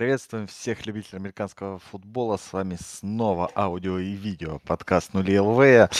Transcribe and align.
Приветствуем 0.00 0.46
всех 0.46 0.86
любителей 0.86 1.18
американского 1.18 1.78
футбола. 1.78 2.38
С 2.38 2.54
вами 2.54 2.78
снова 2.80 3.50
аудио 3.54 3.98
и 3.98 4.12
видео 4.12 4.58
подкаст 4.60 5.12
«Нули 5.12 5.38
ЛВ». 5.38 5.90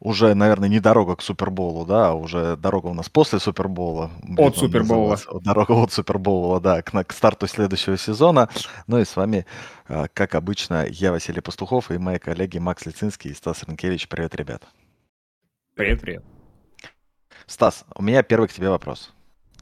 Уже, 0.00 0.34
наверное, 0.34 0.68
не 0.68 0.80
дорога 0.80 1.14
к 1.14 1.22
Суперболу, 1.22 1.86
да, 1.86 2.08
а 2.08 2.14
уже 2.14 2.56
дорога 2.56 2.88
у 2.88 2.92
нас 2.92 3.08
после 3.08 3.38
Супербола. 3.38 4.10
От 4.36 4.56
Супербола. 4.56 5.16
Дорога 5.44 5.80
от 5.80 5.92
Супербола, 5.92 6.60
да, 6.60 6.82
к, 6.82 7.04
к 7.04 7.12
старту 7.12 7.46
следующего 7.46 7.96
сезона. 7.96 8.48
Ну 8.88 8.98
и 8.98 9.04
с 9.04 9.14
вами, 9.14 9.46
а, 9.86 10.08
как 10.08 10.34
обычно, 10.34 10.86
я, 10.88 11.12
Василий 11.12 11.40
Пастухов, 11.40 11.92
и 11.92 11.98
мои 11.98 12.18
коллеги 12.18 12.58
Макс 12.58 12.84
Лицинский 12.84 13.30
и 13.30 13.34
Стас 13.34 13.62
Ренкевич. 13.62 14.08
Привет, 14.08 14.34
ребят. 14.34 14.64
Привет, 15.76 16.00
привет. 16.00 16.24
Стас, 17.46 17.84
у 17.94 18.02
меня 18.02 18.24
первый 18.24 18.48
к 18.48 18.52
тебе 18.52 18.70
вопрос. 18.70 19.12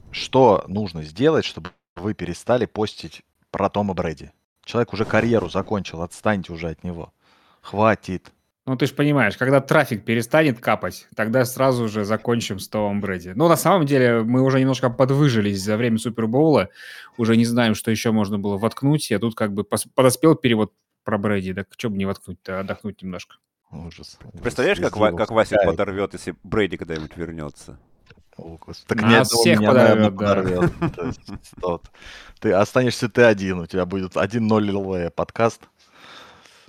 Что 0.09 0.63
нужно 0.67 1.03
сделать, 1.03 1.45
чтобы 1.45 1.69
вы 1.95 2.15
перестали 2.15 2.65
постить 2.65 3.21
про 3.51 3.69
Тома 3.69 3.93
Брэди. 3.93 4.31
Человек 4.63 4.93
уже 4.93 5.05
карьеру 5.05 5.49
закончил, 5.49 6.01
отстаньте 6.01 6.53
уже 6.53 6.69
от 6.69 6.83
него. 6.83 7.13
Хватит. 7.61 8.31
Ну, 8.65 8.75
ты 8.75 8.85
же 8.85 8.93
понимаешь, 8.93 9.35
когда 9.35 9.61
трафик 9.61 10.05
перестанет 10.05 10.59
капать, 10.59 11.07
тогда 11.15 11.43
сразу 11.43 11.87
же 11.87 12.05
закончим 12.05 12.59
с 12.59 12.67
Томом 12.67 13.01
Брэди. 13.01 13.33
Ну, 13.35 13.47
на 13.47 13.55
самом 13.55 13.87
деле, 13.87 14.21
мы 14.21 14.43
уже 14.43 14.59
немножко 14.59 14.91
подвыжились 14.91 15.59
за 15.59 15.75
время 15.75 15.97
Супербоула, 15.97 16.69
уже 17.17 17.35
не 17.35 17.45
знаем, 17.45 17.73
что 17.73 17.89
еще 17.89 18.11
можно 18.11 18.37
было 18.37 18.57
воткнуть, 18.57 19.11
а 19.11 19.17
тут 19.17 19.33
как 19.33 19.53
бы 19.53 19.63
подоспел 19.63 20.35
перевод 20.35 20.71
про 21.03 21.17
Брэди, 21.17 21.55
так 21.55 21.67
что 21.75 21.89
бы 21.89 21.97
не 21.97 22.05
воткнуть-то, 22.05 22.59
отдохнуть 22.59 23.01
немножко. 23.01 23.37
Ужас. 23.71 24.19
Представляешь, 24.41 24.79
как, 24.79 24.93
как 24.93 25.31
Вася 25.31 25.57
подорвет, 25.65 26.13
если 26.13 26.35
Брэди 26.43 26.77
когда-нибудь 26.77 27.17
вернется? 27.17 27.79
Так 28.87 29.01
Нас 29.01 29.29
всех 29.29 29.59
меня, 29.59 29.69
подорвет, 29.69 30.15
наверное, 30.15 30.69
да. 30.69 30.87
подорвет. 30.87 31.81
Ты 32.39 32.53
останешься 32.53 33.09
ты 33.09 33.23
один, 33.23 33.59
у 33.59 33.65
тебя 33.65 33.85
будет 33.85 34.15
1-0 34.15 34.71
ЛВ 34.71 35.13
подкаст. 35.13 35.61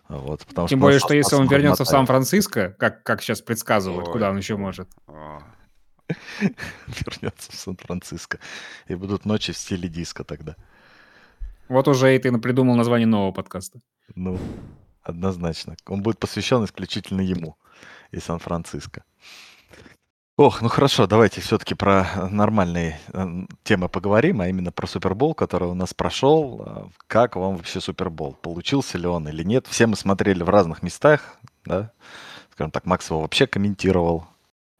Вот, 0.08 0.44
потому 0.44 0.66
Тем 0.66 0.78
что 0.78 0.82
более, 0.86 0.98
что 0.98 1.14
если 1.14 1.36
он 1.36 1.46
вернется 1.46 1.84
в 1.84 1.88
Сан-Франциско, 1.88 2.70
как, 2.78 3.04
как 3.04 3.22
сейчас 3.22 3.42
предсказывают, 3.42 4.08
Ой. 4.08 4.12
куда 4.12 4.30
он 4.30 4.38
еще 4.38 4.56
может. 4.56 4.88
Вернется 6.08 7.52
в 7.52 7.54
Сан-Франциско. 7.54 8.40
И 8.88 8.96
будут 8.96 9.24
ночи 9.24 9.52
в 9.52 9.56
стиле 9.56 9.88
диска 9.88 10.24
тогда. 10.24 10.56
Вот 11.68 11.86
уже 11.86 12.16
и 12.16 12.18
ты 12.18 12.36
придумал 12.38 12.74
название 12.74 13.06
нового 13.06 13.30
подкаста. 13.30 13.80
Ну, 14.16 14.36
однозначно. 15.02 15.76
Он 15.86 16.02
будет 16.02 16.18
посвящен 16.18 16.64
исключительно 16.64 17.20
ему 17.20 17.56
и 18.10 18.18
Сан-Франциско. 18.18 19.04
Ох, 20.40 20.62
ну 20.62 20.68
хорошо, 20.70 21.06
давайте 21.06 21.42
все-таки 21.42 21.74
про 21.74 22.08
э, 22.14 22.28
нормальные 22.28 22.98
э, 23.12 23.26
темы 23.62 23.90
поговорим, 23.90 24.40
а 24.40 24.48
именно 24.48 24.72
про 24.72 24.86
Супербол, 24.86 25.34
который 25.34 25.68
у 25.68 25.74
нас 25.74 25.92
прошел. 25.92 26.62
А, 26.64 26.88
как 27.08 27.36
вам 27.36 27.58
вообще 27.58 27.78
Супербол? 27.78 28.32
Получился 28.32 28.96
ли 28.96 29.06
он 29.06 29.28
или 29.28 29.42
нет? 29.42 29.66
Все 29.66 29.86
мы 29.86 29.96
смотрели 29.96 30.42
в 30.42 30.48
разных 30.48 30.82
местах, 30.82 31.36
да? 31.66 31.92
Скажем 32.52 32.70
так, 32.70 32.86
Макс 32.86 33.10
его 33.10 33.20
вообще 33.20 33.46
комментировал, 33.46 34.28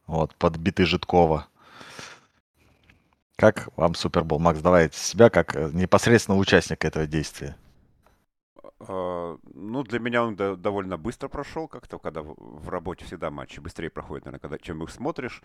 вот, 0.07 0.33
под 0.33 0.57
биты 0.57 0.83
Житкова. 0.83 1.45
Как 3.35 3.69
вам 3.75 3.93
Супербол? 3.93 4.39
Макс, 4.39 4.61
давай 4.61 4.89
себя 4.91 5.29
как 5.29 5.55
э, 5.55 5.69
непосредственно 5.73 6.39
участник 6.39 6.83
этого 6.83 7.05
действия. 7.05 7.55
А, 8.87 9.37
ну, 9.53 9.83
для 9.83 9.99
меня 9.99 10.23
он 10.23 10.35
довольно 10.35 10.97
быстро 10.97 11.27
прошел, 11.27 11.67
как-то, 11.67 11.99
когда 11.99 12.21
в 12.21 12.69
работе 12.69 13.05
всегда 13.05 13.31
матчи 13.31 13.59
быстрее 13.59 13.89
проходят, 13.89 14.25
наверное, 14.25 14.41
когда, 14.41 14.57
чем 14.57 14.83
их 14.83 14.89
смотришь. 14.89 15.41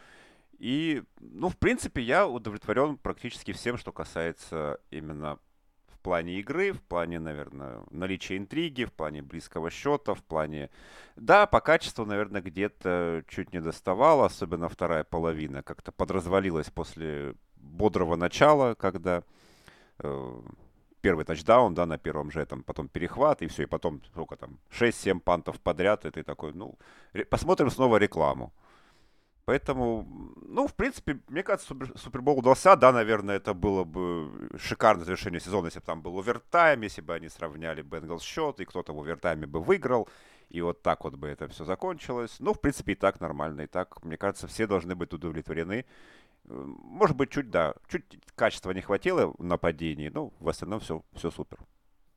И, 0.58 1.02
ну, 1.20 1.48
в 1.48 1.56
принципе, 1.56 2.02
я 2.02 2.26
удовлетворен 2.26 2.96
практически 2.96 3.52
всем, 3.52 3.76
что 3.76 3.92
касается 3.92 4.80
именно 4.90 5.38
в 5.88 5.98
плане 5.98 6.38
игры, 6.38 6.72
в 6.72 6.80
плане, 6.82 7.18
наверное, 7.18 7.82
наличия 7.90 8.38
интриги, 8.38 8.84
в 8.84 8.92
плане 8.92 9.22
близкого 9.22 9.70
счета, 9.70 10.14
в 10.14 10.22
плане... 10.22 10.70
Да, 11.16 11.46
по 11.46 11.60
качеству, 11.60 12.06
наверное, 12.06 12.40
где-то 12.40 13.24
чуть 13.28 13.52
не 13.52 13.60
доставало, 13.60 14.26
особенно 14.26 14.68
вторая 14.68 15.04
половина 15.04 15.62
как-то 15.62 15.92
подразвалилась 15.92 16.70
после 16.70 17.34
бодрого 17.56 18.16
начала, 18.16 18.74
когда 18.74 19.24
э, 19.98 20.40
первый 21.06 21.24
тачдаун, 21.24 21.74
да, 21.74 21.86
на 21.86 21.98
первом 21.98 22.30
же 22.30 22.40
этом, 22.40 22.62
потом 22.62 22.88
перехват, 22.88 23.42
и 23.42 23.46
все, 23.46 23.62
и 23.62 23.66
потом, 23.66 24.00
сколько 24.12 24.36
там, 24.36 24.58
6-7 24.70 25.20
пантов 25.20 25.60
подряд, 25.60 26.04
и 26.04 26.10
ты 26.10 26.24
такой, 26.24 26.52
ну, 26.52 26.74
посмотрим 27.30 27.70
снова 27.70 27.98
рекламу. 27.98 28.50
Поэтому, 29.44 30.04
ну, 30.48 30.66
в 30.66 30.74
принципе, 30.74 31.18
мне 31.28 31.42
кажется, 31.42 31.68
супер, 31.68 31.92
Супербол 31.96 32.38
удался. 32.38 32.76
Да, 32.76 32.92
наверное, 32.92 33.36
это 33.36 33.54
было 33.54 33.84
бы 33.84 34.48
шикарное 34.58 35.04
завершение 35.04 35.40
сезона, 35.40 35.66
если 35.66 35.78
бы 35.78 35.86
там 35.86 36.02
был 36.02 36.18
овертайм, 36.18 36.82
если 36.82 37.02
бы 37.02 37.14
они 37.14 37.28
сравняли 37.28 37.82
Бенгалс 37.82 38.24
счет, 38.24 38.60
и 38.60 38.64
кто-то 38.64 38.92
в 38.92 38.98
овертайме 38.98 39.46
бы 39.46 39.60
выиграл. 39.60 40.08
И 40.48 40.62
вот 40.62 40.82
так 40.82 41.04
вот 41.04 41.14
бы 41.14 41.28
это 41.28 41.46
все 41.46 41.64
закончилось. 41.64 42.36
Ну, 42.40 42.52
в 42.52 42.60
принципе, 42.60 42.92
и 42.92 42.96
так 42.96 43.20
нормально. 43.20 43.62
И 43.62 43.66
так, 43.66 44.04
мне 44.04 44.16
кажется, 44.16 44.46
все 44.46 44.66
должны 44.66 44.96
быть 44.96 45.12
удовлетворены. 45.12 45.84
Может 46.48 47.16
быть, 47.16 47.30
чуть, 47.30 47.50
да, 47.50 47.74
чуть 47.88 48.04
качества 48.34 48.70
не 48.70 48.80
хватило 48.80 49.34
в 49.36 49.42
нападении, 49.42 50.08
но 50.08 50.32
в 50.38 50.48
остальном 50.48 50.80
все, 50.80 51.02
все 51.14 51.30
супер. 51.30 51.58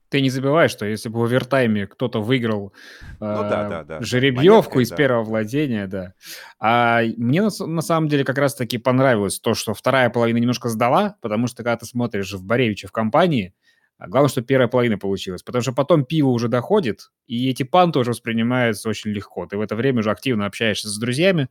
Ты 0.09 0.22
не 0.22 0.29
забывай, 0.31 0.69
что 0.69 0.85
если 0.85 1.07
бы 1.07 1.19
в 1.19 1.23
овертайме 1.23 1.85
кто-то 1.85 2.19
выиграл 2.19 2.73
ну, 3.19 3.28
э, 3.28 3.50
да, 3.50 3.69
да, 3.69 3.84
да. 3.84 4.01
жеребьевку 4.01 4.78
Монеткой, 4.78 4.84
из 4.84 4.89
да. 4.89 4.95
первого 4.95 5.23
владения, 5.23 5.85
да. 5.85 6.13
А 6.59 7.01
мне 7.18 7.44
на, 7.44 7.50
на 7.68 7.81
самом 7.81 8.09
деле 8.09 8.25
как 8.25 8.39
раз-таки 8.39 8.79
понравилось 8.79 9.39
то, 9.39 9.53
что 9.53 9.75
вторая 9.75 10.09
половина 10.09 10.38
немножко 10.38 10.68
сдала, 10.69 11.18
потому 11.22 11.45
что 11.45 11.57
когда 11.57 11.78
ты 11.78 11.85
смотришь 11.85 12.34
в 12.34 12.44
Боревича 12.44 12.88
в 12.88 12.91
компании, 12.91 13.53
а 14.00 14.07
главное, 14.07 14.29
что 14.29 14.41
первая 14.41 14.69
половина 14.69 14.97
получилась, 14.97 15.44
потому 15.44 15.62
что 15.62 15.73
потом 15.73 16.06
пиво 16.06 16.29
уже 16.29 16.47
доходит, 16.47 17.12
и 17.28 17.50
эти 17.50 17.63
панты 17.63 18.00
уже 18.00 18.12
воспринимаются 18.12 18.89
очень 18.89 19.12
легко. 19.12 19.45
Ты 19.45 19.57
в 19.57 19.62
это 19.62 19.75
время 19.75 20.00
уже 20.00 20.09
активно 20.09 20.45
общаешься 20.45 20.88
с 20.88 20.97
друзьями, 20.97 21.50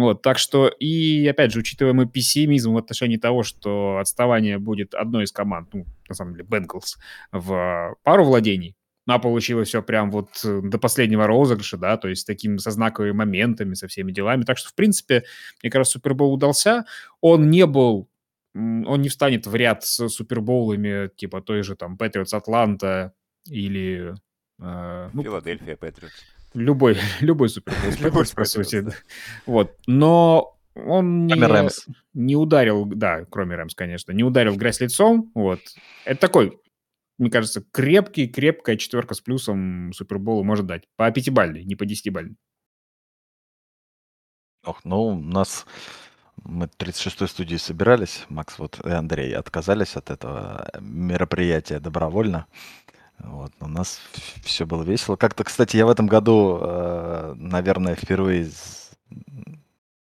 вот, 0.00 0.20
так 0.20 0.38
что, 0.38 0.68
и 0.68 1.26
опять 1.26 1.52
же, 1.52 1.60
учитывая 1.60 1.94
мой 1.94 2.06
пессимизм 2.06 2.74
в 2.74 2.76
отношении 2.76 3.16
того, 3.16 3.42
что 3.42 3.96
отставание 3.98 4.58
будет 4.58 4.94
одной 4.94 5.24
из 5.24 5.32
команд, 5.32 5.70
ну, 5.72 5.86
на 6.06 6.14
самом 6.14 6.34
деле, 6.34 6.44
Бенглс, 6.44 6.98
в 7.32 7.96
пару 8.02 8.24
владений, 8.24 8.76
ну, 9.06 9.14
а 9.14 9.18
получилось 9.18 9.68
все 9.68 9.82
прям 9.82 10.10
вот 10.10 10.28
э, 10.44 10.60
до 10.62 10.78
последнего 10.78 11.26
розыгрыша, 11.26 11.78
да, 11.78 11.96
то 11.96 12.08
есть 12.08 12.22
с 12.22 12.24
такими 12.26 12.58
со 12.58 12.72
знаковыми 12.72 13.12
моментами, 13.12 13.72
со 13.72 13.88
всеми 13.88 14.12
делами. 14.12 14.42
Так 14.42 14.58
что, 14.58 14.68
в 14.68 14.74
принципе, 14.74 15.24
мне 15.62 15.70
кажется, 15.70 15.98
Супербол 15.98 16.34
удался. 16.34 16.84
Он 17.22 17.48
не 17.48 17.64
был, 17.64 18.10
он 18.54 19.00
не 19.00 19.08
встанет 19.08 19.46
в 19.46 19.54
ряд 19.54 19.84
с 19.84 20.08
Супербоулами, 20.08 21.08
типа 21.16 21.40
той 21.40 21.62
же 21.62 21.76
там 21.76 21.96
Патриотс 21.96 22.34
Атланта 22.34 23.14
или... 23.48 24.14
Э, 24.60 25.08
ну, 25.12 25.22
Филадельфия 25.22 25.76
Патриотс 25.76 26.12
любой, 26.60 26.96
любой 27.20 27.48
супербол, 27.48 28.24
по 28.34 28.44
сути. 28.44 28.80
Да. 28.80 28.92
Вот. 29.44 29.76
Но 29.86 30.58
он 30.74 31.26
не, 31.26 31.34
Рэмс. 31.34 31.86
не 32.14 32.34
ударил, 32.34 32.86
да, 32.86 33.24
кроме 33.26 33.56
Рэмс, 33.56 33.74
конечно, 33.74 34.12
не 34.12 34.24
ударил 34.24 34.56
грязь 34.56 34.80
лицом. 34.80 35.30
Вот. 35.34 35.60
Это 36.04 36.20
такой, 36.20 36.58
мне 37.18 37.30
кажется, 37.30 37.62
крепкий, 37.72 38.26
крепкая 38.26 38.76
четверка 38.76 39.14
с 39.14 39.20
плюсом 39.20 39.92
Суперболу 39.92 40.44
может 40.44 40.66
дать. 40.66 40.84
По 40.96 41.10
пятибалльной, 41.10 41.64
не 41.64 41.76
по 41.76 41.84
десятибалльной. 41.84 42.36
Ох, 44.64 44.84
ну, 44.84 45.08
у 45.08 45.14
нас 45.14 45.66
мы 46.42 46.66
36-й 46.66 47.28
студии 47.28 47.56
собирались, 47.56 48.24
Макс 48.28 48.58
вот 48.58 48.80
и 48.84 48.90
Андрей 48.90 49.34
отказались 49.34 49.96
от 49.96 50.10
этого 50.10 50.70
мероприятия 50.80 51.80
добровольно. 51.80 52.46
Вот, 53.18 53.52
у 53.60 53.68
нас 53.68 54.00
все 54.42 54.66
было 54.66 54.82
весело. 54.82 55.16
Как-то, 55.16 55.44
кстати, 55.44 55.76
я 55.76 55.86
в 55.86 55.90
этом 55.90 56.06
году, 56.06 56.58
э, 56.60 57.34
наверное, 57.36 57.94
впервые... 57.94 58.50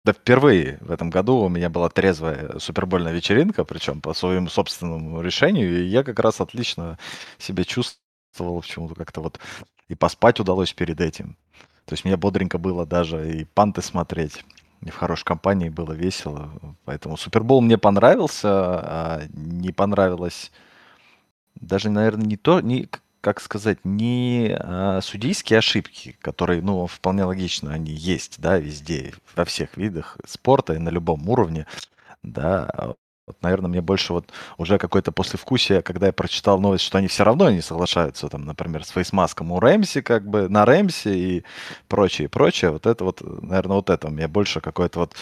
Да 0.04 0.14
впервые 0.14 0.78
в 0.82 0.92
этом 0.92 1.10
году 1.10 1.38
у 1.38 1.50
меня 1.50 1.70
была 1.70 1.90
трезвая 1.90 2.60
супербольная 2.60 3.12
вечеринка, 3.12 3.64
причем 3.64 4.02
по 4.02 4.14
своему 4.14 4.50
собственному 4.50 5.22
решению, 5.22 5.82
и 5.82 5.88
я 5.88 6.04
как 6.04 6.20
раз 6.20 6.42
отлично 6.42 7.00
себя 7.40 7.64
чувствовал 7.64 8.62
почему-то 8.62 8.94
как-то 8.94 9.22
вот 9.22 9.40
и 9.88 9.96
поспать 9.96 10.40
удалось 10.40 10.74
перед 10.74 11.02
этим. 11.02 11.38
То 11.86 11.94
есть 11.94 12.06
мне 12.06 12.18
бодренько 12.18 12.60
было 12.60 12.86
даже 12.86 13.32
и 13.32 13.46
панты 13.46 13.82
смотреть. 13.82 14.44
И 14.82 14.92
в 14.92 14.96
хорошей 14.96 15.24
компании 15.24 15.70
было 15.70 15.94
весело. 15.94 16.52
Поэтому 16.84 17.18
Супербол 17.18 17.62
мне 17.62 17.78
понравился, 17.78 18.50
а 18.50 19.22
не 19.34 19.72
понравилось 19.72 20.52
даже, 21.56 21.90
наверное, 21.90 22.26
не 22.26 22.38
то, 22.38 22.60
не, 22.60 22.88
как 23.26 23.42
сказать, 23.42 23.80
не 23.84 24.56
а, 24.56 25.02
судейские 25.02 25.58
ошибки, 25.58 26.16
которые, 26.22 26.62
ну, 26.62 26.86
вполне 26.86 27.24
логично, 27.24 27.74
они 27.74 27.92
есть, 27.92 28.40
да, 28.40 28.60
везде, 28.60 29.16
во 29.36 29.46
всех 29.46 29.78
видах 29.78 30.20
спорта 30.28 30.74
и 30.74 30.78
на 30.78 30.90
любом 30.90 31.28
уровне, 31.28 31.66
да. 32.22 32.94
Вот, 33.26 33.42
наверное, 33.42 33.68
мне 33.68 33.82
больше 33.82 34.14
вот 34.14 34.32
уже 34.60 34.78
какое-то 34.78 35.12
послевкусие, 35.12 35.82
когда 35.82 36.06
я 36.06 36.14
прочитал 36.14 36.60
новость, 36.60 36.84
что 36.84 37.00
они 37.00 37.08
все 37.08 37.24
равно 37.24 37.50
не 37.50 37.62
соглашаются, 37.62 38.30
там, 38.30 38.46
например, 38.46 38.86
с 38.86 38.90
фейсмаском 38.90 39.52
у 39.52 39.60
Рэмси, 39.60 40.04
как 40.04 40.30
бы, 40.30 40.48
на 40.48 40.64
Рэмси 40.64 41.10
и 41.10 41.44
прочее, 41.88 42.30
прочее. 42.30 42.70
Вот 42.70 42.86
это 42.86 43.04
вот, 43.04 43.22
наверное, 43.42 43.78
вот 43.78 43.90
это 43.90 44.08
мне 44.10 44.28
больше 44.28 44.62
какое-то 44.62 45.00
вот 45.00 45.16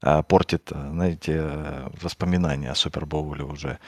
а, 0.00 0.22
портит, 0.22 0.70
знаете, 0.70 1.90
воспоминания 2.00 2.70
о 2.70 2.74
Супербоуле 2.74 3.44
уже. 3.44 3.78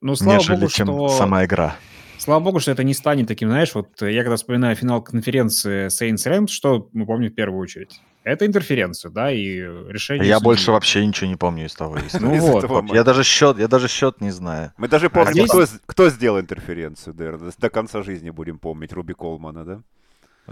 Ну, 0.00 0.16
слава 0.16 0.38
нежели 0.38 0.56
богу, 0.56 0.68
чем 0.68 0.86
что... 0.88 1.08
сама 1.10 1.44
игра. 1.44 1.76
Слава 2.18 2.40
богу, 2.42 2.60
что 2.60 2.72
это 2.72 2.82
не 2.82 2.94
станет 2.94 3.28
таким, 3.28 3.48
знаешь, 3.50 3.74
вот 3.74 4.00
я 4.02 4.22
когда 4.22 4.36
вспоминаю 4.36 4.74
финал 4.74 5.02
конференции 5.02 5.86
Saints 5.86 6.26
Rams, 6.26 6.48
что 6.48 6.88
мы 6.92 7.06
помним 7.06 7.30
в 7.30 7.34
первую 7.34 7.60
очередь? 7.60 8.00
Это 8.24 8.46
интерференция, 8.46 9.10
да, 9.12 9.30
и 9.30 9.60
решение 9.60 10.26
Я 10.26 10.36
судьи. 10.38 10.44
больше 10.44 10.72
вообще 10.72 11.06
ничего 11.06 11.28
не 11.28 11.36
помню 11.36 11.66
из 11.66 11.74
того. 11.74 11.98
из 11.98 12.14
Ну 12.14 12.34
вот, 12.40 12.64
этого 12.64 12.84
Я 12.94 13.04
даже 13.04 13.22
счет, 13.22 13.58
я 13.58 13.68
даже 13.68 13.86
счет 13.86 14.20
не 14.20 14.30
знаю. 14.32 14.72
Мы 14.76 14.88
даже 14.88 15.08
помним, 15.10 15.46
здесь- 15.46 15.78
кто, 15.86 16.08
сделал 16.10 16.40
интерференцию, 16.40 17.14
наверное. 17.16 17.52
До 17.56 17.70
конца 17.70 18.02
жизни 18.02 18.30
будем 18.30 18.58
помнить 18.58 18.92
Руби 18.92 19.14
Колмана, 19.14 19.64
да? 19.64 19.80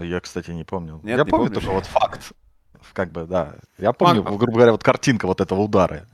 Я, 0.01 0.19
кстати, 0.21 0.51
не 0.51 0.63
помнил. 0.63 1.01
Нет, 1.03 1.17
я 1.17 1.23
не 1.23 1.29
помню 1.29 1.47
помнишь? 1.47 1.63
только 1.63 1.73
вот 1.73 1.85
факт. 1.85 2.31
Как 2.93 3.11
бы, 3.11 3.25
да. 3.25 3.55
Я 3.77 3.91
помню, 3.91 4.21
Мак- 4.23 4.37
грубо 4.37 4.53
говоря, 4.53 4.71
вот 4.71 4.83
картинка 4.83 5.25
вот 5.25 5.41
этого 5.41 5.61
удара. 5.61 6.05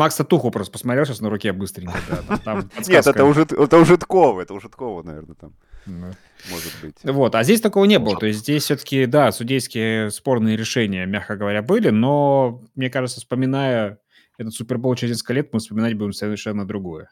Э, 0.00 0.02
Макс 0.04 0.16
Татуху 0.16 0.50
просто 0.50 0.72
посмотрел 0.72 1.04
сейчас 1.04 1.20
на 1.20 1.30
руке 1.30 1.52
быстренько, 1.52 1.94
да, 2.08 2.36
там- 2.38 2.38
там 2.68 2.70
Нет, 2.88 3.06
это 3.06 3.24
уже, 3.24 3.42
это 3.42 3.76
уже 3.78 3.96
Ткова, 3.98 4.40
это 4.40 4.54
уже 4.54 4.68
Ткова, 4.68 5.02
наверное, 5.02 5.34
там 5.34 5.52
Да. 5.86 6.12
может 6.50 6.72
быть. 6.82 6.96
Вот, 7.04 7.34
а 7.34 7.42
здесь 7.42 7.60
такого 7.60 7.84
не 7.84 7.98
было. 7.98 8.16
То 8.16 8.26
есть 8.26 8.40
здесь 8.40 8.64
все-таки, 8.64 9.06
да, 9.06 9.32
судейские 9.32 10.10
спорные 10.10 10.56
решения, 10.56 11.06
мягко 11.06 11.36
говоря, 11.36 11.62
были, 11.62 11.90
но, 11.90 12.60
мне 12.74 12.90
кажется, 12.90 13.20
вспоминая 13.20 13.98
этот 14.38 14.54
Супербол 14.54 14.94
через 14.94 15.16
несколько 15.16 15.34
лет, 15.34 15.52
мы 15.52 15.58
вспоминать 15.58 15.94
будем 15.94 16.12
совершенно 16.12 16.66
другое. 16.66 17.10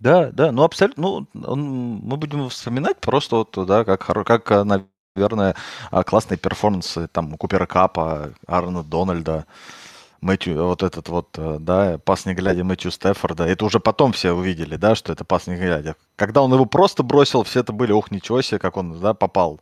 Да, 0.00 0.30
да, 0.32 0.52
ну 0.52 0.62
абсолютно, 0.62 1.02
ну, 1.02 1.28
он- 1.46 2.00
мы 2.02 2.16
будем 2.16 2.48
вспоминать 2.48 2.98
просто 3.00 3.36
вот, 3.36 3.66
да, 3.66 3.84
как, 3.84 4.04
как, 4.26 4.50
а, 4.52 4.64
наверное, 4.64 5.56
а, 5.90 6.04
классные 6.04 6.38
перформансы 6.38 7.08
там 7.08 7.36
Купера 7.36 7.66
Капа, 7.66 8.32
Аарона 8.46 8.84
Дональда, 8.84 9.46
Мэтью, 10.20 10.64
вот 10.66 10.82
этот 10.82 11.08
вот, 11.08 11.28
э, 11.36 11.58
да, 11.60 11.98
пас 11.98 12.26
не 12.26 12.34
глядя 12.34 12.64
Мэтью 12.64 12.90
Стефорда. 12.90 13.44
Это 13.44 13.64
уже 13.64 13.78
потом 13.78 14.12
все 14.12 14.32
увидели, 14.32 14.76
да, 14.76 14.94
что 14.94 15.12
это 15.12 15.24
пас 15.24 15.46
не 15.46 15.56
глядя. 15.56 15.94
Когда 16.16 16.42
он 16.42 16.52
его 16.52 16.66
просто 16.66 17.02
бросил, 17.02 17.44
все 17.44 17.60
это 17.60 17.72
были, 17.72 17.92
ох, 17.92 18.10
ничего 18.10 18.42
себе, 18.42 18.58
как 18.58 18.76
он, 18.76 18.98
да, 19.00 19.14
попал. 19.14 19.60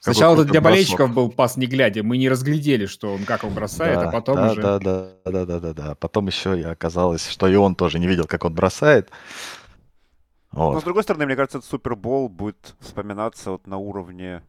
Сначала 0.00 0.34
это 0.34 0.44
для 0.44 0.60
бросок. 0.60 0.64
болельщиков 0.64 1.14
был 1.14 1.30
пас 1.30 1.56
не 1.56 1.66
глядя, 1.66 2.02
мы 2.02 2.16
не 2.16 2.28
разглядели, 2.28 2.86
что 2.86 3.12
он 3.12 3.24
как 3.24 3.44
он 3.44 3.52
бросает, 3.54 3.98
а 3.98 4.04
Да, 4.06 4.10
потом 4.10 4.36
да, 4.36 4.50
уже... 4.50 4.62
Да, 4.62 4.78
да, 4.78 5.08
да, 5.26 5.44
да, 5.44 5.60
да, 5.60 5.72
да. 5.72 5.94
Потом 5.94 6.26
еще 6.26 6.58
и 6.58 6.62
оказалось, 6.62 7.28
что 7.28 7.46
и 7.46 7.54
он 7.54 7.74
тоже 7.74 7.98
не 7.98 8.06
видел, 8.06 8.24
как 8.26 8.44
он 8.44 8.54
бросает. 8.54 9.10
Вот. 10.52 10.72
Но 10.74 10.80
с 10.80 10.84
другой 10.84 11.02
стороны, 11.02 11.26
мне 11.26 11.36
кажется, 11.36 11.58
этот 11.58 11.70
Супербол 11.70 12.28
будет 12.28 12.74
вспоминаться 12.80 13.52
вот 13.52 13.66
на 13.66 13.76
уровне... 13.76 14.42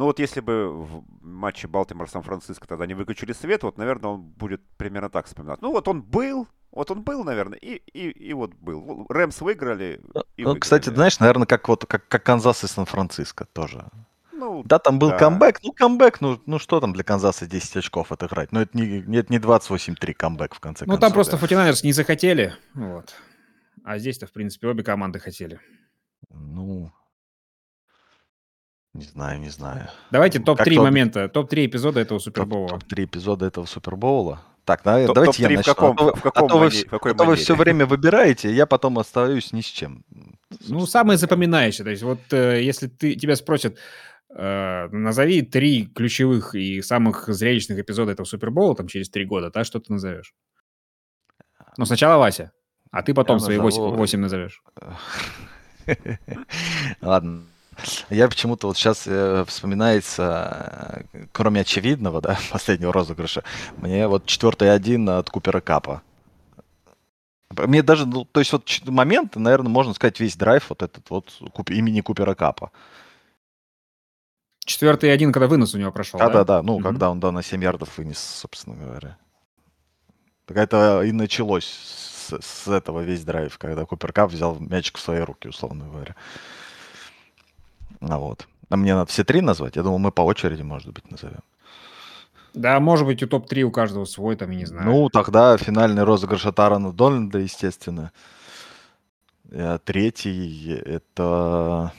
Ну 0.00 0.06
вот 0.06 0.18
если 0.18 0.40
бы 0.40 0.72
в 0.72 1.04
матче 1.20 1.68
Балтимор-Сан-Франциско 1.68 2.66
тогда 2.66 2.86
не 2.86 2.94
выключили 2.94 3.34
свет, 3.34 3.62
вот, 3.64 3.76
наверное, 3.76 4.12
он 4.12 4.22
будет 4.22 4.62
примерно 4.78 5.10
так 5.10 5.26
вспоминаться. 5.26 5.62
Ну 5.62 5.72
вот 5.72 5.88
он 5.88 6.00
был, 6.00 6.48
вот 6.72 6.90
он 6.90 7.02
был, 7.02 7.22
наверное, 7.22 7.58
и, 7.58 7.74
и, 7.92 8.08
и 8.08 8.32
вот 8.32 8.54
был. 8.54 9.04
Рэмс 9.10 9.38
выиграли 9.42 10.00
и 10.38 10.44
Ну, 10.44 10.56
кстати, 10.58 10.84
выиграли. 10.84 10.96
знаешь, 10.96 11.20
наверное, 11.20 11.46
как 11.46 11.68
вот 11.68 11.84
как, 11.84 12.08
как 12.08 12.22
Канзас 12.22 12.64
и 12.64 12.66
Сан-Франциско 12.66 13.44
тоже. 13.44 13.90
Ну, 14.32 14.62
Да, 14.64 14.78
там 14.78 14.98
был 14.98 15.10
Да. 15.10 15.18
камбэк. 15.18 15.60
Ну, 15.62 15.72
камбэк, 15.72 16.22
ну, 16.22 16.40
ну 16.46 16.58
что 16.58 16.80
там 16.80 16.94
для 16.94 17.04
Канзаса 17.04 17.46
10 17.46 17.76
очков 17.76 18.10
отыграть? 18.10 18.52
Ну, 18.52 18.60
это 18.60 18.74
не, 18.74 19.02
нет, 19.02 19.28
не 19.28 19.36
28-3 19.38 20.14
камбэк, 20.14 20.54
в 20.54 20.60
конце 20.60 20.86
Ну, 20.86 20.92
концов. 20.92 21.00
там 21.08 21.12
просто 21.12 21.36
49 21.36 21.84
не 21.84 21.92
захотели, 21.92 22.54
вот. 22.72 23.14
А 23.84 23.98
здесь-то, 23.98 24.26
в 24.26 24.32
принципе, 24.32 24.68
обе 24.68 24.82
команды 24.82 25.18
хотели. 25.18 25.60
Ну, 26.30 26.90
не 28.94 29.04
знаю, 29.04 29.40
не 29.40 29.48
знаю. 29.50 29.88
Давайте 30.10 30.38
Ну, 30.40 30.44
топ-3 30.46 30.64
как-то- 30.64 30.82
момента, 30.82 31.28
топ-3 31.28 31.66
эпизода 31.66 32.00
этого 32.00 32.18
Супербола. 32.18 32.68
Топ-3 32.68 33.04
эпизода 33.04 33.46
этого 33.46 33.66
Супербоула. 33.66 34.42
Так, 34.64 34.82
Топ- 34.82 35.14
давайте 35.14 35.42
я 35.42 35.48
топ-три 35.48 35.54
в 35.56 35.58
начну. 35.58 35.74
каком- 35.74 35.92
а 35.92 35.96
то, 35.96 36.14
в 36.16 36.22
каком 36.22 36.44
а 36.44 36.48
то 36.48 36.58
вы, 36.58 36.70
какой 36.90 37.12
а 37.12 37.14
то 37.14 37.24
вы 37.24 37.36
все 37.36 37.54
время 37.56 37.86
выбираете, 37.86 38.52
я 38.52 38.66
потом 38.66 38.98
остаюсь 38.98 39.52
ни 39.52 39.60
с 39.62 39.66
чем. 39.66 40.04
Ну, 40.68 40.86
самое 40.86 41.18
запоминающее. 41.18 41.84
То 41.84 41.90
есть 41.90 42.02
вот 42.02 42.20
э, 42.32 42.62
если 42.62 42.86
ты, 42.88 43.14
тебя 43.14 43.36
спросят, 43.36 43.78
э, 44.34 44.88
назови 44.92 45.42
три 45.42 45.86
ключевых 45.86 46.54
и 46.54 46.82
самых 46.82 47.28
зрелищных 47.28 47.78
эпизода 47.78 48.12
этого 48.12 48.26
Супербола 48.26 48.76
там 48.76 48.86
через 48.86 49.08
три 49.08 49.24
года, 49.24 49.50
да, 49.50 49.64
что 49.64 49.80
ты 49.80 49.92
назовешь? 49.92 50.34
Ну, 51.76 51.84
сначала 51.84 52.18
Вася, 52.18 52.52
а 52.92 53.02
ты 53.02 53.14
потом 53.14 53.38
Я 53.38 53.44
свои 53.44 53.56
назову- 53.58 53.94
8, 53.96 54.20
назовешь. 54.20 54.62
Ладно. 57.00 57.42
Я 58.10 58.28
почему-то 58.28 58.66
вот 58.68 58.76
сейчас 58.76 59.08
вспоминается, 59.48 61.04
э, 61.12 61.24
кроме 61.32 61.60
очевидного, 61.62 62.20
да, 62.20 62.38
последнего 62.50 62.92
розыгрыша, 62.92 63.42
мне 63.76 64.06
вот 64.08 64.26
четвертый 64.26 64.72
один 64.72 65.08
от 65.08 65.30
Купера 65.30 65.60
Капа. 65.60 66.02
Мне 67.50 67.82
даже, 67.82 68.06
ну, 68.06 68.24
то 68.24 68.40
есть 68.40 68.52
вот 68.52 68.68
момент, 68.86 69.34
наверное, 69.36 69.70
можно 69.70 69.92
сказать, 69.94 70.20
весь 70.20 70.36
драйв 70.36 70.66
вот 70.68 70.82
этот 70.82 71.10
вот 71.10 71.32
имени 71.68 72.00
Купера 72.00 72.34
Капа. 72.34 72.70
Четвертый 74.64 75.12
один, 75.12 75.32
когда 75.32 75.48
вынос 75.48 75.74
у 75.74 75.78
него 75.78 75.90
прошел, 75.90 76.20
да? 76.20 76.26
Да-да-да, 76.28 76.62
ну, 76.62 76.74
Мгм. 76.74 76.84
когда 76.84 77.10
он, 77.10 77.18
да, 77.18 77.32
на 77.32 77.42
7 77.42 77.62
ярдов 77.62 77.98
вынес, 77.98 78.18
собственно 78.18 78.76
говоря. 78.76 79.16
Так 80.46 80.56
это 80.58 81.02
и 81.02 81.10
началось 81.12 81.64
с, 81.66 82.38
с 82.40 82.68
этого 82.68 83.00
весь 83.00 83.24
драйв, 83.24 83.58
когда 83.58 83.84
Купер 83.84 84.12
Кап 84.12 84.30
взял 84.30 84.56
мячик 84.60 84.98
в 84.98 85.00
свои 85.00 85.20
руки, 85.20 85.48
условно 85.48 85.86
говоря. 85.86 86.14
А 88.00 88.18
вот. 88.18 88.48
А 88.68 88.76
мне 88.76 88.94
надо 88.94 89.10
все 89.10 89.24
три 89.24 89.40
назвать? 89.40 89.76
Я 89.76 89.82
думал, 89.82 89.98
мы 89.98 90.12
по 90.12 90.22
очереди, 90.22 90.62
может 90.62 90.92
быть, 90.92 91.10
назовем. 91.10 91.40
Да, 92.54 92.80
может 92.80 93.06
быть, 93.06 93.22
у 93.22 93.26
топ-3 93.26 93.62
у 93.62 93.70
каждого 93.70 94.04
свой, 94.04 94.36
там, 94.36 94.50
я 94.50 94.58
не 94.58 94.64
знаю. 94.64 94.86
Ну, 94.86 95.08
тогда 95.08 95.56
финальный 95.56 96.02
розыгрыш 96.02 96.46
от 96.46 96.58
Аарона 96.58 96.92
Дональда, 96.92 97.38
естественно. 97.38 98.12
Э, 99.50 99.78
Третий— 99.84 100.72
это 100.84 101.92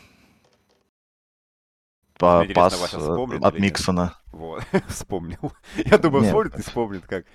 интересно, 2.22 2.54
пас 2.56 2.94
от? 3.42 3.60
Миксона. 3.60 4.14
Вот, 4.32 4.64
вспомнил. 4.88 5.54
Я 5.76 5.98
думаю, 5.98 6.24
Нет. 6.24 6.30
вспомнит 6.30 6.60
и 6.60 6.62
вспомнит 6.62 7.08
как. 7.08 7.26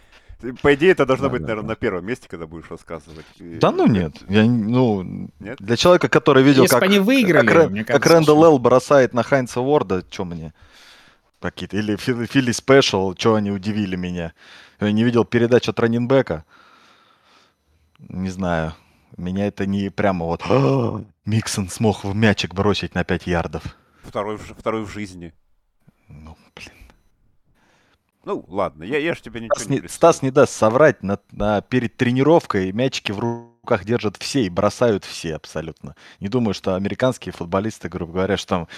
По 0.62 0.74
идее, 0.74 0.92
это 0.92 1.06
должно 1.06 1.26
Да, 1.28 1.32
быть, 1.32 1.40
да, 1.42 1.46
наверное, 1.48 1.62
да. 1.62 1.68
на 1.70 1.76
первом 1.76 2.04
месте, 2.06 2.28
когда 2.28 2.46
будешь 2.46 2.70
рассказывать. 2.70 3.24
Да 3.38 3.70
ну 3.72 3.86
нет. 3.86 4.16
Я, 4.28 4.44
ну, 4.44 5.30
Нет? 5.40 5.56
для 5.60 5.76
человека, 5.76 6.08
который 6.10 6.42
видел, 6.42 6.62
Если 6.64 6.74
как, 6.74 6.82
они 6.82 6.98
выиграли, 6.98 7.46
как, 7.46 7.70
мне 7.70 7.84
как 7.84 8.02
кажется, 8.02 8.14
Рэндалл 8.18 8.36
что- 8.36 8.44
Эл 8.46 8.58
бросает 8.58 9.14
на 9.14 9.22
Хайнца 9.22 9.60
Уорда, 9.60 10.04
что 10.10 10.24
мне? 10.26 10.52
Какие-то, 11.40 11.78
или 11.78 11.96
Фил- 11.96 12.26
Филли 12.26 12.52
Спешл, 12.52 13.14
что 13.16 13.34
они 13.36 13.50
удивили 13.50 13.96
меня. 13.96 14.34
Я 14.80 14.92
не 14.92 15.04
видел 15.04 15.24
передач 15.24 15.68
от 15.68 15.80
раннинбека. 15.80 16.44
Не 17.98 18.28
знаю. 18.30 18.74
Меня 19.16 19.46
это 19.46 19.64
не 19.64 19.88
прямо 19.90 20.26
вот... 20.26 20.42
«А, 20.48 21.02
Миксон 21.24 21.70
смог 21.70 22.04
в 22.04 22.14
мячик 22.14 22.52
бросить 22.54 22.94
на 22.94 23.04
5 23.04 23.26
ярдов. 23.26 23.62
Второй, 24.02 24.36
второй 24.36 24.84
в 24.84 24.90
жизни. 24.90 25.32
Ну, 26.08 26.36
блин. 26.54 26.85
Ну, 28.26 28.44
ладно, 28.48 28.82
я, 28.82 28.98
я 28.98 29.14
ж 29.14 29.20
тебе 29.20 29.40
ничего 29.40 29.54
Стас 29.54 29.68
не 29.68 29.78
не. 29.78 29.88
Стас 29.88 30.20
не 30.20 30.30
даст 30.32 30.52
соврать. 30.52 31.00
На, 31.04 31.20
на- 31.30 31.62
перед 31.62 31.96
тренировкой 31.96 32.72
мячики 32.72 33.12
в 33.12 33.20
руках 33.20 33.84
держат 33.84 34.16
все 34.16 34.42
и 34.42 34.50
бросают 34.50 35.04
все 35.04 35.36
абсолютно. 35.36 35.94
Не 36.18 36.28
думаю, 36.28 36.52
что 36.52 36.74
американские 36.74 37.32
футболисты, 37.32 37.88
грубо 37.88 38.14
говоря, 38.14 38.36
что 38.36 38.48
там 38.48 38.68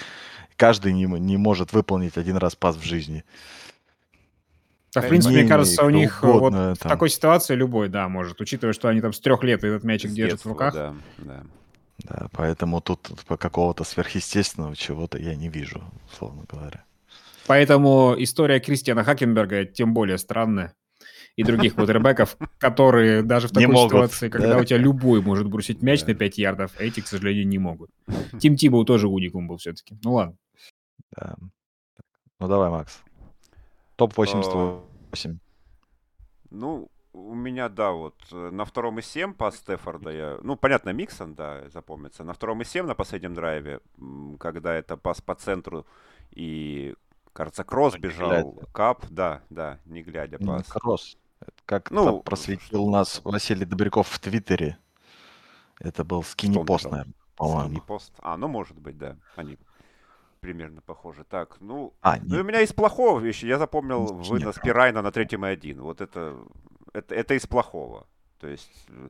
каждый 0.55 0.93
не, 0.93 1.05
не 1.05 1.37
может 1.37 1.73
выполнить 1.73 2.15
один 2.15 2.37
раз 2.37 2.55
пас 2.55 2.75
в 2.77 2.83
жизни. 2.83 3.25
Да, 4.93 5.01
в 5.01 5.07
принципе, 5.07 5.33
мне 5.33 5.43
Не, 5.43 5.49
кажется, 5.49 5.83
у 5.83 5.89
них 5.89 6.23
э, 6.23 6.27
вот 6.27 6.37
угодно 6.37 6.75
в 6.75 6.79
там. 6.79 6.89
такой 6.89 7.09
ситуации 7.09 7.55
любой, 7.55 7.89
да, 7.89 8.07
может, 8.07 8.39
учитывая, 8.41 8.73
что 8.73 8.87
они 8.87 9.01
там 9.01 9.13
с 9.13 9.19
трех 9.19 9.43
лет 9.43 9.63
этот 9.63 9.83
мячик 9.83 10.11
С 10.11 10.13
держат 10.13 10.41
в 10.41 10.43
детства, 10.43 10.49
руках. 10.51 10.73
Да, 10.73 10.95
да. 11.17 11.43
Да, 11.99 12.27
поэтому 12.31 12.81
тут 12.81 13.25
по 13.27 13.35
какого-то 13.35 13.83
сверхъестественного 13.83 14.75
чего-то 14.75 15.17
я 15.17 15.35
не 15.35 15.49
вижу, 15.49 15.83
условно 16.11 16.45
говоря. 16.47 16.85
Поэтому 17.49 18.13
история 18.15 18.59
Кристиана 18.59 19.03
Хакенберга 19.03 19.65
тем 19.65 19.91
более 19.95 20.19
странная. 20.19 20.75
И 21.35 21.41
других 21.41 21.73
квотербеков, 21.73 22.37
которые 22.59 23.23
даже 23.23 23.47
в 23.47 23.51
такой 23.51 23.65
могут, 23.65 23.89
ситуации, 23.89 24.29
когда 24.29 24.49
да. 24.49 24.57
у 24.59 24.63
тебя 24.63 24.77
любой 24.77 25.23
может 25.23 25.47
бросить 25.47 25.81
мяч 25.81 26.01
Да. 26.01 26.09
на 26.09 26.13
5 26.13 26.37
ярдов, 26.37 26.71
а 26.77 26.83
эти, 26.83 26.99
к 26.99 27.07
сожалению, 27.07 27.47
не 27.47 27.57
могут. 27.57 27.89
Тим 28.39 28.55
Тибоу 28.55 28.85
тоже 28.85 29.07
уникум 29.07 29.47
был 29.47 29.57
все-таки. 29.57 29.97
Ну 30.03 30.13
ладно. 30.13 30.37
Да. 31.17 31.37
Ну 32.39 32.47
давай, 32.47 32.69
Макс. 32.69 33.01
Топ 33.95 34.15
88. 34.15 35.39
Ну, 36.51 36.87
у 37.13 37.33
меня, 37.33 37.67
да, 37.67 37.93
вот 37.93 38.15
э, 38.31 38.49
на 38.51 38.63
втором 38.63 38.99
и 38.99 39.01
7 39.01 39.33
по 39.33 39.49
Стефорда 39.49 40.11
я... 40.11 40.37
Ну, 40.43 40.55
понятно, 40.55 40.91
Миксон, 40.91 41.33
да, 41.33 41.67
запомнится. 41.69 42.23
На 42.23 42.33
втором 42.33 42.61
и 42.61 42.65
7 42.65 42.85
на 42.85 42.93
последнем 42.93 43.33
драйве, 43.33 43.79
когда 44.39 44.75
это 44.75 44.97
пас 44.97 45.19
по 45.19 45.33
центру 45.33 45.87
и, 46.29 46.93
кажется, 47.39 47.63
Кросс 47.63 47.93
Не 47.93 48.01
бежал, 48.01 48.53
Кап, 48.73 49.05
да, 49.09 49.41
да, 49.49 49.79
не 49.85 50.03
глядя 50.03 50.37
Не 50.39 50.45
пас. 50.45 50.67
Кросс. 50.67 51.17
Как 51.65 51.89
Ну, 51.89 52.21
просветил 52.21 52.89
нас 52.89 53.21
Василий 53.23 53.65
Добряков 53.65 54.09
в 54.09 54.19
Твиттере. 54.19 54.77
Это 55.79 56.03
был 56.03 56.21
скини 56.23 56.51
Что 56.51 56.59
он 56.61 56.65
пост, 56.65 56.83
бежал? 56.83 56.91
наверное, 56.91 57.13
по-моему. 57.37 57.81
пост. 57.81 58.13
А, 58.19 58.35
ну, 58.35 58.49
может 58.49 58.77
быть, 58.77 58.97
да, 58.97 59.15
они 59.37 59.57
примерно 60.41 60.81
похожи. 60.81 61.23
Так, 61.23 61.57
ну, 61.61 61.93
А, 62.01 62.17
Ну, 62.17 62.35
и 62.35 62.37
не, 62.37 62.39
у 62.39 62.43
меня 62.43 62.59
из 62.59 62.73
плохого 62.73 63.19
вещи. 63.21 63.45
Я 63.45 63.57
запомнил 63.57 64.01
Нет, 64.01 64.27
вынос 64.27 64.55
Пирайна 64.55 65.01
на 65.01 65.11
третьем 65.13 65.45
и 65.45 65.49
один. 65.49 65.81
Вот 65.81 66.01
это, 66.01 66.37
это, 66.91 67.15
это 67.15 67.35
из 67.35 67.47
плохого. 67.47 68.05
То 68.39 68.47
есть 68.47 68.69
э, 68.89 69.07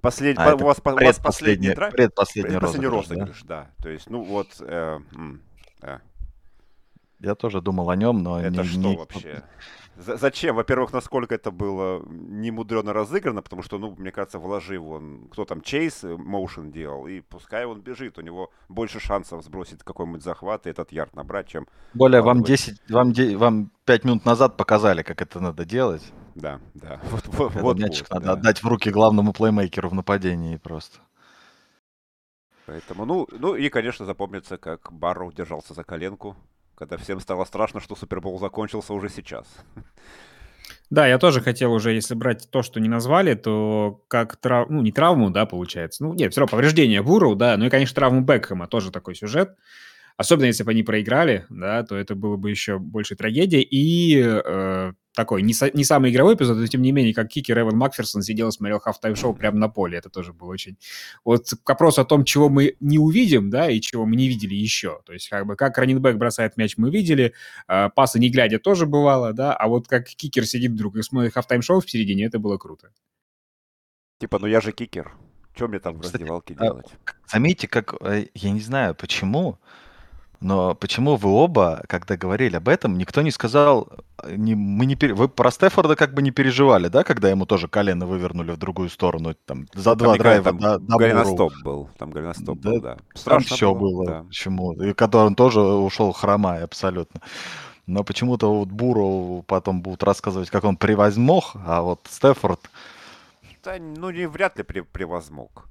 Послед... 0.00 0.38
А, 0.38 0.54
у, 0.54 0.58
вас, 0.58 0.80
у 0.82 1.04
вас 1.04 1.18
последний, 1.18 1.74
драйв? 1.74 1.92
Предпоследний, 1.92 2.52
предпоследний 2.52 2.90
розыгрыш, 2.90 3.08
розыгрыш, 3.08 3.42
да? 3.42 3.64
да. 3.76 3.82
То 3.82 3.90
есть, 3.90 4.08
ну 4.08 4.22
вот... 4.22 4.48
Э, 4.60 4.98
э. 5.82 5.98
Я 7.20 7.34
тоже 7.34 7.60
думал 7.60 7.90
о 7.90 7.96
нем, 7.96 8.22
но... 8.22 8.40
Это 8.40 8.62
не, 8.62 8.68
что 8.68 8.78
не... 8.78 8.96
вообще? 8.96 9.42
Зачем? 9.98 10.56
Во-первых, 10.56 10.92
насколько 10.92 11.34
это 11.34 11.50
было 11.50 12.02
немудрено 12.06 12.92
разыграно, 12.92 13.40
потому 13.40 13.62
что, 13.62 13.78
ну, 13.78 13.94
мне 13.96 14.12
кажется, 14.12 14.38
вложив 14.38 14.82
он, 14.82 15.28
кто 15.32 15.46
там, 15.46 15.62
Чейз 15.62 16.02
моушен 16.02 16.70
делал, 16.70 17.06
и 17.06 17.20
пускай 17.20 17.64
он 17.64 17.80
бежит, 17.80 18.18
у 18.18 18.20
него 18.20 18.50
больше 18.68 19.00
шансов 19.00 19.42
сбросить 19.42 19.82
какой-нибудь 19.82 20.22
захват 20.22 20.66
и 20.66 20.70
этот 20.70 20.92
ярд 20.92 21.16
набрать, 21.16 21.48
чем... 21.48 21.66
Более 21.94 22.20
вам 22.20 22.42
10, 22.42 22.90
вам, 22.90 23.12
вам 23.38 23.70
5 23.86 24.04
минут 24.04 24.24
назад 24.26 24.58
показали, 24.58 25.02
как 25.02 25.22
это 25.22 25.40
надо 25.40 25.64
делать. 25.64 26.02
Да, 26.34 26.60
да. 26.74 27.00
Вот, 27.10 27.26
вот, 27.28 27.54
вот 27.54 27.78
мячик 27.78 28.08
вот, 28.10 28.16
надо 28.16 28.26
да. 28.26 28.32
отдать 28.32 28.62
в 28.62 28.68
руки 28.68 28.90
главному 28.90 29.32
плеймейкеру 29.32 29.88
в 29.88 29.94
нападении 29.94 30.56
просто. 30.56 30.98
Поэтому, 32.66 33.06
ну, 33.06 33.26
ну 33.30 33.54
и, 33.54 33.70
конечно, 33.70 34.04
запомнится, 34.04 34.58
как 34.58 34.92
Барроу 34.92 35.32
держался 35.32 35.72
за 35.72 35.84
коленку 35.84 36.36
когда 36.76 36.96
всем 36.98 37.20
стало 37.20 37.44
страшно, 37.44 37.80
что 37.80 37.96
Супербол 37.96 38.38
закончился 38.38 38.92
уже 38.92 39.08
сейчас. 39.08 39.46
Да, 40.88 41.06
я 41.08 41.18
тоже 41.18 41.40
хотел 41.40 41.72
уже, 41.72 41.92
если 41.92 42.14
брать 42.14 42.48
то, 42.50 42.62
что 42.62 42.78
не 42.78 42.88
назвали, 42.88 43.34
то 43.34 44.04
как 44.06 44.36
трав... 44.36 44.70
ну, 44.70 44.82
не 44.82 44.92
травму, 44.92 45.30
да, 45.30 45.44
получается. 45.44 46.04
Ну, 46.04 46.14
нет, 46.14 46.30
все 46.30 46.40
равно 46.40 46.52
повреждение 46.52 47.02
Буру, 47.02 47.34
да, 47.34 47.56
ну 47.56 47.66
и, 47.66 47.70
конечно, 47.70 47.94
травму 47.96 48.20
Бекхэма, 48.20 48.68
тоже 48.68 48.92
такой 48.92 49.16
сюжет. 49.16 49.56
Особенно 50.16 50.46
если 50.46 50.64
бы 50.64 50.70
они 50.70 50.82
проиграли, 50.82 51.44
да, 51.50 51.82
то 51.82 51.94
это 51.94 52.14
было 52.14 52.36
бы 52.36 52.50
еще 52.50 52.78
больше 52.78 53.16
трагедия. 53.16 53.60
И 53.60 54.18
э, 54.18 54.92
такой 55.14 55.42
не, 55.42 55.54
не 55.74 55.84
самый 55.84 56.10
игровой 56.10 56.36
эпизод, 56.36 56.56
но 56.56 56.66
тем 56.66 56.80
не 56.80 56.90
менее, 56.90 57.12
как 57.12 57.28
кикер 57.28 57.58
Эван 57.60 57.76
Макферсон 57.76 58.22
сидел 58.22 58.48
и 58.48 58.52
смотрел 58.52 58.78
halftime 58.78 59.15
show 59.15 59.34
прямо 59.34 59.58
на 59.58 59.68
поле. 59.68 59.98
Это 59.98 60.08
тоже 60.08 60.32
было 60.32 60.52
очень... 60.52 60.78
Вот 61.22 61.50
к 61.62 61.68
вопросу 61.68 62.00
о 62.00 62.06
том, 62.06 62.24
чего 62.24 62.48
мы 62.48 62.76
не 62.80 62.98
увидим, 62.98 63.50
да, 63.50 63.68
и 63.68 63.78
чего 63.78 64.06
мы 64.06 64.16
не 64.16 64.26
видели 64.28 64.54
еще. 64.54 65.02
То 65.04 65.12
есть, 65.12 65.28
как 65.28 65.46
бы, 65.46 65.54
как 65.54 65.76
раннинбэк 65.76 66.16
бросает 66.16 66.56
мяч, 66.56 66.78
мы 66.78 66.90
видели, 66.90 67.34
э, 67.68 67.90
пасы 67.94 68.18
не 68.18 68.30
глядя 68.30 68.58
тоже 68.58 68.86
бывало, 68.86 69.34
да, 69.34 69.52
а 69.54 69.68
вот 69.68 69.86
как 69.86 70.06
кикер 70.06 70.46
сидит 70.46 70.72
вдруг 70.72 70.96
и 70.96 71.02
смотрит 71.02 71.34
хафтайм-шоу 71.34 71.80
в 71.80 71.90
середине, 71.90 72.24
это 72.24 72.38
было 72.38 72.56
круто. 72.56 72.90
Типа, 74.18 74.38
ну 74.38 74.46
я 74.46 74.62
же 74.62 74.72
кикер. 74.72 75.12
Что 75.54 75.68
мне 75.68 75.78
там 75.78 75.98
в 75.98 76.00
раздевалке 76.02 76.54
а, 76.58 76.64
делать? 76.64 76.86
Заметьте, 77.26 77.68
как, 77.68 77.94
э, 78.00 78.26
я 78.34 78.50
не 78.50 78.60
знаю, 78.60 78.94
почему, 78.94 79.58
но 80.46 80.76
почему 80.76 81.16
вы 81.16 81.28
оба, 81.28 81.82
когда 81.88 82.16
говорили 82.16 82.54
об 82.54 82.68
этом, 82.68 82.96
никто 82.98 83.20
не 83.22 83.32
сказал, 83.32 83.88
не, 84.24 84.54
мы 84.54 84.86
не 84.86 84.94
пере... 84.94 85.12
вы 85.12 85.28
про 85.28 85.50
Стефорда 85.50 85.96
как 85.96 86.14
бы 86.14 86.22
не 86.22 86.30
переживали, 86.30 86.86
да, 86.86 87.02
когда 87.02 87.28
ему 87.28 87.46
тоже 87.46 87.66
колено 87.66 88.06
вывернули 88.06 88.52
в 88.52 88.56
другую 88.56 88.88
сторону, 88.88 89.34
там 89.44 89.66
за 89.74 89.96
там 89.96 89.98
два 89.98 90.16
драйва 90.16 90.44
там 90.44 90.58
до, 90.58 90.78
до 90.78 90.96
голеностоп 90.98 91.52
был, 91.64 91.90
там 91.98 92.12
голеностоп 92.12 92.60
да, 92.60 92.70
был, 92.70 92.80
да. 92.80 92.96
Страшно 93.14 93.48
там 93.48 93.56
все 93.56 93.74
было, 93.74 93.90
было 93.90 94.06
да. 94.06 94.22
почему, 94.22 94.72
и 94.74 94.92
который 94.92 95.26
он 95.26 95.34
тоже 95.34 95.60
ушел 95.60 96.12
хромая 96.12 96.62
абсолютно. 96.62 97.20
Но 97.88 98.04
почему-то 98.04 98.56
вот 98.56 98.68
Буру 98.68 99.42
потом 99.48 99.82
будут 99.82 100.04
рассказывать, 100.04 100.50
как 100.50 100.62
он 100.62 100.76
превозмог, 100.76 101.54
а 101.66 101.82
вот 101.82 102.06
Стефорд... 102.08 102.60
Да, 103.64 103.74
ну, 103.80 104.10
не 104.10 104.28
вряд 104.28 104.56
ли 104.58 104.62
превозмог. 104.62 105.66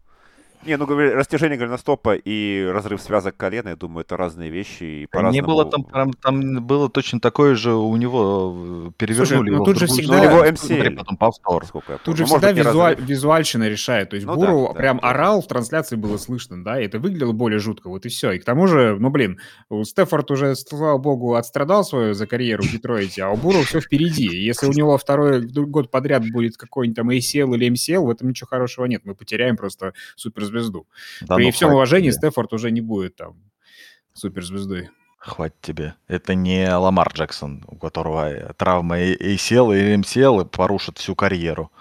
Не, 0.66 0.78
ну, 0.78 0.86
растяжение 0.88 1.58
голеностопа 1.58 2.16
и 2.16 2.66
разрыв 2.66 3.02
связок 3.02 3.38
колена, 3.38 3.70
я 3.70 3.76
думаю, 3.76 4.04
это 4.04 4.18
разные 4.18 4.50
вещи. 4.50 4.84
И 4.84 5.08
по 5.08 5.20
не 5.30 5.42
было 5.42 5.66
там, 5.66 5.84
там, 5.84 6.14
там 6.14 6.66
было 6.66 6.90
точно 6.90 7.20
такое 7.20 7.56
же 7.56 7.74
у 7.74 7.96
него, 7.98 8.88
э, 8.88 8.92
перевернули 8.98 9.28
Слушай, 9.28 9.48
его. 9.48 9.58
Ну, 9.58 9.66
тут 9.66 9.78
же 9.78 9.88
всегда... 9.88 10.24
его 10.24 10.46
MCL. 10.46 10.96
Потом 10.98 11.18
повтор. 11.18 11.66
Тут 11.68 12.00
ну, 12.08 12.16
же 12.16 12.26
всегда 12.26 12.52
визуаль... 12.52 12.96
визуальщина 13.00 13.68
решает. 13.70 14.10
То 14.10 14.16
есть 14.16 14.26
ну, 14.26 14.36
Буру 14.36 14.68
да, 14.74 14.80
прям 14.80 15.00
да, 15.00 15.10
орал, 15.10 15.42
в 15.42 15.48
трансляции 15.48 15.96
было 15.96 16.18
слышно, 16.18 16.64
да, 16.64 16.82
и 16.82 16.86
это 16.86 17.00
выглядело 17.00 17.32
более 17.32 17.60
жутко, 17.60 17.90
вот 17.90 18.06
и 18.06 18.10
все. 18.10 18.32
И 18.32 18.40
к 18.40 18.46
тому 18.46 18.68
же, 18.68 18.98
ну, 19.00 19.10
блин, 19.10 19.40
у 19.70 19.84
Стефорд 19.84 20.32
уже, 20.32 20.56
слава 20.56 20.98
богу, 20.98 21.36
отстрадал 21.36 21.84
свою 21.84 22.14
за 22.14 22.28
карьеру 22.28 22.64
в 22.64 22.72
Детройте, 22.72 23.24
а 23.24 23.30
у 23.30 23.36
Буру 23.36 23.62
все 23.62 23.82
впереди. 23.82 24.36
Если 24.36 24.66
у 24.66 24.72
него 24.72 24.98
второй 24.98 25.42
год 25.46 25.92
подряд 25.92 26.24
будет 26.32 26.58
какой-нибудь 26.58 26.96
там 26.96 27.10
ACL 27.10 27.56
или 27.56 27.72
MCL, 27.72 28.00
в 28.00 28.10
этом 28.10 28.30
ничего 28.30 28.48
хорошего 28.48 28.86
нет. 28.86 29.02
Мы 29.06 29.16
потеряем 29.16 29.58
просто 29.58 29.94
суперзвезду 30.64 30.86
звезду. 30.86 31.28
Да 31.28 31.36
При 31.36 31.46
ну, 31.46 31.52
всем 31.52 31.74
уважении 31.74 32.10
тебе. 32.10 32.18
Стефорд 32.18 32.54
уже 32.54 32.72
не 32.72 32.82
будет 32.82 33.16
там 33.16 33.36
суперзвездой. 34.14 34.90
Хватит 35.18 35.60
тебе. 35.62 35.96
Это 36.08 36.36
не 36.36 36.70
Ламар 36.70 37.12
Джексон, 37.12 37.66
у 37.68 37.78
которого 37.78 38.54
травма 38.58 39.00
ACL 39.00 39.76
и 39.76 39.96
MCL 39.98 40.46
порушит 40.46 40.98
всю 41.00 41.16
карьеру. 41.16 41.72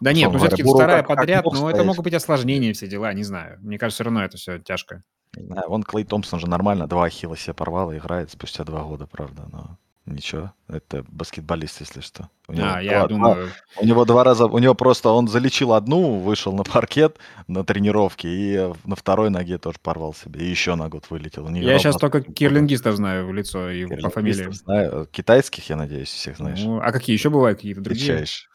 Да 0.00 0.12
нет, 0.12 0.32
ну 0.32 0.38
все-таки 0.38 0.64
вторая 0.64 1.04
подряд, 1.04 1.44
но 1.44 1.70
это 1.70 1.84
могут 1.84 2.02
быть 2.02 2.14
осложнения, 2.14 2.72
все 2.72 2.88
дела, 2.88 3.12
не 3.12 3.22
знаю. 3.22 3.58
Мне 3.60 3.78
кажется, 3.78 4.02
все 4.02 4.04
равно 4.04 4.24
это 4.24 4.36
все 4.36 4.58
тяжко. 4.58 5.04
Не 5.36 5.46
знаю, 5.46 5.68
вон 5.68 5.84
Клей 5.84 6.04
Томпсон 6.04 6.40
же 6.40 6.48
нормально 6.48 6.88
два 6.88 7.04
ахилла 7.04 7.36
себе 7.36 7.54
порвал 7.54 7.92
и 7.92 7.98
играет 7.98 8.30
спустя 8.30 8.64
два 8.64 8.82
года, 8.82 9.06
правда, 9.06 9.44
но... 9.50 9.78
Ничего, 10.04 10.52
это 10.66 11.04
баскетболист, 11.08 11.78
если 11.80 12.00
что. 12.00 12.28
У 12.48 12.54
него, 12.54 12.66
а, 12.66 12.82
я 12.82 13.06
думаю... 13.06 13.50
у 13.80 13.86
него 13.86 14.04
два 14.04 14.24
раза, 14.24 14.46
у 14.46 14.58
него 14.58 14.74
просто, 14.74 15.10
он 15.10 15.28
залечил 15.28 15.72
одну, 15.74 16.18
вышел 16.18 16.52
на 16.52 16.64
паркет 16.64 17.18
на 17.46 17.64
тренировке, 17.64 18.28
и 18.28 18.72
на 18.84 18.96
второй 18.96 19.30
ноге 19.30 19.58
тоже 19.58 19.78
порвал 19.80 20.12
себе, 20.12 20.40
и 20.40 20.50
еще 20.50 20.74
на 20.74 20.88
год 20.88 21.06
вылетел. 21.10 21.48
Не 21.48 21.60
я 21.60 21.78
сейчас 21.78 21.96
только 21.96 22.20
кирлингистов 22.20 22.96
знаю 22.96 23.28
в 23.28 23.32
лицо 23.32 23.70
и 23.70 23.86
по 24.02 24.10
фамилии. 24.10 24.50
Знаю. 24.50 25.06
Китайских, 25.12 25.68
я 25.70 25.76
надеюсь, 25.76 26.08
всех 26.08 26.36
знаешь. 26.36 26.58
Ну, 26.60 26.80
а 26.80 26.90
какие 26.90 27.14
еще 27.14 27.30
бывают 27.30 27.58
какие-то 27.58 27.80
другие? 27.80 28.04
Отличаешь. 28.04 28.50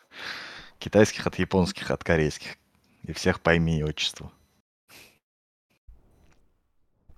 Китайских 0.80 1.28
от 1.28 1.40
японских, 1.40 1.92
от 1.92 2.04
корейских. 2.04 2.58
И 3.04 3.14
всех 3.14 3.40
пойми 3.40 3.84
отчество. 3.86 4.32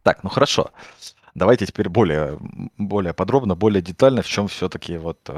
Так, 0.04 0.24
ну 0.24 0.30
хорошо. 0.30 0.72
Давайте 1.36 1.66
теперь 1.66 1.90
более, 1.90 2.38
более 2.78 3.14
подробно, 3.14 3.56
более 3.56 3.82
детально, 3.82 4.22
в 4.22 4.28
чем 4.28 4.48
все-таки 4.48 4.98
вот 4.98 5.30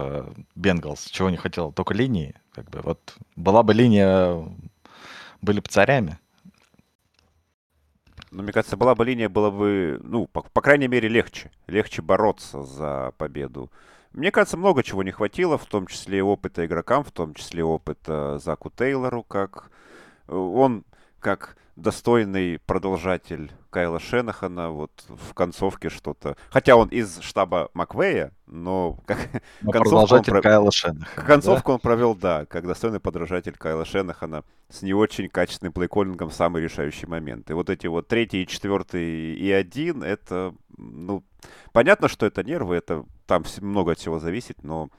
Бенгалс, 0.56 1.06
чего 1.06 1.30
не 1.30 1.38
хотел, 1.38 1.72
только 1.72 1.94
линии, 1.94 2.36
как 2.54 2.70
бы 2.70 2.82
вот 2.82 3.16
была 3.36 3.64
бы 3.64 3.74
линия, 3.74 4.46
были 5.42 5.60
бы 5.60 5.68
царями. 5.68 6.18
Ну, 8.32 8.44
мне 8.44 8.54
кажется, 8.54 8.78
была 8.78 8.96
бы 8.96 9.04
линия, 9.04 9.28
было 9.28 9.52
бы, 9.52 10.00
ну, 10.04 10.26
по, 10.26 10.42
по 10.42 10.62
крайней 10.62 10.88
мере, 10.88 11.10
легче. 11.10 11.52
Легче 11.68 12.02
бороться 12.02 12.64
за 12.64 13.14
победу. 13.18 13.70
Мне 14.14 14.32
кажется, 14.32 14.58
много 14.58 14.84
чего 14.84 15.04
не 15.04 15.12
хватило, 15.12 15.58
в 15.58 15.66
том 15.66 15.86
числе 15.88 16.24
опыта 16.24 16.66
игрокам, 16.66 17.04
в 17.04 17.12
том 17.12 17.34
числе 17.34 17.64
опыта 17.64 18.40
Заку 18.40 18.70
Тейлору, 18.70 19.24
как 19.24 19.70
э, 20.28 20.36
он 20.36 20.86
как 21.20 21.58
достойный 21.76 22.60
продолжатель 22.60 23.52
Кайла 23.70 24.00
Шенахана 24.00 24.70
вот 24.72 24.92
в 25.08 25.34
концовке 25.34 25.90
что-то. 25.90 26.36
Хотя 26.50 26.76
он 26.76 26.90
из 26.90 27.20
штаба 27.22 27.70
Маквея, 27.74 28.34
но 28.46 28.98
как 29.06 29.30
но 29.62 29.72
концовку, 29.72 30.36
он. 30.36 30.42
Кайла 30.42 30.72
Шенахана, 30.72 31.28
концовку 31.28 31.70
да? 31.70 31.74
он 31.76 31.80
провел, 31.80 32.16
да, 32.16 32.46
как 32.46 32.68
достойный 32.68 33.00
подражатель 33.00 33.58
Кайла 33.58 33.86
Шенахана 33.86 34.44
с 34.70 34.82
не 34.82 34.94
очень 34.94 35.30
качественным 35.30 35.74
плейколлингом 35.74 36.30
в 36.30 36.34
самый 36.34 36.62
решающий 36.62 37.08
момент. 37.08 37.50
И 37.50 37.54
вот 37.54 37.70
эти 37.70 37.88
вот 37.88 38.08
третий, 38.08 38.46
четвертый 38.46 39.34
и 39.36 39.52
один, 39.52 40.04
это, 40.04 40.54
ну, 40.78 41.24
понятно, 41.72 42.08
что 42.08 42.26
это 42.26 42.44
нервы, 42.44 42.76
это 42.76 43.06
там 43.26 43.44
много 43.62 43.94
от 43.94 44.00
всего 44.00 44.20
зависит, 44.20 44.64
но 44.64 44.90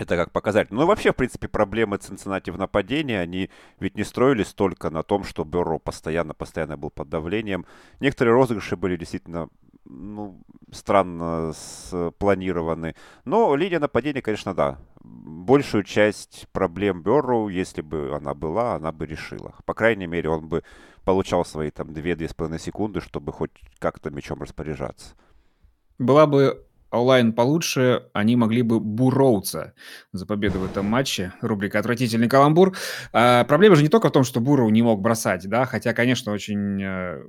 это 0.00 0.16
как 0.16 0.32
показатель. 0.32 0.74
Ну 0.74 0.82
и 0.82 0.86
вообще, 0.86 1.12
в 1.12 1.16
принципе, 1.16 1.48
проблемы 1.48 1.98
Цинциннати 1.98 2.50
в 2.50 2.58
нападении, 2.58 3.16
они 3.16 3.50
ведь 3.80 3.96
не 3.96 4.04
строились 4.04 4.52
только 4.52 4.90
на 4.90 5.02
том, 5.02 5.24
что 5.24 5.44
Берро 5.44 5.78
постоянно-постоянно 5.78 6.76
был 6.76 6.90
под 6.90 7.08
давлением. 7.08 7.66
Некоторые 8.00 8.34
розыгрыши 8.34 8.76
были 8.76 8.96
действительно 8.96 9.48
ну, 9.88 10.40
странно 10.70 11.52
спланированы. 11.54 12.94
Но 13.24 13.54
линия 13.56 13.80
нападения, 13.80 14.22
конечно, 14.22 14.54
да. 14.54 14.78
Большую 15.00 15.84
часть 15.84 16.46
проблем 16.52 17.02
Берроу, 17.02 17.48
если 17.48 17.80
бы 17.80 18.14
она 18.14 18.34
была, 18.34 18.74
она 18.74 18.92
бы 18.92 19.06
решила. 19.06 19.54
По 19.64 19.74
крайней 19.74 20.06
мере, 20.06 20.28
он 20.28 20.48
бы 20.48 20.62
получал 21.04 21.44
свои 21.44 21.70
там 21.70 21.88
2-2,5 21.88 22.58
секунды, 22.58 23.00
чтобы 23.00 23.32
хоть 23.32 23.52
как-то 23.78 24.10
мячом 24.10 24.42
распоряжаться. 24.42 25.14
Была 25.98 26.26
бы 26.26 26.67
онлайн 26.90 27.32
получше, 27.32 28.04
они 28.12 28.36
могли 28.36 28.62
бы 28.62 28.80
буроуться 28.80 29.74
за 30.12 30.26
победу 30.26 30.60
в 30.60 30.64
этом 30.64 30.86
матче. 30.86 31.32
Рубрика 31.40 31.78
«Отвратительный 31.78 32.28
каламбур». 32.28 32.76
А, 33.12 33.44
проблема 33.44 33.76
же 33.76 33.82
не 33.82 33.88
только 33.88 34.08
в 34.08 34.12
том, 34.12 34.24
что 34.24 34.40
Буроу 34.40 34.68
не 34.70 34.82
мог 34.82 35.00
бросать, 35.00 35.48
да, 35.48 35.64
хотя, 35.64 35.92
конечно, 35.92 36.32
очень 36.32 36.82
э, 36.82 37.22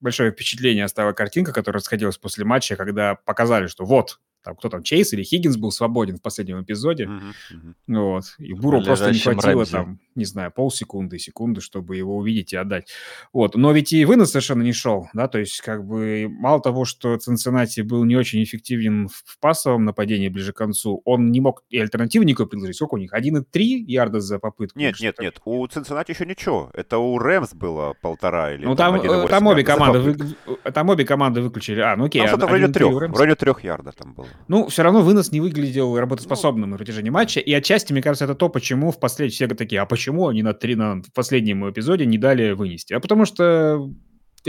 большое 0.00 0.32
впечатление 0.32 0.84
оставила 0.84 1.12
картинка, 1.12 1.52
которая 1.52 1.80
расходилась 1.80 2.18
после 2.18 2.44
матча, 2.44 2.76
когда 2.76 3.14
показали, 3.14 3.66
что 3.66 3.84
вот, 3.84 4.20
там 4.46 4.54
кто 4.54 4.68
там, 4.68 4.84
Чейз 4.84 5.12
или 5.12 5.24
Хиггинс 5.24 5.56
был 5.56 5.72
свободен 5.72 6.18
в 6.18 6.22
последнем 6.22 6.62
эпизоде. 6.62 7.06
Mm-hmm. 7.06 7.74
Вот. 7.88 8.24
И 8.38 8.54
Буру 8.54 8.80
просто 8.80 9.10
не 9.10 9.18
хватило 9.18 9.62
Рэмзи. 9.62 9.72
там, 9.72 10.00
не 10.14 10.24
знаю, 10.24 10.52
полсекунды, 10.52 11.18
секунды, 11.18 11.60
чтобы 11.60 11.96
его 11.96 12.16
увидеть 12.16 12.52
и 12.52 12.56
отдать. 12.56 12.88
Вот. 13.32 13.56
Но 13.56 13.72
ведь 13.72 13.92
и 13.92 14.04
вынос 14.04 14.30
совершенно 14.30 14.62
не 14.62 14.72
шел, 14.72 15.08
да, 15.14 15.26
то 15.26 15.38
есть 15.40 15.60
как 15.62 15.84
бы 15.84 16.28
мало 16.30 16.62
того, 16.62 16.84
что 16.84 17.16
Цинциннати 17.16 17.80
был 17.80 18.04
не 18.04 18.14
очень 18.14 18.40
эффективен 18.44 19.08
в 19.08 19.38
пасовом 19.40 19.84
нападении 19.84 20.28
ближе 20.28 20.52
к 20.52 20.56
концу, 20.56 21.02
он 21.04 21.32
не 21.32 21.40
мог 21.40 21.64
и 21.68 21.80
альтернативы 21.80 22.24
никакой 22.24 22.46
предложить. 22.46 22.76
Сколько 22.76 22.94
у 22.94 22.98
них? 22.98 23.12
1,3 23.12 23.44
ярда 23.58 24.20
за 24.20 24.38
попытку? 24.38 24.78
Нет, 24.78 24.94
нет, 25.00 25.18
нет, 25.18 25.40
у 25.44 25.66
Цинциннати 25.66 26.12
еще 26.12 26.24
ничего. 26.24 26.70
Это 26.72 26.98
у 26.98 27.18
Рэмс 27.18 27.54
было 27.54 27.94
полтора 28.00 28.54
или 28.54 28.64
Ну 28.64 28.76
там, 28.76 29.02
там, 29.02 29.26
там 29.26 29.46
обе 29.48 29.64
команды, 29.64 29.98
вы, 29.98 30.72
там 30.72 30.88
обе 30.88 31.04
команды 31.04 31.40
выключили. 31.40 31.80
А, 31.80 31.96
ну 31.96 32.04
окей. 32.04 32.20
Там 32.20 32.28
что-то 32.28 32.46
вроде 32.46 32.68
трех, 32.68 33.10
вроде 33.10 33.34
трех 33.34 33.64
ярда 33.64 33.90
там 33.90 34.14
было. 34.14 34.28
Ну, 34.48 34.68
все 34.68 34.82
равно 34.82 35.02
вынос 35.02 35.32
не 35.32 35.40
выглядел 35.40 35.98
работоспособным 35.98 36.70
на 36.70 36.76
протяжении 36.76 37.10
матча. 37.10 37.40
И 37.40 37.52
отчасти, 37.52 37.92
мне 37.92 38.02
кажется, 38.02 38.26
это 38.26 38.34
то, 38.34 38.48
почему 38.48 38.92
в 38.92 39.00
последнем 39.00 39.32
все 39.32 39.48
такие, 39.48 39.80
а 39.80 39.86
почему 39.86 40.28
они 40.28 40.42
на, 40.42 40.54
три, 40.54 40.76
на 40.76 41.02
в 41.02 41.12
последнем 41.12 41.68
эпизоде 41.68 42.06
не 42.06 42.16
дали 42.16 42.52
вынести? 42.52 42.94
А 42.94 43.00
потому 43.00 43.24
что 43.24 43.90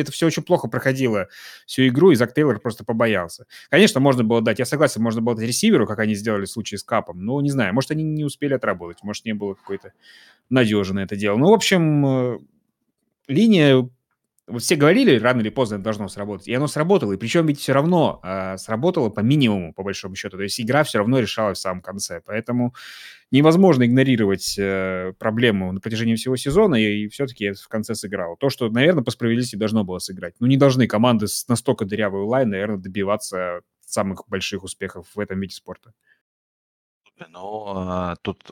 это 0.01 0.11
все 0.11 0.27
очень 0.27 0.43
плохо 0.43 0.67
проходило 0.67 1.27
всю 1.65 1.87
игру, 1.87 2.11
и 2.11 2.15
Зак 2.15 2.33
Тейлор 2.33 2.59
просто 2.59 2.83
побоялся. 2.85 3.45
Конечно, 3.69 3.99
можно 3.99 4.23
было 4.23 4.41
дать, 4.41 4.59
я 4.59 4.65
согласен, 4.65 5.01
можно 5.01 5.21
было 5.21 5.35
дать 5.35 5.47
ресиверу, 5.47 5.87
как 5.87 5.99
они 5.99 6.13
сделали 6.13 6.45
в 6.45 6.51
случае 6.51 6.77
с 6.77 6.83
Капом, 6.83 7.25
но 7.25 7.41
не 7.41 7.49
знаю, 7.49 7.73
может, 7.73 7.91
они 7.91 8.03
не 8.03 8.23
успели 8.23 8.53
отработать, 8.53 9.03
может, 9.03 9.25
не 9.25 9.33
было 9.33 9.55
какой-то 9.55 9.93
надежи 10.49 10.93
на 10.93 10.99
это 10.99 11.15
дело. 11.15 11.37
Ну, 11.37 11.49
в 11.49 11.53
общем, 11.53 12.05
э, 12.05 12.39
линия 13.27 13.89
вот 14.47 14.61
все 14.61 14.77
говорили, 14.77 15.19
рано 15.19 15.41
или 15.41 15.49
поздно 15.49 15.75
это 15.75 15.83
должно 15.83 16.07
сработать. 16.07 16.47
И 16.47 16.53
оно 16.53 16.67
сработало. 16.67 17.11
И 17.11 17.17
причем 17.17 17.45
ведь 17.45 17.59
все 17.59 17.73
равно 17.73 18.21
э, 18.23 18.57
сработало 18.57 19.09
по 19.09 19.19
минимуму, 19.19 19.73
по 19.73 19.83
большому 19.83 20.15
счету. 20.15 20.37
То 20.37 20.43
есть 20.43 20.59
игра 20.61 20.83
все 20.83 20.99
равно 20.99 21.19
решалась 21.19 21.57
в 21.57 21.61
самом 21.61 21.81
конце. 21.81 22.21
Поэтому 22.25 22.73
невозможно 23.29 23.85
игнорировать 23.85 24.57
э, 24.57 25.13
проблему 25.19 25.73
на 25.73 25.81
протяжении 25.81 26.15
всего 26.15 26.37
сезона, 26.37 26.75
и, 26.75 27.03
и 27.03 27.07
все-таки 27.09 27.51
в 27.51 27.67
конце 27.67 27.93
сыграл. 27.93 28.37
То, 28.37 28.49
что, 28.49 28.69
наверное, 28.69 29.03
по 29.03 29.11
справедливости 29.11 29.57
должно 29.57 29.83
было 29.83 29.99
сыграть. 29.99 30.35
Ну, 30.39 30.47
не 30.47 30.55
должны 30.55 30.87
команды 30.87 31.27
с 31.27 31.45
настолько 31.49 31.83
дырявой 31.83 32.23
лайн, 32.23 32.49
наверное, 32.49 32.77
добиваться 32.77 33.61
самых 33.85 34.23
больших 34.29 34.63
успехов 34.63 35.07
в 35.13 35.19
этом 35.19 35.41
виде 35.41 35.55
спорта. 35.55 35.93
Ну, 37.29 37.63
а, 37.75 38.15
тут 38.21 38.51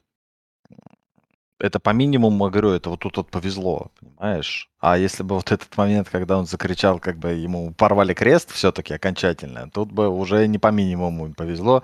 это 1.59 1.79
по 1.79 1.91
минимуму, 1.91 2.49
говорю, 2.49 2.71
это 2.71 2.89
вот 2.89 2.99
тут 2.99 3.17
вот 3.17 3.31
повезло, 3.31 3.91
понимаешь? 3.99 4.69
А 4.79 4.97
если 4.97 5.23
бы 5.23 5.35
вот 5.35 5.51
этот 5.51 5.75
момент, 5.77 6.09
когда 6.09 6.37
он 6.37 6.45
закричал, 6.45 6.99
как 6.99 7.17
бы 7.17 7.31
ему 7.31 7.73
порвали 7.73 8.13
крест 8.13 8.51
все-таки 8.51 8.93
окончательно, 8.93 9.69
тут 9.69 9.91
бы 9.91 10.09
уже 10.09 10.47
не 10.47 10.59
по 10.59 10.67
минимуму 10.71 11.33
повезло, 11.33 11.83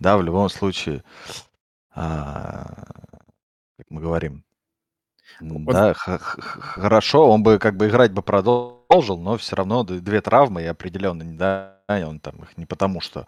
да, 0.00 0.16
в 0.16 0.22
любом 0.22 0.48
случае, 0.48 1.04
а, 1.94 2.66
как 3.78 3.86
мы 3.90 4.00
говорим, 4.00 4.44
вот. 5.40 5.72
да, 5.72 5.94
хорошо, 5.94 7.30
он 7.30 7.42
бы 7.42 7.58
как 7.58 7.76
бы 7.76 7.88
играть 7.88 8.12
бы 8.12 8.22
продолжил, 8.22 9.18
но 9.18 9.36
все 9.38 9.56
равно 9.56 9.84
две 9.84 10.20
травмы 10.20 10.62
и 10.62 10.66
определенно 10.66 11.22
не 11.22 11.34
да, 11.34 11.78
он 11.88 12.18
там 12.20 12.36
их 12.42 12.56
не 12.56 12.66
потому, 12.66 13.00
что 13.00 13.26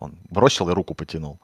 он 0.00 0.16
бросил 0.30 0.68
и 0.70 0.72
руку 0.72 0.94
потянул. 0.94 1.40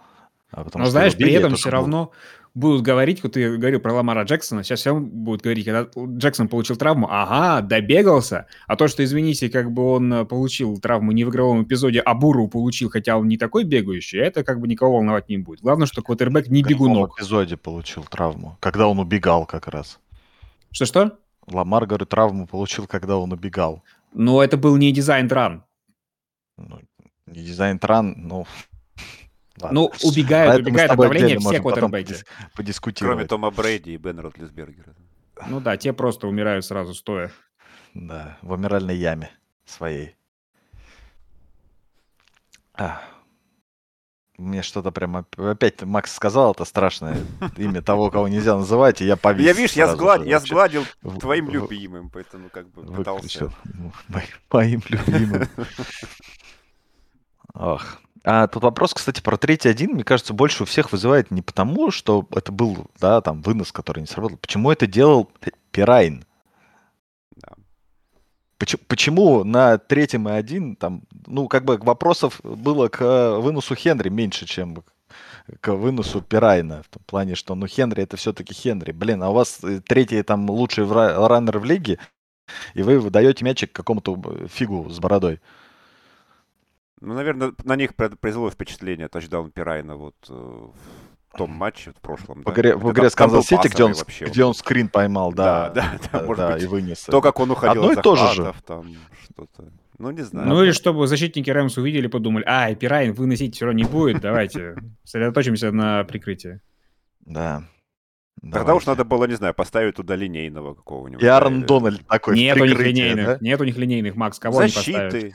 А 0.50 0.64
потому, 0.64 0.85
но 0.85 0.90
знаешь, 0.90 1.16
при 1.16 1.33
этом 1.33 1.54
все 1.54 1.71
равно 1.71 2.11
будут 2.54 2.83
говорить, 2.83 3.23
вот 3.23 3.33
ты 3.33 3.57
говорил 3.57 3.80
про 3.80 3.95
Ламара 3.95 4.25
Джексона, 4.25 4.62
сейчас 4.62 4.80
все 4.80 4.99
будут 4.99 5.42
говорить, 5.42 5.64
когда 5.64 5.88
Джексон 5.97 6.49
получил 6.49 6.76
травму, 6.76 7.09
ага, 7.11 7.66
добегался, 7.66 8.47
а 8.66 8.76
то, 8.76 8.88
что, 8.88 9.04
извините, 9.04 9.49
как 9.49 9.73
бы 9.73 9.83
он 9.83 10.12
э, 10.12 10.25
получил 10.25 10.78
травму 10.78 11.12
не 11.12 11.25
в 11.25 11.30
игровом 11.30 11.64
эпизоде, 11.64 12.00
а 12.00 12.14
Буру 12.14 12.49
получил, 12.49 12.90
хотя 12.90 13.16
он 13.16 13.28
не 13.28 13.37
такой 13.37 13.64
бегающий, 13.64 14.19
это 14.19 14.45
как 14.45 14.61
бы 14.61 14.69
никого 14.69 14.97
волновать 14.97 15.28
не 15.28 15.38
будет. 15.38 15.61
Главное, 15.61 15.87
что 15.87 16.02
квотербек 16.02 16.49
не 16.49 16.62
бегунок. 16.62 17.12
В 17.12 17.19
эпизоде 17.19 17.57
получил 17.57 18.04
травму, 18.04 18.57
когда 18.61 18.88
он 18.88 18.99
убегал 18.99 19.47
как 19.47 19.69
раз. 19.69 20.00
Что-что? 20.73 21.19
Ламар, 21.47 21.87
говорю, 21.87 22.07
травму 22.07 22.47
получил, 22.47 22.87
когда 22.87 23.16
он 23.16 23.33
убегал. 23.33 23.83
Но 24.12 24.42
это 24.42 24.57
был 24.57 24.76
не 24.76 24.92
дизайн-тран. 24.92 25.64
Ну, 26.57 26.80
не 27.26 27.42
дизайн-тран, 27.42 28.14
ну, 28.16 28.47
Ладно. 29.60 29.80
Ну, 29.80 29.92
убегают, 30.02 30.64
Поэтому 30.64 30.68
убегают 30.68 30.92
от 30.92 30.98
давления 30.98 31.38
все 31.38 31.60
квотербеки. 31.60 32.14
Подискутировать. 32.54 33.16
Кроме 33.16 33.28
Тома 33.28 33.50
Брейди 33.50 33.94
и 33.94 33.96
Бена 33.96 34.22
Ротлисбергера. 34.22 34.94
Ну 35.48 35.60
да, 35.60 35.76
те 35.76 35.92
просто 35.92 36.26
умирают 36.26 36.64
сразу 36.64 36.94
стоя. 36.94 37.30
Да, 37.94 38.38
в 38.42 38.52
умиральной 38.52 38.96
яме 38.96 39.30
своей. 39.64 40.16
А. 42.75 43.02
Мне 44.38 44.62
что-то 44.62 44.90
прямо... 44.90 45.26
Опять 45.36 45.82
Макс 45.82 46.14
сказал, 46.14 46.52
это 46.52 46.64
страшное 46.64 47.18
имя 47.58 47.82
того, 47.82 48.10
кого 48.10 48.26
нельзя 48.26 48.56
называть, 48.56 49.02
и 49.02 49.04
я 49.04 49.16
повис. 49.16 49.44
Я, 49.44 49.52
видишь, 49.52 49.73
я, 49.73 49.88
сглад... 49.88 50.25
я 50.25 50.40
сгладил 50.40 50.84
твоим 51.20 51.50
любимым, 51.50 52.08
поэтому 52.08 52.49
как 52.49 52.70
бы 52.70 52.84
пытался. 52.84 53.52
Моим 54.50 54.82
любимым. 54.88 55.46
Ох. 57.54 57.99
А 58.23 58.47
тут 58.49 58.63
вопрос, 58.63 58.93
кстати, 58.93 59.21
про 59.21 59.37
третий 59.39 59.69
один, 59.69 59.93
мне 59.93 60.04
кажется, 60.04 60.35
больше 60.35 60.65
у 60.65 60.67
всех 60.67 60.93
вызывает 60.93 61.30
не 61.30 61.41
потому, 61.41 61.91
что 61.91 62.26
это 62.33 62.52
был, 62.52 62.91
да, 63.00 63.21
там, 63.23 63.41
вынос, 63.41 63.73
который 63.73 64.00
не 64.00 64.06
сработал. 64.06 64.37
Почему 64.37 64.71
это 64.71 64.87
делал 64.87 65.30
Пирайн? 65.71 66.25
Да. 67.37 67.54
Почему, 68.59 68.83
почему 68.89 69.45
на 69.45 69.78
третьем 69.78 70.28
и 70.28 70.33
один, 70.33 70.76
там, 70.76 71.02
ну, 71.26 71.49
как 71.49 71.65
бы 71.65 71.78
вопросов 71.78 72.41
было 72.43 72.89
к 72.89 73.39
выносу 73.39 73.75
Хенри 73.75 74.11
меньше, 74.11 74.45
чем 74.45 74.85
к 75.61 75.73
выносу 75.73 76.21
Пирайна. 76.21 76.83
В 76.83 76.89
том 76.89 77.02
плане, 77.06 77.35
что, 77.35 77.54
ну, 77.54 77.67
Хенри 77.67 78.02
это 78.02 78.19
все-таки 78.19 78.52
Хенри. 78.52 78.93
Блин, 78.93 79.23
а 79.23 79.30
у 79.30 79.33
вас 79.33 79.61
э, 79.63 79.80
третий 79.80 80.23
там 80.23 80.49
лучший 80.50 80.87
раннер 80.87 81.59
в 81.59 81.65
лиге, 81.65 81.99
и 82.75 82.83
вы 82.83 82.99
выдаете 82.99 83.45
мячик 83.45 83.73
какому-то 83.73 84.47
фигу 84.49 84.91
с 84.91 84.99
бородой. 84.99 85.41
Ну, 87.00 87.15
наверное, 87.15 87.52
на 87.65 87.76
них 87.76 87.95
произвело 87.95 88.50
впечатление 88.50 89.08
тачдаун 89.08 89.50
Пирайна 89.50 89.97
вот 89.97 90.17
э, 90.28 90.32
в 90.32 91.36
том 91.36 91.50
матче 91.50 91.93
в 91.93 92.00
прошлом. 92.00 92.43
В 92.43 92.45
да. 92.45 92.52
игре, 92.52 92.76
в 92.76 92.91
игре 92.93 93.08
с 93.08 93.15
Канзас 93.15 93.47
Сити, 93.47 93.69
где 93.69 93.84
он, 93.84 93.95
вообще, 93.95 94.26
где 94.26 94.45
он 94.45 94.54
скрин 94.54 94.89
поймал, 94.89 95.32
да. 95.32 95.71
Да, 95.71 95.99
да, 96.13 96.19
да, 96.21 96.26
может 96.26 96.36
да 96.36 96.52
быть, 96.54 96.63
и 96.63 96.67
вынес. 96.67 97.00
То, 97.04 97.21
как 97.21 97.41
он 97.41 97.50
уходил 97.50 97.84
Одно 97.84 97.99
от 97.99 98.04
захватов, 98.04 98.56
же. 98.56 98.63
там 98.67 98.95
что-то. 99.25 99.73
Ну, 99.99 100.10
не 100.10 100.23
знаю. 100.23 100.49
Ну, 100.49 100.63
или 100.63 100.73
чтобы 100.73 101.06
защитники 101.06 101.50
Рэмс 101.50 101.76
увидели, 101.76 102.06
подумали, 102.06 102.45
а, 102.47 102.75
Пирайн 102.75 103.13
выносить 103.13 103.54
все 103.54 103.67
равно 103.67 103.78
не 103.78 103.84
будет, 103.84 104.21
давайте 104.23 104.75
сосредоточимся 105.04 105.73
на 105.73 106.04
прикрытии. 106.04 106.60
Да. 107.21 107.65
Тогда 108.41 108.60
Давайте. 108.60 108.78
уж 108.78 108.86
надо 108.86 109.04
было, 109.04 109.26
не 109.26 109.34
знаю, 109.34 109.52
поставить 109.52 109.97
туда 109.97 110.17
линейного 110.17 110.75
какого-нибудь. 110.75 111.23
И 111.23 111.26
Аарон 111.26 111.63
Дональд 111.65 112.06
такой. 112.06 112.36
Нет 112.36 112.58
у 112.58 112.65
них 112.65 112.78
линейных, 112.78 113.26
да? 113.26 113.39
нет 113.43 113.60
у 113.60 113.65
них 113.65 113.76
линейных, 113.76 114.17
Макс, 114.17 114.39
кого 114.39 114.56
Защиты. 114.56 114.97
они 114.97 115.10
поставят? 115.10 115.34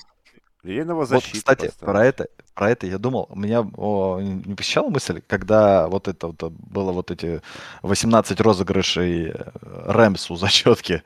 Лейного 0.65 1.05
защиты. 1.05 1.37
Вот, 1.37 1.57
кстати, 1.57 1.71
про 1.79 2.05
это, 2.05 2.27
про 2.53 2.71
это 2.71 2.87
я 2.87 2.97
думал. 2.97 3.27
У 3.29 3.37
меня 3.37 3.61
о, 3.77 4.19
не 4.19 4.55
посещала 4.55 4.89
мысль, 4.89 5.21
когда 5.27 5.87
вот 5.87 6.07
это 6.07 6.27
вот 6.27 6.51
было 6.51 6.91
вот 6.91 7.11
эти 7.11 7.41
18 7.83 8.41
розыгрышей 8.41 9.29
э, 9.29 9.33
Рэмсу 9.61 10.35
зачетки 10.35 11.03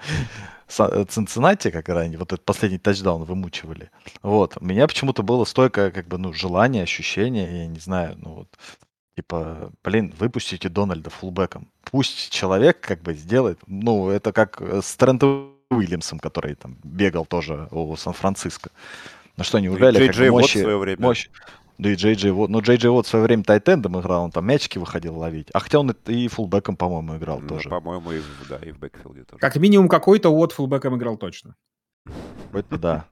Цинциннати, 0.67 1.71
когда 1.71 2.01
они 2.01 2.17
вот 2.17 2.31
этот 2.31 2.45
последний 2.45 2.77
тачдаун 2.77 3.23
вымучивали. 3.23 3.89
Вот. 4.21 4.57
У 4.61 4.65
меня 4.65 4.87
почему-то 4.87 5.23
было 5.23 5.43
стойкое 5.45 5.91
как 5.91 6.07
бы, 6.07 6.17
ну, 6.17 6.31
желание, 6.31 6.83
ощущение, 6.83 7.61
я 7.63 7.67
не 7.67 7.79
знаю, 7.79 8.15
ну 8.17 8.29
вот, 8.35 8.47
типа, 9.17 9.71
блин, 9.83 10.13
выпустите 10.19 10.69
Дональда 10.69 11.09
фулбеком. 11.09 11.67
Пусть 11.83 12.29
человек 12.29 12.79
как 12.79 13.01
бы 13.01 13.13
сделает, 13.15 13.59
ну, 13.65 14.09
это 14.09 14.31
как 14.31 14.61
с 14.61 14.95
Трентом 14.95 15.55
Уильямсом, 15.71 16.19
который 16.19 16.55
там 16.55 16.77
бегал 16.83 17.25
тоже 17.25 17.67
у 17.71 17.95
Сан-Франциско. 17.95 18.69
Ну 19.39 19.45
что, 19.45 19.59
неужели 19.59 19.97
Джей 19.97 20.09
Джей 20.09 20.29
мощи, 20.31 20.57
в 20.57 20.61
свое 20.61 20.77
время. 20.77 21.01
мощь, 21.01 21.29
да 21.77 21.89
и 21.89 21.95
Джей 21.95 22.15
Джей 22.15 22.31
Вот. 22.31 22.49
Ну, 22.49 22.59
Джей 22.59 22.75
Джей 22.75 22.89
Вот 22.89 23.07
в 23.07 23.09
свое 23.09 23.23
время 23.23 23.45
тайтендом 23.45 23.97
играл, 23.97 24.25
он 24.25 24.31
там 24.31 24.45
мячики 24.45 24.77
выходил 24.77 25.17
ловить. 25.17 25.47
А 25.53 25.59
хотя 25.59 25.79
он 25.79 25.91
и 25.91 26.27
фулбеком, 26.27 26.75
по-моему, 26.75 27.15
играл 27.15 27.39
ну, 27.39 27.47
тоже. 27.47 27.69
По-моему, 27.69 28.11
и, 28.11 28.21
да, 28.49 28.57
и 28.57 28.71
в 28.71 28.79
бэкфилде 28.79 29.23
тоже. 29.23 29.39
Как 29.39 29.55
минимум 29.55 29.87
какой-то 29.87 30.29
вот 30.29 30.51
фулбеком 30.51 30.97
играл 30.97 31.15
точно. 31.15 31.55
Это 32.51 32.77
да. 32.77 33.05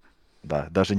Да, 0.44 0.68
даже 0.70 0.96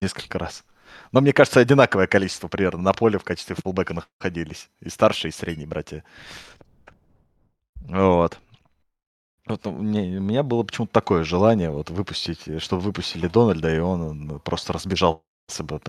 несколько 0.00 0.38
раз. 0.38 0.64
Но 1.10 1.20
мне 1.20 1.32
кажется, 1.32 1.58
одинаковое 1.58 2.06
количество 2.06 2.46
примерно 2.46 2.82
на 2.82 2.92
поле 2.92 3.18
в 3.18 3.24
качестве 3.24 3.56
фулбека 3.56 3.94
находились. 3.94 4.70
И 4.80 4.90
старшие, 4.90 5.30
и 5.30 5.32
средние 5.32 5.66
братья. 5.66 6.04
Вот. 7.80 8.38
Вот 9.48 9.66
у 9.66 9.72
меня, 9.72 10.18
у 10.18 10.22
меня 10.22 10.42
было 10.42 10.62
почему-то 10.62 10.92
такое 10.92 11.24
желание 11.24 11.70
вот 11.70 11.90
выпустить, 11.90 12.46
э, 12.46 12.58
чтобы 12.58 12.82
выпустили 12.82 13.28
Дональда, 13.28 13.74
и 13.74 13.78
он 13.78 14.26
ну, 14.26 14.38
просто 14.38 14.72
разбежался 14.72 15.22
бы 15.60 15.80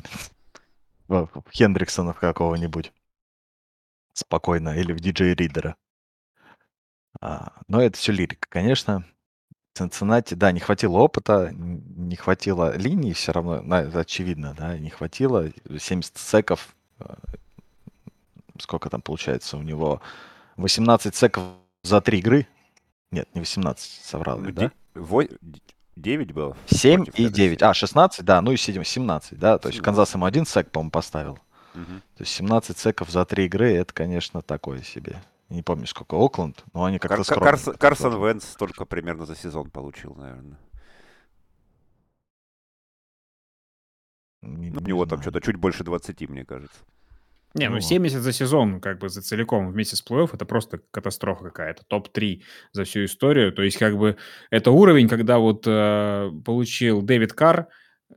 в 1.07 1.29
Хендриксона 1.51 2.13
какого-нибудь 2.13 2.91
спокойно, 4.13 4.77
или 4.77 4.93
в 4.93 4.99
диджей 4.99 5.33
Ридера. 5.33 5.75
А, 7.21 7.53
но 7.67 7.81
это 7.81 7.97
все 7.97 8.11
лирика, 8.11 8.47
конечно. 8.49 9.05
Цинциннати, 9.73 10.33
да, 10.33 10.51
не 10.51 10.59
хватило 10.59 10.97
опыта, 10.97 11.51
не 11.53 12.15
хватило 12.15 12.75
линии 12.75 13.13
все 13.13 13.31
равно, 13.31 13.61
это 13.77 13.99
очевидно, 13.99 14.53
да, 14.57 14.77
не 14.77 14.89
хватило. 14.89 15.49
70 15.77 16.17
секов 16.17 16.75
сколько 18.61 18.89
там 18.89 19.01
получается 19.01 19.57
у 19.57 19.61
него? 19.61 20.01
18 20.57 21.15
секов 21.15 21.43
за 21.83 22.01
3 22.01 22.19
игры? 22.19 22.47
Нет, 23.11 23.27
не 23.33 23.41
18, 23.41 24.05
соврал 24.05 24.43
я, 24.43 24.51
да? 24.51 24.71
9 25.95 26.31
было? 26.31 26.55
7 26.67 27.05
и 27.15 27.27
9. 27.27 27.61
А, 27.63 27.73
16, 27.73 28.23
да, 28.23 28.41
ну 28.41 28.51
и 28.51 28.57
7, 28.57 28.83
17, 28.83 29.37
да. 29.37 29.57
То 29.57 29.69
17. 29.69 29.73
есть 29.73 29.83
Канзас 29.83 30.13
ему 30.13 30.25
один 30.25 30.45
сек, 30.45 30.71
по-моему, 30.71 30.91
поставил. 30.91 31.39
Угу. 31.73 31.83
То 31.83 32.21
есть 32.21 32.31
17 32.33 32.77
секов 32.77 33.09
за 33.09 33.25
3 33.25 33.45
игры, 33.45 33.73
это, 33.73 33.93
конечно, 33.93 34.41
такое 34.41 34.81
себе. 34.81 35.21
Не 35.49 35.63
помню, 35.63 35.87
сколько 35.87 36.15
Окленд, 36.15 36.63
но 36.73 36.85
они 36.85 36.99
как-то 36.99 37.23
Кар-. 37.23 37.55
Карс- 37.55 37.77
Карсон 37.77 38.23
Венс 38.23 38.45
только 38.55 38.85
примерно 38.85 39.25
за 39.25 39.35
сезон 39.35 39.69
получил, 39.71 40.13
наверное. 40.15 40.57
Не, 44.41 44.69
ну, 44.69 44.79
у 44.79 44.83
него 44.83 45.05
там 45.05 45.21
что-то 45.21 45.41
чуть 45.41 45.57
больше 45.57 45.83
20, 45.83 46.29
мне 46.29 46.45
кажется. 46.45 46.77
Не, 47.55 47.69
ну 47.69 47.79
70 47.79 48.21
за 48.21 48.31
сезон, 48.31 48.79
как 48.79 48.99
бы 48.99 49.09
за 49.09 49.21
целиком 49.21 49.71
вместе 49.71 49.95
с 49.95 50.05
плей-офф, 50.05 50.29
это 50.33 50.45
просто 50.45 50.81
катастрофа 50.91 51.45
какая-то. 51.45 51.83
Топ-3 51.87 52.43
за 52.73 52.83
всю 52.83 53.05
историю. 53.05 53.51
То 53.51 53.63
есть, 53.63 53.77
как 53.77 53.97
бы, 53.97 54.17
это 54.51 54.71
уровень, 54.71 55.07
когда 55.07 55.39
вот 55.39 55.63
э, 55.65 56.29
получил 56.45 57.01
Дэвид 57.01 57.33
Карр, 57.33 57.67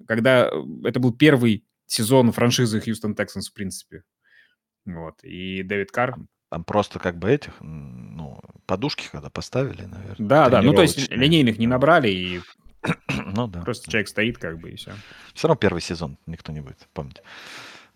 когда 0.07 0.49
э, 0.49 0.51
это 0.85 1.01
был 1.01 1.15
первый 1.15 1.65
сезон 1.87 2.33
франшизы 2.33 2.81
Хьюстон 2.81 3.15
Texans, 3.15 3.49
в 3.51 3.55
принципе. 3.55 4.03
Вот. 4.85 5.23
И 5.23 5.63
Дэвид 5.63 5.91
Карр... 5.91 6.17
Там 6.51 6.65
просто 6.65 6.99
как 6.99 7.17
бы 7.17 7.31
этих, 7.31 7.55
ну, 7.63 8.39
подушки 8.67 9.09
когда 9.11 9.31
поставили, 9.31 9.87
наверное. 9.87 10.29
Да, 10.29 10.51
да, 10.51 10.61
ну 10.61 10.75
то 10.75 10.83
есть 10.83 11.11
линейных 11.11 11.59
не 11.59 11.67
набрали, 11.67 12.11
и 12.11 12.41
ну, 13.09 13.47
да. 13.47 13.63
просто 13.63 13.91
человек 13.91 14.09
стоит 14.09 14.37
как 14.37 14.59
бы, 14.59 14.71
и 14.71 14.77
все. 14.77 14.93
Все 15.33 15.49
равно 15.49 15.59
первый 15.59 15.81
сезон 15.81 16.19
никто 16.27 16.53
не 16.53 16.61
будет 16.61 16.89
помнить. 16.93 17.23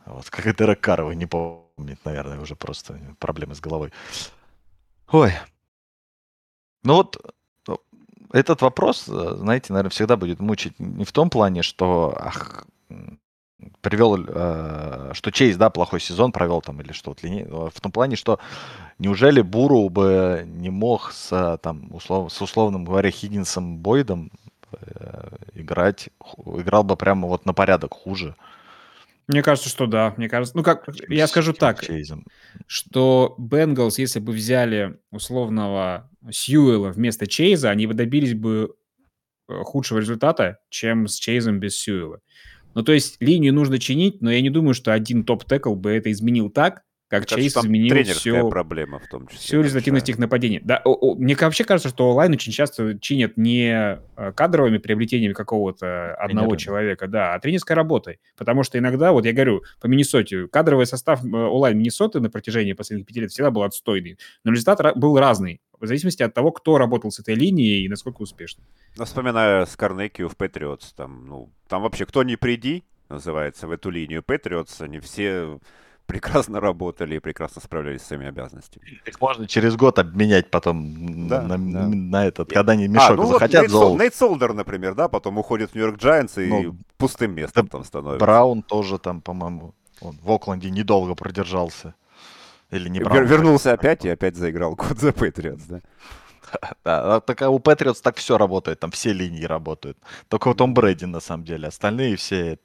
Вот, 0.07 0.31
как 0.31 0.47
и 0.47 0.55
Дерек 0.55 0.81
Карр, 0.81 1.13
не 1.15 1.27
помнит, 1.27 1.99
наверное, 2.05 2.41
уже 2.41 2.55
просто 2.55 2.99
проблемы 3.19 3.55
с 3.55 3.61
головой. 3.61 3.93
Ой. 5.11 5.33
Ну 6.85 6.95
вот, 6.95 7.19
ну, 7.67 7.81
этот 8.33 8.63
вопрос, 8.63 9.09
э, 9.09 9.37
знаете, 9.37 9.73
наверное, 9.73 9.91
всегда 9.91 10.17
будет 10.17 10.41
мучить 10.41 10.79
не 10.79 11.05
в 11.05 11.13
том 11.13 11.31
плане, 11.31 11.63
что 11.63 12.17
ах, 12.17 12.67
привел, 13.81 14.17
э, 14.27 15.11
что 15.15 15.31
Чейз, 15.33 15.57
да, 15.57 15.71
плохой 15.71 16.01
сезон 16.01 16.33
провел 16.33 16.61
там 16.61 16.81
или 16.81 16.93
что, 16.93 17.15
вот, 17.49 17.75
в 17.75 17.81
том 17.81 17.93
плане, 17.93 18.17
что 18.17 18.39
неужели 18.99 19.41
Буру 19.41 19.89
бы 19.89 20.45
не 20.47 20.71
мог 20.71 21.13
с, 21.13 21.59
там, 21.63 21.93
услов, 21.95 22.33
с 22.33 22.41
условным 22.41 22.85
говоря, 22.85 23.11
Хиггинсом 23.11 23.79
Бойдом 23.79 24.31
э, 24.73 25.37
играть, 25.55 26.11
играл 26.45 26.85
бы 26.85 26.97
прямо 26.97 27.29
вот 27.29 27.47
на 27.47 27.55
порядок 27.55 27.95
хуже. 27.95 28.37
Мне 29.29 29.43
кажется, 29.43 29.69
что 29.69 29.87
да. 29.87 30.15
Мне 30.17 30.29
кажется, 30.29 30.57
ну 30.57 30.63
как, 30.63 30.89
я 31.09 31.27
скажу 31.27 31.53
так, 31.53 31.85
что 32.67 33.35
Бенгалс, 33.39 33.99
если 33.99 34.21
бы 34.21 34.33
взяли 34.33 34.99
условного 35.11 36.11
Сьюэла 36.31 36.91
вместо 36.91 37.27
Чейза, 37.27 37.71
они 37.71 37.87
бы 37.87 37.95
добились 37.95 38.35
бы 38.35 38.75
э, 39.49 39.53
худшего 39.65 39.99
результата, 39.99 40.59
чем 40.69 41.09
с 41.09 41.17
Чейзом 41.17 41.59
без 41.59 41.77
Сьюэла. 41.77 42.21
Ну, 42.75 42.83
то 42.83 42.93
есть 42.93 43.17
линию 43.21 43.55
нужно 43.55 43.79
чинить, 43.79 44.21
но 44.21 44.31
я 44.31 44.41
не 44.41 44.51
думаю, 44.51 44.75
что 44.75 44.93
один 44.93 45.25
топ-текл 45.25 45.75
бы 45.75 45.91
это 45.91 46.13
изменил 46.13 46.51
так, 46.51 46.83
как 47.09 47.27
Чейз 47.27 47.57
изменил 47.57 48.03
все, 48.05 48.49
проблема 48.49 48.99
в 48.99 49.07
том 49.07 49.29
числе. 49.29 49.39
Всю 49.39 49.63
результативность 49.63 50.09
их 50.09 50.19
нападений. 50.19 50.61
Да, 50.63 50.83
о, 50.85 50.93
о, 50.93 51.15
мне 51.15 51.37
вообще 51.37 51.65
кажется, 51.65 51.89
что 51.89 52.11
онлайн 52.11 52.33
очень 52.33 52.53
часто 52.53 52.99
чинят 52.99 53.37
не 53.37 54.01
э, 54.17 54.33
кадровыми 54.33 54.79
приобретениями 54.79 55.33
какого-то 55.33 56.15
одного 56.17 56.49
Тренеры. 56.49 56.59
человека, 56.59 57.07
да, 57.07 57.35
а 57.35 57.39
тренерской 57.39 57.77
работой. 57.77 58.19
Потому 58.37 58.65
что 58.65 58.79
иногда, 58.79 59.13
вот 59.13 59.25
я 59.25 59.33
говорю, 59.33 59.63
по 59.81 59.87
Миннесоте, 59.87 60.49
кадровый 60.49 60.87
состав 60.87 61.25
э, 61.25 61.29
онлайн 61.29 61.79
Миннесоты 61.79 62.19
на 62.19 62.29
протяжении 62.29 62.73
последних 62.73 63.07
пяти 63.07 63.21
лет 63.21 63.31
всегда 63.31 63.53
был 63.53 63.63
отстойный. 63.63 64.19
Но 64.43 64.51
результат 64.51 64.97
был 64.97 65.17
разный, 65.19 65.61
в 65.79 65.87
зависимости 65.87 66.23
от 66.23 66.35
того, 66.35 66.51
кто 66.51 66.77
работал 66.79 67.13
с 67.13 67.21
этой 67.21 67.35
линией 67.35 67.85
и 67.85 67.89
насколько 67.89 68.23
успешно. 68.23 68.65
Ну, 68.97 69.05
вспоминая 69.05 69.65
Скарнекию 69.67 70.29
в 70.29 70.37
Патриотс, 70.37 70.93
там, 70.93 71.27
ну, 71.27 71.53
там 71.69 71.83
вообще 71.83 72.05
кто 72.07 72.25
не 72.25 72.37
приди, 72.37 72.85
называется, 73.09 73.69
в 73.69 73.71
эту 73.71 73.91
линию 73.91 74.23
Патриотс, 74.23 74.81
они 74.81 74.99
все 74.99 75.61
прекрасно 76.07 76.61
работали 76.61 77.17
и 77.17 77.19
прекрасно 77.19 77.61
справлялись 77.61 78.03
с 78.03 78.07
своими 78.07 78.27
обязанностями. 78.27 79.01
Их 79.05 79.21
можно 79.21 79.47
через 79.47 79.77
год 79.77 79.99
обменять 79.99 80.51
потом 80.51 81.29
да, 81.29 81.43
на, 81.43 81.59
да. 81.59 81.89
на 81.89 82.27
этот, 82.27 82.51
когда 82.51 82.73
они 82.73 82.89
мешок 82.89 83.11
а, 83.11 83.15
ну 83.15 83.27
захотят. 83.27 83.71
Вот 83.71 83.91
Нейт, 83.91 84.01
Нейт 84.01 84.15
Солдер, 84.15 84.55
например, 84.55 84.95
да, 84.95 85.09
потом 85.09 85.39
уходит 85.39 85.73
в 85.73 85.75
Нью-Йорк 85.75 85.99
Джайанс 85.99 86.39
и 86.39 86.47
ну, 86.47 86.77
пустым 86.97 87.35
местом 87.35 87.67
там 87.69 87.85
становится. 87.85 88.25
Браун 88.25 88.63
тоже 88.63 88.99
там, 88.99 89.21
по-моему, 89.21 89.75
он 90.01 90.17
в 90.23 90.31
Окленде 90.31 90.71
недолго 90.71 91.15
продержался. 91.15 91.95
Или 92.71 92.89
не 92.89 93.01
Браун. 93.01 93.25
Вернулся 93.25 93.73
опять 93.73 94.05
и 94.05 94.09
опять 94.09 94.37
заиграл 94.37 94.75
год 94.75 94.99
за 94.99 95.13
Патриотс, 95.13 95.63
да. 95.65 95.81
Да, 96.85 97.21
так 97.21 97.43
у 97.43 97.59
Патриотс 97.59 98.01
так 98.01 98.17
все 98.17 98.39
работает, 98.39 98.81
там 98.81 98.91
все 98.91 99.13
линии 99.13 99.45
работают. 99.45 99.99
Только 100.29 100.49
вот 100.49 100.59
Том 100.59 100.75
Брэди, 100.75 101.05
на 101.05 101.21
самом 101.21 101.45
деле. 101.45 101.69
Остальные 101.69 102.17
все 102.17 102.59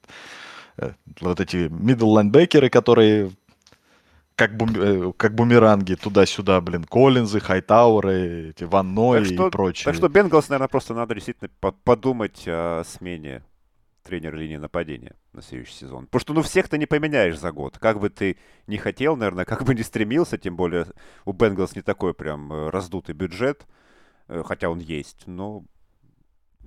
вот 1.20 1.40
эти 1.40 1.68
middle 1.68 2.14
linebackers, 2.16 2.70
которые 2.70 3.30
как, 4.34 4.56
бум, 4.56 4.70
э, 4.74 5.12
как 5.16 5.34
бумеранги 5.34 5.94
туда-сюда, 5.94 6.60
блин, 6.60 6.84
Коллинзы, 6.84 7.40
Хайтауэры, 7.40 8.50
эти 8.50 8.64
Ван 8.64 8.94
Ной 8.94 9.28
и 9.28 9.50
прочие. 9.50 9.84
Так 9.84 9.94
что 9.94 10.08
Бенгалс, 10.08 10.48
наверное, 10.48 10.68
просто 10.68 10.94
надо 10.94 11.14
действительно 11.14 11.50
подумать 11.84 12.44
о 12.46 12.82
смене 12.84 13.42
тренера 14.02 14.34
линии 14.34 14.56
нападения 14.56 15.14
на 15.32 15.42
следующий 15.42 15.74
сезон. 15.74 16.06
Потому 16.06 16.20
что, 16.20 16.32
ну, 16.34 16.42
всех 16.42 16.68
ты 16.68 16.78
не 16.78 16.86
поменяешь 16.86 17.38
за 17.38 17.52
год. 17.52 17.78
Как 17.78 18.00
бы 18.00 18.10
ты 18.10 18.36
не 18.66 18.78
хотел, 18.78 19.16
наверное, 19.16 19.44
как 19.44 19.62
бы 19.64 19.74
не 19.74 19.82
стремился, 19.82 20.38
тем 20.38 20.56
более 20.56 20.86
у 21.24 21.32
Бенгалс 21.32 21.76
не 21.76 21.82
такой 21.82 22.12
прям 22.14 22.52
э, 22.52 22.70
раздутый 22.70 23.14
бюджет, 23.14 23.66
хотя 24.28 24.70
он 24.70 24.78
есть, 24.78 25.24
но 25.26 25.62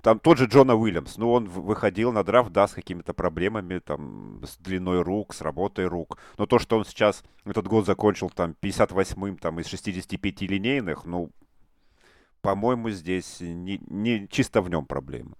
там 0.06 0.20
тот 0.20 0.38
же 0.38 0.46
Джона 0.46 0.76
Уильямс, 0.76 1.16
ну, 1.16 1.32
он 1.32 1.48
выходил 1.48 2.12
на 2.12 2.22
драфт, 2.22 2.52
да, 2.52 2.68
с 2.68 2.72
какими-то 2.74 3.12
проблемами, 3.12 3.80
там, 3.80 4.40
с 4.46 4.56
длиной 4.56 5.02
рук, 5.02 5.34
с 5.34 5.40
работой 5.40 5.86
рук. 5.86 6.16
Но 6.38 6.46
то, 6.46 6.60
что 6.60 6.78
он 6.78 6.84
сейчас 6.84 7.24
этот 7.44 7.66
год 7.66 7.86
закончил, 7.86 8.30
там, 8.30 8.54
58-м, 8.62 9.36
там, 9.38 9.58
из 9.58 9.66
65 9.66 10.42
линейных, 10.42 11.06
ну, 11.06 11.32
по-моему, 12.40 12.90
здесь 12.90 13.38
не, 13.40 13.80
не 13.88 14.28
чисто 14.30 14.62
в 14.62 14.70
нем 14.70 14.86
проблема. 14.86 15.32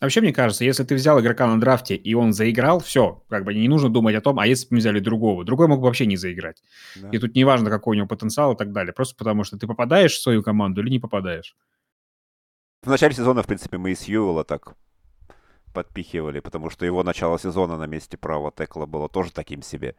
Вообще, 0.00 0.22
мне 0.22 0.32
кажется, 0.32 0.64
если 0.64 0.82
ты 0.82 0.96
взял 0.96 1.20
игрока 1.20 1.46
на 1.46 1.60
драфте, 1.60 1.94
и 1.94 2.14
он 2.14 2.32
заиграл, 2.32 2.80
все, 2.80 3.22
как 3.28 3.44
бы 3.44 3.54
не 3.54 3.68
нужно 3.68 3.90
думать 3.90 4.16
о 4.16 4.20
том, 4.20 4.40
а 4.40 4.46
если 4.48 4.64
бы 4.64 4.68
мы 4.72 4.78
взяли 4.78 4.98
другого. 4.98 5.44
Другой 5.44 5.68
мог 5.68 5.78
бы 5.78 5.86
вообще 5.86 6.06
не 6.06 6.16
заиграть. 6.16 6.64
Да. 6.96 7.10
И 7.12 7.18
тут 7.18 7.36
не 7.36 7.44
важно, 7.44 7.70
какой 7.70 7.94
у 7.94 7.98
него 7.98 8.08
потенциал 8.08 8.54
и 8.54 8.56
так 8.56 8.72
далее. 8.72 8.92
Просто 8.92 9.14
потому, 9.14 9.44
что 9.44 9.56
ты 9.56 9.68
попадаешь 9.68 10.14
в 10.14 10.20
свою 10.20 10.42
команду 10.42 10.80
или 10.80 10.90
не 10.90 10.98
попадаешь. 10.98 11.54
В 12.84 12.88
начале 12.88 13.14
сезона, 13.14 13.42
в 13.42 13.46
принципе, 13.46 13.78
мы 13.78 13.92
и 13.92 13.94
Сьюэлла 13.94 14.44
так 14.44 14.74
подпихивали, 15.72 16.40
потому 16.40 16.68
что 16.68 16.84
его 16.84 17.02
начало 17.02 17.38
сезона 17.38 17.78
на 17.78 17.86
месте 17.86 18.18
правого 18.18 18.52
текла 18.52 18.84
было 18.84 19.08
тоже 19.08 19.32
таким 19.32 19.62
себе. 19.62 19.96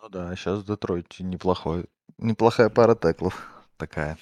Ну 0.00 0.08
да, 0.08 0.34
сейчас 0.34 0.60
в 0.60 0.64
Детройте 0.64 1.22
неплохой, 1.22 1.84
неплохая 2.16 2.70
пара 2.70 2.94
теклов 2.94 3.46
такая. 3.76 4.16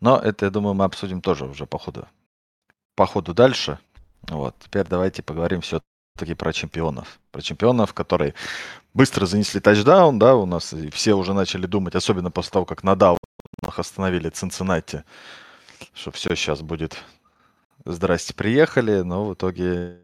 Но 0.00 0.18
это, 0.18 0.46
я 0.46 0.50
думаю, 0.50 0.74
мы 0.74 0.84
обсудим 0.84 1.20
тоже 1.20 1.44
уже 1.44 1.64
по 1.66 1.78
ходу, 1.78 2.08
по 2.96 3.06
ходу 3.06 3.32
дальше. 3.32 3.78
Вот, 4.22 4.56
теперь 4.58 4.88
давайте 4.88 5.22
поговорим 5.22 5.60
все-таки 5.60 6.34
про 6.34 6.52
чемпионов. 6.52 7.20
Про 7.30 7.40
чемпионов, 7.40 7.94
которые 7.94 8.34
быстро 8.94 9.26
занесли 9.26 9.60
тачдаун, 9.60 10.18
да, 10.18 10.34
у 10.34 10.44
нас 10.44 10.72
и 10.72 10.90
все 10.90 11.14
уже 11.14 11.34
начали 11.34 11.66
думать, 11.66 11.94
особенно 11.94 12.32
после 12.32 12.50
того, 12.50 12.64
как 12.64 12.82
на 12.82 12.96
даунах 12.96 13.18
остановили 13.76 14.28
Цинциннати, 14.28 15.04
что 15.94 16.10
все 16.10 16.34
сейчас 16.34 16.62
будет 16.62 16.98
здрасте, 17.84 18.34
приехали, 18.34 19.00
но 19.00 19.26
в 19.26 19.34
итоге 19.34 20.00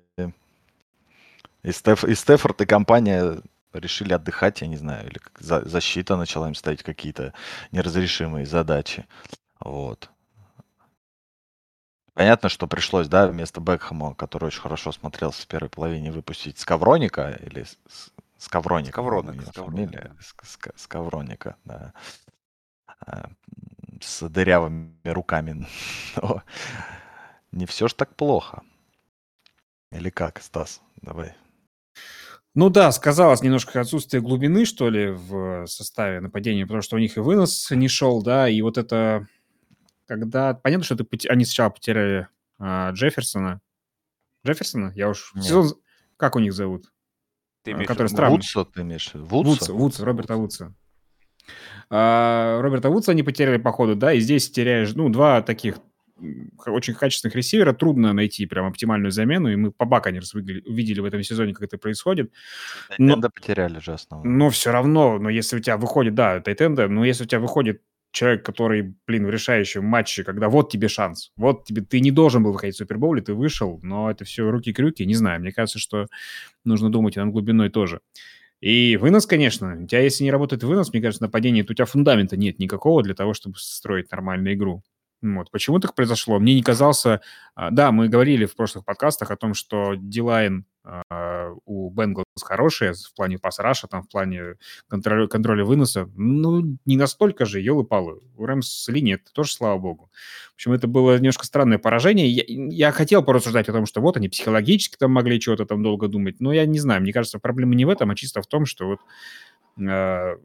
и, 1.62 1.73
Стеф, 1.73 2.05
и 2.05 2.14
Стефорд, 2.14 2.61
и 2.61 2.67
компания 2.67 3.43
решили 3.73 4.12
отдыхать, 4.12 4.61
я 4.61 4.67
не 4.69 4.77
знаю, 4.77 5.09
или 5.09 5.21
за, 5.38 5.69
защита 5.69 6.17
начала 6.17 6.49
им 6.49 6.55
ставить 6.55 6.83
какие-то 6.83 7.35
неразрешимые 7.73 8.47
задачи. 8.47 9.07
Вот. 9.61 10.11
Понятно, 12.14 12.49
что 12.49 12.67
пришлось, 12.67 13.09
да, 13.09 13.29
вместо 13.29 13.61
Бекхэма, 13.61 14.14
который 14.14 14.47
очень 14.47 14.61
хорошо 14.61 14.93
смотрелся 14.93 15.43
в 15.43 15.47
первой 15.47 15.69
половине, 15.69 16.11
выпустить 16.11 16.59
Скавроника 16.59 17.38
или 17.43 17.64
Скавроника. 18.38 18.93
Скавроника. 18.93 19.53
Фамилия. 19.53 20.17
Скавроника, 20.77 21.57
да. 21.64 21.93
А, 23.99 24.05
с 24.05 24.29
дырявыми 24.29 24.97
руками. 25.05 25.67
Но 26.17 26.43
не 27.53 27.67
все 27.67 27.89
ж 27.89 27.95
так 27.95 28.15
плохо. 28.17 28.63
Или 29.91 30.11
как, 30.11 30.43
Стас? 30.43 30.81
Давай. 31.03 31.35
Ну 32.55 32.71
да, 32.71 32.91
сказалось 32.93 33.43
немножко 33.43 33.81
отсутствие 33.81 34.21
глубины, 34.21 34.65
что 34.65 34.91
ли, 34.91 35.11
в 35.11 35.67
составе 35.67 36.21
нападения, 36.21 36.65
потому 36.65 36.83
что 36.83 36.97
у 36.97 36.99
них 36.99 37.17
и 37.17 37.21
вынос 37.21 37.71
не 37.71 37.89
шел, 37.89 38.23
да, 38.23 38.49
и 38.49 38.61
вот 38.63 38.79
это, 38.79 39.29
когда... 40.07 40.55
Понятно, 40.55 40.85
что 40.85 40.95
это, 40.95 41.07
они 41.29 41.45
сначала 41.45 41.71
потеряли 41.71 42.29
а, 42.59 42.91
Джефферсона. 42.91 43.61
Джефферсона? 44.45 44.93
Я 44.95 45.09
уж... 45.09 45.33
Сезон... 45.37 45.75
Как 46.17 46.35
у 46.35 46.41
них 46.41 46.53
зовут? 46.53 46.93
Ты 47.63 47.73
имеешь 47.73 47.87
который 47.87 48.09
странный. 48.09 48.37
Вудса 48.37 48.65
ты 48.65 48.81
имеешь? 48.81 49.11
Вудса, 49.15 49.73
Вудса, 49.73 50.05
Роберта 50.05 50.37
Вудса. 50.37 50.75
А, 51.90 52.61
Роберта 52.61 52.90
Вудса 52.90 53.12
они 53.12 53.22
потеряли 53.22 53.59
по 53.59 53.72
ходу, 53.72 53.96
да, 53.96 54.12
и 54.12 54.20
здесь 54.20 54.51
теряешь, 54.51 54.94
ну, 54.94 55.09
два 55.09 55.42
таких 55.42 55.77
очень 56.66 56.94
качественных 56.94 57.37
ресивера, 57.37 57.72
трудно 57.72 58.12
найти 58.12 58.46
прям 58.46 58.66
оптимальную 58.66 59.12
замену, 59.12 59.53
и 59.53 59.57
мы 59.57 59.70
по 59.70 59.85
Баканерс 59.85 60.35
увидели 60.35 61.01
в 61.01 61.05
этом 61.05 61.22
сезоне, 61.22 61.55
как 61.55 61.62
это 61.62 61.79
происходит. 61.79 62.33
Тайтенда 62.88 63.31
потеряли 63.31 63.79
же 63.79 63.92
основного. 63.92 64.37
Но 64.37 64.51
все 64.51 64.72
равно, 64.72 65.18
но 65.18 65.31
если 65.31 65.57
у 65.57 65.61
тебя 65.61 65.77
выходит, 65.77 66.14
да, 66.14 66.40
Тайтенда, 66.40 66.88
но 66.88 67.05
если 67.05 67.24
у 67.24 67.27
тебя 67.27 67.40
выходит 67.40 67.83
человек, 68.11 68.44
который, 68.44 68.94
блин, 69.07 69.27
в 69.27 69.31
решающем 69.31 69.85
матче, 69.85 70.24
когда 70.24 70.48
вот 70.48 70.70
тебе 70.70 70.88
шанс, 70.88 71.31
вот 71.37 71.64
тебе, 71.64 71.83
ты 71.83 72.01
не 72.01 72.11
должен 72.11 72.42
был 72.42 72.53
выходить 72.53 72.74
в 72.74 72.79
Супербоуле, 72.79 73.22
ты 73.22 73.35
вышел, 73.35 73.79
но 73.83 74.11
это 74.11 74.24
все 74.24 74.51
руки-крюки, 74.51 75.05
не 75.07 75.14
знаю, 75.14 75.40
мне 75.40 75.53
кажется, 75.53 75.79
что 75.79 76.07
нужно 76.64 76.90
думать 76.90 77.16
и 77.16 77.20
над 77.20 77.31
глубиной 77.31 77.70
тоже. 77.70 78.01
И 78.61 78.97
вынос, 78.97 79.27
конечно, 79.27 79.77
у 79.83 79.87
тебя, 79.87 80.01
если 80.01 80.25
не 80.25 80.31
работает 80.33 80.62
вынос, 80.64 80.92
мне 80.92 81.01
кажется, 81.03 81.23
нападение, 81.25 81.64
то 81.64 81.73
у 81.73 81.75
тебя 81.75 81.87
фундамента 81.87 82.37
нет 82.37 82.59
никакого 82.59 83.03
для 83.03 83.14
того, 83.14 83.35
чтобы 83.35 83.57
строить 83.59 84.11
нормальную 84.11 84.55
игру. 84.55 84.83
Вот. 85.22 85.50
Почему 85.50 85.81
так 85.81 85.94
произошло? 85.94 86.38
Мне 86.38 86.54
не 86.54 86.62
казался... 86.62 87.20
А, 87.54 87.70
да, 87.70 87.90
мы 87.92 88.09
говорили 88.09 88.46
в 88.46 88.54
прошлых 88.54 88.85
подкастах 88.85 89.31
о 89.31 89.37
том, 89.37 89.54
что 89.54 89.94
Дилайн 89.96 90.64
у 91.66 91.90
Бенглс 91.90 92.24
хорошие 92.42 92.94
в 92.94 93.14
плане 93.14 93.38
пас-раша, 93.38 93.88
там, 93.88 94.02
в 94.02 94.09
плане 94.09 94.54
контроля, 94.88 95.26
контроля 95.26 95.64
выноса. 95.64 96.09
Ну, 96.16 96.78
не 96.87 96.96
настолько 96.96 97.44
же, 97.44 97.61
елы-палы. 97.61 98.20
У 98.37 98.46
Рэмс 98.46 98.88
линии 98.88 99.14
это 99.14 99.33
тоже, 99.33 99.52
слава 99.52 99.78
богу. 99.78 100.11
В 100.52 100.54
общем, 100.54 100.72
это 100.72 100.87
было 100.88 101.16
немножко 101.16 101.44
странное 101.44 101.78
поражение. 101.78 102.28
Я, 102.28 102.44
я 102.46 102.92
хотел 102.92 103.22
порассуждать 103.22 103.68
о 103.68 103.72
том, 103.72 103.87
что 103.87 104.00
вот 104.00 104.16
они 104.16 104.28
психологически 104.28 104.96
там 104.96 105.12
могли 105.12 105.40
чего-то 105.40 105.66
там 105.66 105.83
долго 105.83 106.09
думать, 106.09 106.40
но 106.40 106.52
я 106.52 106.64
не 106.66 106.78
знаю. 106.78 107.02
Мне 107.02 107.12
кажется, 107.12 107.38
проблема 107.38 107.74
не 107.74 107.85
в 107.85 107.90
этом, 107.90 108.11
а 108.11 108.14
чисто 108.14 108.40
в 108.40 108.46
том, 108.46 108.64
что 108.64 108.87
вот 108.87 109.00
э, 109.78 110.37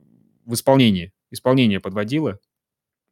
в 0.45 0.53
исполнении. 0.53 1.13
Исполнение 1.31 1.79
подводило, 1.79 2.39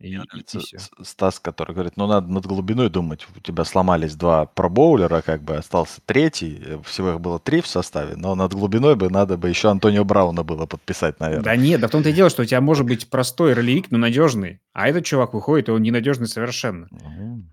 и, 0.02 0.16
и, 0.16 0.44
все. 0.46 0.78
Стас, 1.04 1.40
который 1.40 1.74
говорит, 1.74 1.94
ну 1.96 2.08
надо 2.08 2.28
над 2.28 2.46
глубиной 2.46 2.90
думать. 2.90 3.28
У 3.36 3.40
тебя 3.40 3.64
сломались 3.64 4.16
два 4.16 4.46
пробоулера, 4.46 5.22
как 5.22 5.44
бы 5.44 5.56
остался 5.56 6.02
третий. 6.06 6.62
Э, 6.66 6.82
всего 6.84 7.12
их 7.12 7.22
было 7.22 7.40
три 7.40 7.62
в 7.62 7.68
составе, 7.68 8.16
но 8.16 8.34
над 8.36 8.54
глубиной 8.54 8.96
бы 8.96 9.10
надо 9.10 9.38
бы 9.38 9.50
еще 9.50 9.70
Антонио 9.70 10.04
Брауна 10.04 10.44
было 10.44 10.66
подписать, 10.66 11.20
наверное. 11.20 11.44
Да 11.44 11.56
нет, 11.56 11.82
да 11.82 11.88
в 11.88 11.92
том-то 11.92 12.10
и 12.10 12.14
дело, 12.14 12.30
что 12.30 12.42
у 12.42 12.46
тебя 12.46 12.62
может 12.62 12.86
быть 12.86 13.10
простой 13.10 13.54
ролевик, 13.54 13.92
но 13.92 13.98
надежный. 13.98 14.60
А 14.74 14.88
этот 14.88 15.06
чувак 15.06 15.34
выходит, 15.34 15.70
и 15.70 15.72
он 15.72 15.82
ненадежный 15.82 16.28
совершенно. 16.28 16.88
Угу. 16.92 17.44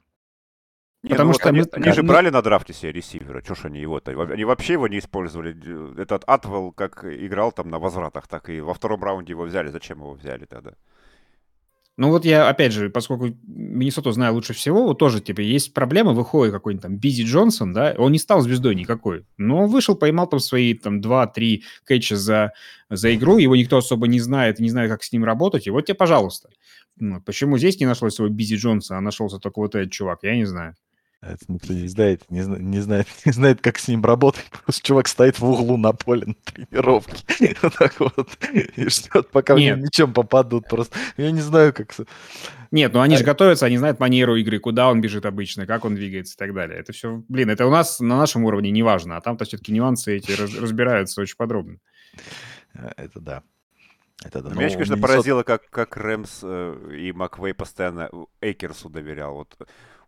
Не, 1.03 1.11
Потому 1.11 1.29
ну 1.29 1.35
что 1.35 1.49
они, 1.51 1.61
мы, 1.61 1.67
они 1.73 1.93
же 1.93 2.03
брали 2.03 2.29
на 2.29 2.43
драфте 2.43 2.73
себе 2.73 2.91
ресивера, 2.91 3.41
что 3.45 3.55
ж 3.55 3.67
они 3.67 3.79
его-то, 3.79 4.11
они 4.11 4.45
вообще 4.45 4.73
его 4.73 4.89
не 4.89 4.99
использовали. 4.99 6.01
Этот 6.01 6.25
Атвелл 6.27 6.73
как 6.73 7.05
играл 7.05 7.53
там 7.53 7.71
на 7.71 7.79
возвратах, 7.79 8.27
так 8.27 8.51
и 8.51 8.61
во 8.61 8.75
втором 8.75 9.05
раунде 9.05 9.33
его 9.33 9.45
взяли. 9.45 9.69
Зачем 9.69 9.99
его 9.99 10.15
взяли 10.15 10.45
тогда? 10.45 10.73
Ну 11.99 12.11
вот 12.11 12.25
я, 12.25 12.49
опять 12.49 12.73
же, 12.73 12.91
поскольку 12.91 13.37
Миннесоту 13.45 14.13
знаю 14.13 14.33
лучше 14.35 14.53
всего, 14.53 14.85
вот 14.87 14.99
тоже, 14.99 15.21
типа, 15.21 15.41
есть 15.41 15.75
проблемы, 15.75 16.15
выходит 16.15 16.55
какой-нибудь 16.55 16.83
там 16.83 16.97
Бизи 16.97 17.25
Джонсон, 17.25 17.73
да, 17.73 17.93
он 17.99 18.13
не 18.13 18.21
стал 18.21 18.41
звездой 18.41 18.77
никакой, 18.77 19.27
но 19.37 19.67
вышел, 19.67 19.97
поймал 19.97 20.29
там 20.29 20.39
свои 20.39 20.75
там 20.75 21.01
2-3 21.01 21.65
кэтча 21.85 22.15
за, 22.17 22.53
за 22.89 23.13
игру, 23.17 23.39
его 23.39 23.57
никто 23.57 23.79
особо 23.79 24.07
не 24.07 24.21
знает, 24.21 24.61
не 24.61 24.71
знает, 24.71 24.93
как 24.93 25.03
с 25.03 25.11
ним 25.11 25.25
работать, 25.25 25.67
и 25.67 25.71
вот 25.71 25.87
тебе, 25.87 25.97
пожалуйста. 25.97 26.51
Ну, 27.01 27.21
почему 27.21 27.59
здесь 27.59 27.81
не 27.81 27.87
нашлось 27.87 28.15
своего 28.15 28.33
Бизи 28.33 28.55
Джонса, 28.55 28.97
а 28.97 29.01
нашелся 29.01 29.41
только 29.41 29.59
вот 29.59 29.75
этот 29.75 29.91
чувак, 29.91 30.21
я 30.23 30.37
не 30.37 30.45
знаю. 30.45 30.77
Это 31.21 31.45
никто 31.49 31.73
не 31.73 31.89
знает, 31.89 32.31
не, 32.31 32.41
не, 32.41 32.79
знает, 32.79 33.09
не 33.25 33.33
знает, 33.33 33.61
как 33.61 33.79
с 33.79 33.89
ним 33.89 34.05
работать. 34.05 34.45
Просто 34.65 34.87
чувак 34.87 35.09
стоит 35.09 35.39
в 35.39 35.45
углу 35.45 35.77
на 35.77 35.93
поле 35.93 36.27
на 36.27 36.35
тренировке. 36.35 37.57
Вот 37.63 37.75
так 37.75 37.99
вот. 37.99 38.39
И 38.53 38.89
ждет, 38.89 39.31
пока 39.31 39.55
Нет. 39.55 39.79
в 39.79 39.83
мячом 39.83 40.13
попадут. 40.13 40.69
Просто 40.69 40.97
я 41.17 41.31
не 41.33 41.41
знаю, 41.41 41.73
как... 41.73 41.95
Нет, 42.71 42.93
ну 42.93 43.01
они 43.01 43.17
а... 43.17 43.19
же 43.19 43.25
готовятся, 43.25 43.67
они 43.67 43.79
знают 43.79 43.99
манеру 43.99 44.37
игры, 44.37 44.61
куда 44.61 44.89
он 44.89 45.01
бежит 45.01 45.27
обычно, 45.27 45.67
как 45.67 45.85
он 45.85 45.97
двигается 45.97 46.35
и 46.35 46.39
так 46.39 46.55
далее. 46.55 46.79
Это 46.79 46.93
все, 46.93 47.23
блин, 47.29 47.51
это 47.51 47.67
у 47.67 47.71
нас 47.71 47.99
на 47.99 48.17
нашем 48.17 48.45
уровне 48.45 48.71
не 48.71 48.83
важно, 48.83 49.17
а 49.17 49.21
там-то 49.21 49.45
все-таки 49.45 49.73
нюансы 49.73 50.17
эти 50.17 50.33
разбираются 50.33 51.21
очень 51.21 51.37
подробно. 51.37 51.79
Э, 52.75 52.91
это 52.97 53.21
да. 53.21 53.43
Это 54.25 54.43
да. 54.43 54.51
Меня, 54.51 54.67
ну, 54.67 54.73
конечно, 54.73 54.95
Миннесот... 54.95 55.01
поразило, 55.01 55.43
как, 55.43 55.69
как 55.71 55.97
Рэмс 55.97 56.41
э, 56.43 56.97
и 56.97 57.13
Маквей 57.13 57.55
постоянно 57.55 58.11
Эйкерсу 58.41 58.89
доверял. 58.89 59.35
Вот 59.35 59.57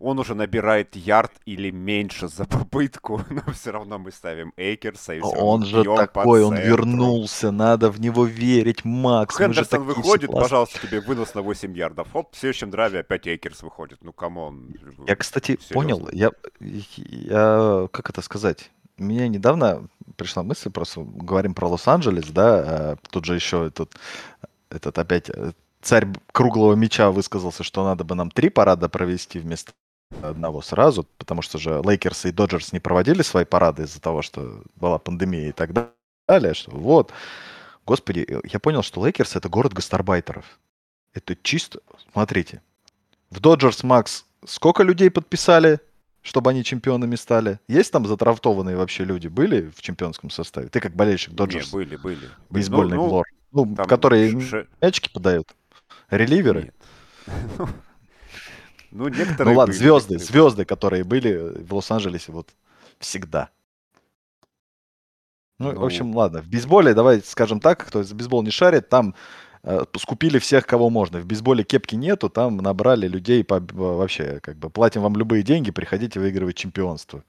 он 0.00 0.18
уже 0.18 0.34
набирает 0.34 0.96
ярд 0.96 1.30
или 1.44 1.70
меньше 1.70 2.26
за 2.28 2.46
попытку, 2.46 3.22
но 3.30 3.52
все 3.52 3.70
равно 3.70 3.98
мы 3.98 4.10
ставим 4.10 4.52
Эйкерса. 4.56 5.14
И 5.14 5.20
он 5.20 5.64
же 5.64 5.84
такой, 5.84 6.42
он 6.42 6.56
вернулся, 6.56 7.50
надо 7.50 7.90
в 7.90 8.00
него 8.00 8.24
верить, 8.24 8.84
Макс. 8.84 9.36
Хендерсон 9.36 9.84
выходит, 9.84 10.30
пожалуйста, 10.32 10.80
тебе 10.86 11.00
вынос 11.00 11.34
на 11.34 11.42
8 11.42 11.76
ярдов. 11.76 12.08
Хоп, 12.12 12.34
в 12.34 12.38
следующем 12.38 12.70
драйве 12.70 13.00
опять 13.00 13.26
Эйкерс 13.26 13.62
выходит. 13.62 13.98
Ну, 14.02 14.12
come 14.12 14.48
on. 14.48 14.74
Я, 15.06 15.16
кстати, 15.16 15.52
Серьезно? 15.52 15.74
понял, 15.74 16.08
я, 16.12 16.30
я, 16.60 17.88
как 17.92 18.10
это 18.10 18.22
сказать, 18.22 18.70
мне 18.96 19.28
недавно 19.28 19.86
пришла 20.16 20.42
мысль, 20.42 20.70
просто 20.70 21.02
говорим 21.02 21.54
про 21.54 21.68
Лос-Анджелес, 21.68 22.26
да, 22.28 22.58
а 22.58 22.96
тут 23.10 23.26
же 23.26 23.34
еще 23.34 23.66
этот, 23.66 23.94
этот 24.70 24.98
опять 24.98 25.30
э, 25.30 25.52
царь 25.82 26.08
круглого 26.32 26.74
мяча 26.74 27.10
высказался, 27.10 27.64
что 27.64 27.84
надо 27.84 28.04
бы 28.04 28.14
нам 28.14 28.30
три 28.30 28.48
парада 28.50 28.88
провести 28.88 29.38
вместо 29.38 29.72
одного 30.22 30.62
сразу, 30.62 31.06
потому 31.18 31.42
что 31.42 31.58
же 31.58 31.80
Лейкерс 31.84 32.26
и 32.26 32.32
Доджерс 32.32 32.72
не 32.72 32.80
проводили 32.80 33.22
свои 33.22 33.44
парады 33.44 33.84
из-за 33.84 34.00
того, 34.00 34.22
что 34.22 34.62
была 34.76 34.98
пандемия 34.98 35.48
и 35.48 35.52
так 35.52 35.72
далее, 36.28 36.54
что 36.54 36.70
вот. 36.72 37.12
Господи, 37.86 38.26
я 38.44 38.58
понял, 38.60 38.82
что 38.82 39.04
Лейкерс 39.04 39.36
это 39.36 39.48
город 39.48 39.72
гастарбайтеров. 39.72 40.44
Это 41.12 41.36
чисто... 41.42 41.80
Смотрите. 42.12 42.62
В 43.30 43.40
Доджерс, 43.40 43.82
Макс, 43.82 44.26
сколько 44.44 44.82
людей 44.82 45.10
подписали, 45.10 45.80
чтобы 46.22 46.50
они 46.50 46.62
чемпионами 46.62 47.16
стали? 47.16 47.58
Есть 47.68 47.92
там 47.92 48.06
задрафтованные 48.06 48.76
вообще 48.76 49.04
люди? 49.04 49.28
Были 49.28 49.70
в 49.74 49.80
чемпионском 49.80 50.30
составе? 50.30 50.68
Ты 50.68 50.80
как 50.80 50.94
болельщик 50.94 51.34
Доджерс. 51.34 51.72
Не, 51.72 51.78
были, 51.78 51.96
были. 51.96 52.28
Бейсбольный 52.50 52.96
ну. 52.96 53.22
Ну, 53.52 53.64
ну 53.64 53.84
которые 53.86 54.40
ш... 54.40 54.66
мячики 54.80 55.10
подают. 55.12 55.54
Реливеры. 56.10 56.72
Нет. 57.26 57.68
Ну, 58.90 59.08
некоторые. 59.08 59.52
Ну 59.52 59.58
ладно, 59.58 59.72
были, 59.72 59.78
звезды, 59.78 60.14
некоторые. 60.14 60.42
звезды, 60.42 60.64
которые 60.64 61.04
были 61.04 61.62
в 61.62 61.74
Лос-Анджелесе 61.74 62.32
вот 62.32 62.50
всегда. 62.98 63.50
Ну, 65.58 65.72
ну, 65.72 65.80
в 65.80 65.84
общем, 65.84 66.16
ладно. 66.16 66.40
В 66.40 66.48
бейсболе, 66.48 66.94
давай 66.94 67.20
скажем 67.20 67.60
так, 67.60 67.86
кто 67.86 68.02
за 68.02 68.14
бейсбол 68.14 68.42
не 68.42 68.50
шарит, 68.50 68.88
там 68.88 69.14
э, 69.62 69.84
скупили 69.98 70.38
всех, 70.38 70.66
кого 70.66 70.88
можно. 70.88 71.20
В 71.20 71.26
бейсболе 71.26 71.64
кэпа 71.64 71.94
нету, 71.94 72.30
там 72.30 72.56
набрали 72.56 73.06
людей 73.06 73.44
по, 73.44 73.60
вообще, 73.60 74.40
как 74.40 74.56
бы, 74.56 74.70
платим 74.70 75.02
вам 75.02 75.16
любые 75.16 75.42
деньги, 75.42 75.70
приходите 75.70 76.18
выигрывать 76.18 76.56
чемпионство. 76.56 77.24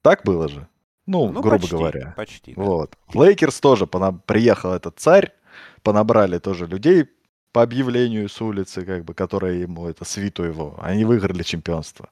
Так 0.00 0.22
было 0.24 0.48
же? 0.48 0.66
Ну, 1.06 1.30
ну 1.30 1.42
грубо 1.42 1.58
почти, 1.58 1.76
говоря. 1.76 2.14
Почти. 2.16 2.54
Да. 2.54 2.62
Вот. 2.62 2.96
В 3.08 3.20
Лейкерс 3.20 3.60
тоже 3.60 3.86
понаб... 3.86 4.24
приехал 4.24 4.72
этот 4.72 4.98
царь, 4.98 5.34
понабрали 5.82 6.38
тоже 6.38 6.66
людей 6.66 7.10
по 7.54 7.62
объявлению 7.62 8.28
с 8.28 8.40
улицы, 8.42 8.84
как 8.84 9.04
бы, 9.04 9.14
которая 9.14 9.54
ему, 9.54 9.86
это 9.86 10.04
свиту 10.04 10.42
его. 10.42 10.74
Они 10.82 11.04
выиграли 11.04 11.44
чемпионство. 11.44 12.08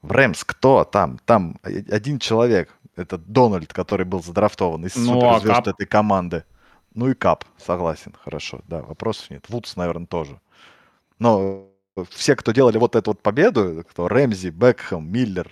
В 0.00 0.12
Рэмс 0.12 0.44
кто 0.44 0.84
там? 0.84 1.18
Там 1.26 1.58
один 1.62 2.18
человек. 2.18 2.74
Это 2.96 3.18
Дональд, 3.18 3.70
который 3.74 4.06
был 4.06 4.22
задрафтован 4.22 4.86
из 4.86 4.96
ну, 4.96 5.20
суперзвезд 5.20 5.68
а 5.68 5.70
этой 5.72 5.86
команды. 5.86 6.44
Ну 6.94 7.10
и 7.10 7.14
Кап, 7.14 7.44
согласен, 7.58 8.14
хорошо. 8.24 8.62
Да, 8.66 8.80
вопросов 8.80 9.28
нет. 9.28 9.44
Вудс, 9.50 9.76
наверное, 9.76 10.06
тоже. 10.06 10.40
Но 11.18 11.66
все, 12.08 12.34
кто 12.34 12.52
делали 12.52 12.78
вот 12.78 12.96
эту 12.96 13.10
вот 13.10 13.22
победу, 13.22 13.84
кто 13.90 14.08
Рэмзи, 14.08 14.48
Бекхэм, 14.48 15.06
Миллер, 15.06 15.50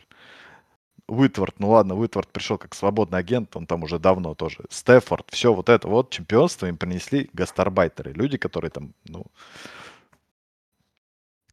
Уитвард, 1.09 1.59
ну 1.59 1.71
ладно, 1.71 1.97
Уитвард 1.97 2.29
пришел 2.29 2.59
как 2.59 2.75
свободный 2.75 3.19
агент, 3.19 3.57
он 3.57 3.67
там 3.67 3.83
уже 3.83 3.99
давно 3.99 4.35
тоже. 4.35 4.59
Стефорд, 4.69 5.27
все 5.31 5.55
вот 5.55 5.71
это 5.71 5.89
вот 5.89 6.11
чемпионство 6.11 6.67
им 6.67 6.77
принесли 6.77 7.31
гастарбайтеры, 7.33 8.13
люди, 8.13 8.37
которые 8.37 8.71
там, 8.71 8.93
ну, 9.07 9.25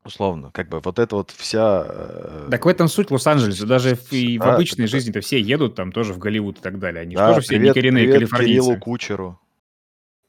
условно, 0.04 0.52
как 0.52 0.68
бы 0.68 0.82
вот 0.82 1.00
это 1.00 1.16
вот 1.16 1.32
вся... 1.32 1.86
Э... 1.88 2.48
Так 2.52 2.66
в 2.66 2.68
этом 2.68 2.90
суть 2.90 3.12
Лос-Анджелеса, 3.12 3.66
даже 3.66 3.96
в, 3.96 4.12
и 4.12 4.38
в 4.38 4.44
обычной 4.44 4.88
жизни-то 4.88 5.22
все 5.22 5.40
едут 5.40 5.76
там 5.76 5.94
тоже 5.94 6.14
в 6.14 6.18
Голливуд 6.18 6.60
и 6.60 6.62
так 6.62 6.78
далее, 6.78 7.02
они 7.02 7.16
да, 7.16 7.30
тоже 7.30 7.42
все 7.42 7.56
привет, 7.56 7.76
не 7.76 7.82
коренные 7.82 8.04
привет 8.04 8.20
калифорнийцы. 8.20 8.62
Кириллу 8.62 8.80
Кучеру, 8.80 9.40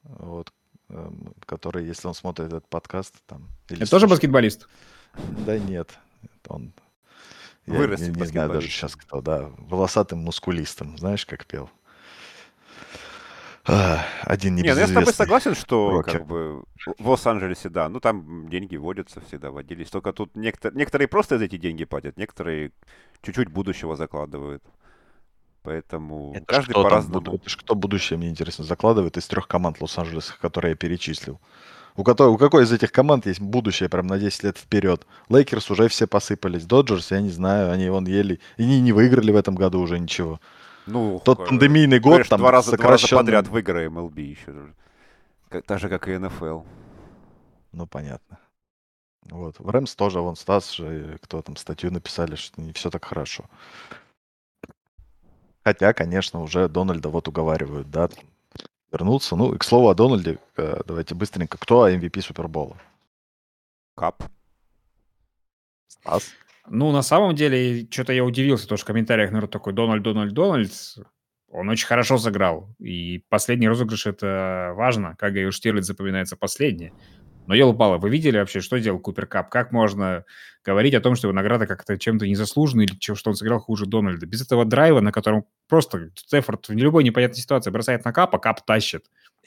вот, 0.05 0.53
э, 0.89 1.11
который, 1.47 1.85
если 1.85 2.07
он 2.07 2.15
смотрит 2.15 2.47
этот 2.47 2.69
подкаст, 2.69 3.17
там... 3.27 3.49
Это 3.69 3.91
тоже 3.91 4.07
баскетболист? 4.07 4.69
Да 5.45 5.59
нет, 5.59 5.99
он 6.47 6.73
я 7.67 7.75
Вырастет 7.75 8.15
не, 8.15 8.21
не 8.23 8.27
знаю 8.27 8.51
даже 8.51 8.69
сейчас 8.69 8.97
кто, 8.97 9.21
да. 9.21 9.51
Волосатым 9.59 10.21
мускулистом. 10.21 10.97
Знаешь, 10.99 11.27
как 11.27 11.47
пел? 11.47 11.71
Один 13.65 14.55
не, 14.55 14.63
ну 14.63 14.69
я 14.69 14.87
с 14.87 14.93
тобой 14.93 15.13
согласен, 15.13 15.57
что 15.57 15.91
рокер. 15.91 16.19
как 16.19 16.27
бы 16.29 16.63
в 16.99 17.09
Лос-Анджелесе, 17.09 17.69
да, 17.69 17.89
ну 17.89 17.99
там 17.99 18.49
деньги 18.49 18.77
водятся, 18.77 19.21
всегда 19.23 19.51
водились. 19.51 19.91
Только 19.91 20.13
тут 20.13 20.37
некотор... 20.37 20.73
некоторые 20.77 21.09
просто 21.09 21.37
за 21.39 21.47
эти 21.47 21.57
деньги 21.57 21.85
платят, 21.85 22.17
некоторые 22.17 22.71
чуть-чуть 23.23 23.49
будущего 23.49 23.97
закладывают. 23.97 24.63
Поэтому 25.63 26.33
Это 26.37 26.47
каждый 26.47 26.75
по-разному. 26.75 27.35
это 27.35 27.51
ж 27.51 27.57
кто 27.57 27.75
будущее, 27.75 28.17
мне 28.17 28.29
интересно, 28.29 28.65
закладывает 28.65 29.17
из 29.17 29.27
трех 29.27 29.49
команд 29.49 29.81
Лос-Анджелеса, 29.81 30.35
которые 30.41 30.71
я 30.71 30.77
перечислил? 30.77 31.41
У, 31.97 32.05
которой, 32.05 32.29
у 32.29 32.37
какой 32.37 32.65
из 32.65 32.73
этих 32.73 32.93
команд 32.93 33.27
есть 33.27 33.41
будущее 33.41 33.89
прям 33.89 34.07
на 34.07 34.19
10 34.19 34.45
лет 34.45 34.59
вперед? 34.59 35.07
Лейкерс 35.29 35.71
уже 35.71 35.89
все 35.89 36.07
посыпались. 36.07 36.67
Доджерс, 36.67 37.11
я 37.11 37.21
не 37.21 37.31
знаю, 37.31 37.73
они 37.73 37.89
вон 37.89 38.07
еле. 38.07 38.41
И 38.59 38.67
не, 38.67 38.81
не 38.81 38.93
выиграли 38.93 39.31
в 39.31 39.37
этом 39.37 39.55
году 39.55 39.81
уже 39.81 39.99
ничего. 39.99 40.41
Ну, 40.87 41.21
Тот 41.25 41.49
пандемийный 41.49 41.99
год 41.99 42.11
говоришь, 42.11 42.29
там 42.29 42.41
два 42.41 42.51
раза, 42.51 42.77
два 42.77 42.91
раза 42.91 43.09
подряд 43.09 43.49
выиграем 43.49 43.99
МЛБ 43.99 44.19
еще. 44.19 44.73
Как, 45.49 45.65
так 45.65 45.81
же, 45.81 45.89
как 45.89 46.07
и 46.09 46.17
НФЛ. 46.17 46.61
Ну, 47.73 47.87
понятно. 47.87 48.39
Вот. 49.31 49.59
В 49.59 49.69
Рэмс 49.69 49.95
тоже, 49.97 50.21
вон 50.21 50.37
Стас 50.37 50.73
же, 50.73 51.19
кто 51.23 51.43
там 51.43 51.57
статью 51.57 51.91
написали, 51.91 52.37
что 52.37 52.61
не 52.61 52.73
все 52.73 52.91
так 52.91 53.05
хорошо. 53.05 53.47
Хотя, 55.65 55.93
конечно, 55.93 56.43
уже 56.43 56.69
Дональда 56.69 57.09
вот 57.09 57.27
уговаривают, 57.27 57.91
да, 57.91 58.09
вернуться. 58.93 59.37
Ну, 59.37 59.55
и 59.55 59.59
к 59.59 59.65
слову 59.65 59.89
о 59.89 59.95
Дональде, 59.95 60.39
э, 60.57 60.81
давайте 60.87 61.15
быстренько. 61.15 61.59
Кто 61.59 61.89
MVP 61.89 62.21
Супербола? 62.21 62.77
Кап. 63.95 64.25
Стас? 65.89 66.31
Ну, 66.69 66.91
на 66.93 67.03
самом 67.03 67.35
деле, 67.35 67.87
что-то 67.91 68.13
я 68.13 68.25
удивился, 68.25 68.65
что 68.65 68.77
в 68.77 68.85
комментариях 68.85 69.31
народ 69.31 69.51
такой, 69.51 69.73
Дональд, 69.73 70.03
Дональд, 70.03 70.33
Дональд. 70.33 70.73
Он 71.49 71.69
очень 71.69 71.87
хорошо 71.87 72.19
сыграл. 72.19 72.69
И 72.79 73.25
последний 73.29 73.69
розыгрыш– 73.69 74.07
это 74.07 74.73
важно. 74.75 75.15
Как 75.17 75.33
говорил 75.33 75.53
Штирлиц, 75.53 75.87
запоминается 75.87 76.37
последний. 76.37 76.93
Но 77.47 77.55
елупало, 77.55 77.99
вы 77.99 78.11
видели 78.11 78.39
вообще, 78.39 78.61
что 78.61 78.79
делал 78.79 78.99
Купер 79.01 79.27
Кап? 79.27 79.51
Как 79.51 79.73
можно 79.73 80.25
говорить 80.65 80.95
о 80.95 81.01
том, 81.01 81.15
что 81.15 81.29
его 81.29 81.35
награда 81.35 81.67
как-то 81.67 81.97
чем-то 81.99 82.27
незаслуженная 82.27 82.85
или 82.87 82.95
чем- 82.97 83.15
что 83.17 83.31
он 83.31 83.37
сыграл 83.37 83.61
хуже 83.61 83.87
Дональда? 83.87 84.27
Без 84.27 84.43
этого 84.43 84.65
драйва, 84.65 85.01
на 85.01 85.13
котором 85.13 85.47
просто 85.69 86.11
Стефорд 86.17 86.69
в 86.69 86.73
любой 86.73 87.05
непонятной 87.05 87.39
ситуации 87.41 87.71
бросает 87.71 88.05
на 88.05 88.13
Капа, 88.13 88.39
Кап 88.39 88.65
тащит. 88.67 89.05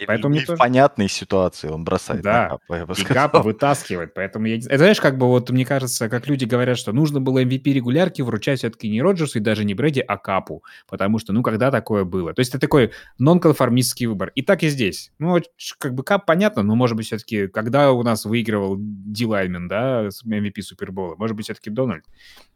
Поэтому 0.07 0.35
и 0.35 0.39
в 0.39 0.45
тоже- 0.45 0.57
понятной 0.57 1.09
ситуации 1.09 1.67
он 1.69 1.83
бросает 1.83 2.21
Да. 2.21 2.43
на 2.43 2.49
капа, 2.49 2.73
я 2.75 2.85
бы 2.85 2.93
И 2.93 2.95
сказал. 3.01 3.29
Кап 3.29 3.43
вытаскивает. 3.45 4.13
Поэтому 4.13 4.45
я. 4.45 4.55
Это 4.57 4.77
знаешь, 4.77 5.01
как 5.01 5.17
бы 5.17 5.27
вот 5.27 5.49
мне 5.49 5.65
кажется, 5.65 6.09
как 6.09 6.27
люди 6.27 6.45
говорят, 6.45 6.77
что 6.77 6.91
нужно 6.93 7.19
было 7.21 7.43
MVP 7.43 7.71
регулярки 7.73 8.21
вручать 8.21 8.59
все-таки 8.59 8.89
не 8.89 9.01
Роджерсу 9.01 9.39
и 9.39 9.41
даже 9.41 9.65
не 9.65 9.73
Брэди, 9.73 9.99
а 9.99 10.17
Капу. 10.17 10.63
Потому 10.87 11.19
что, 11.19 11.33
ну, 11.33 11.43
когда 11.43 11.71
такое 11.71 12.03
было? 12.03 12.33
То 12.33 12.39
есть 12.39 12.51
это 12.51 12.59
такой 12.59 12.91
нонконформистский 13.17 14.05
выбор. 14.07 14.31
И 14.35 14.41
так 14.41 14.63
и 14.63 14.69
здесь. 14.69 15.11
Ну, 15.19 15.37
как 15.77 15.93
бы 15.93 16.03
Кап 16.03 16.25
понятно, 16.25 16.63
но, 16.63 16.75
может 16.75 16.95
быть, 16.97 17.05
все-таки, 17.07 17.47
когда 17.47 17.91
у 17.91 18.03
нас 18.03 18.25
выигрывал 18.25 18.75
Дилаймен, 18.79 19.67
да, 19.67 20.09
с 20.09 20.23
MVP 20.25 20.61
Супербола, 20.61 21.15
может 21.15 21.35
быть, 21.35 21.45
все-таки 21.45 21.69
Дональд? 21.69 22.05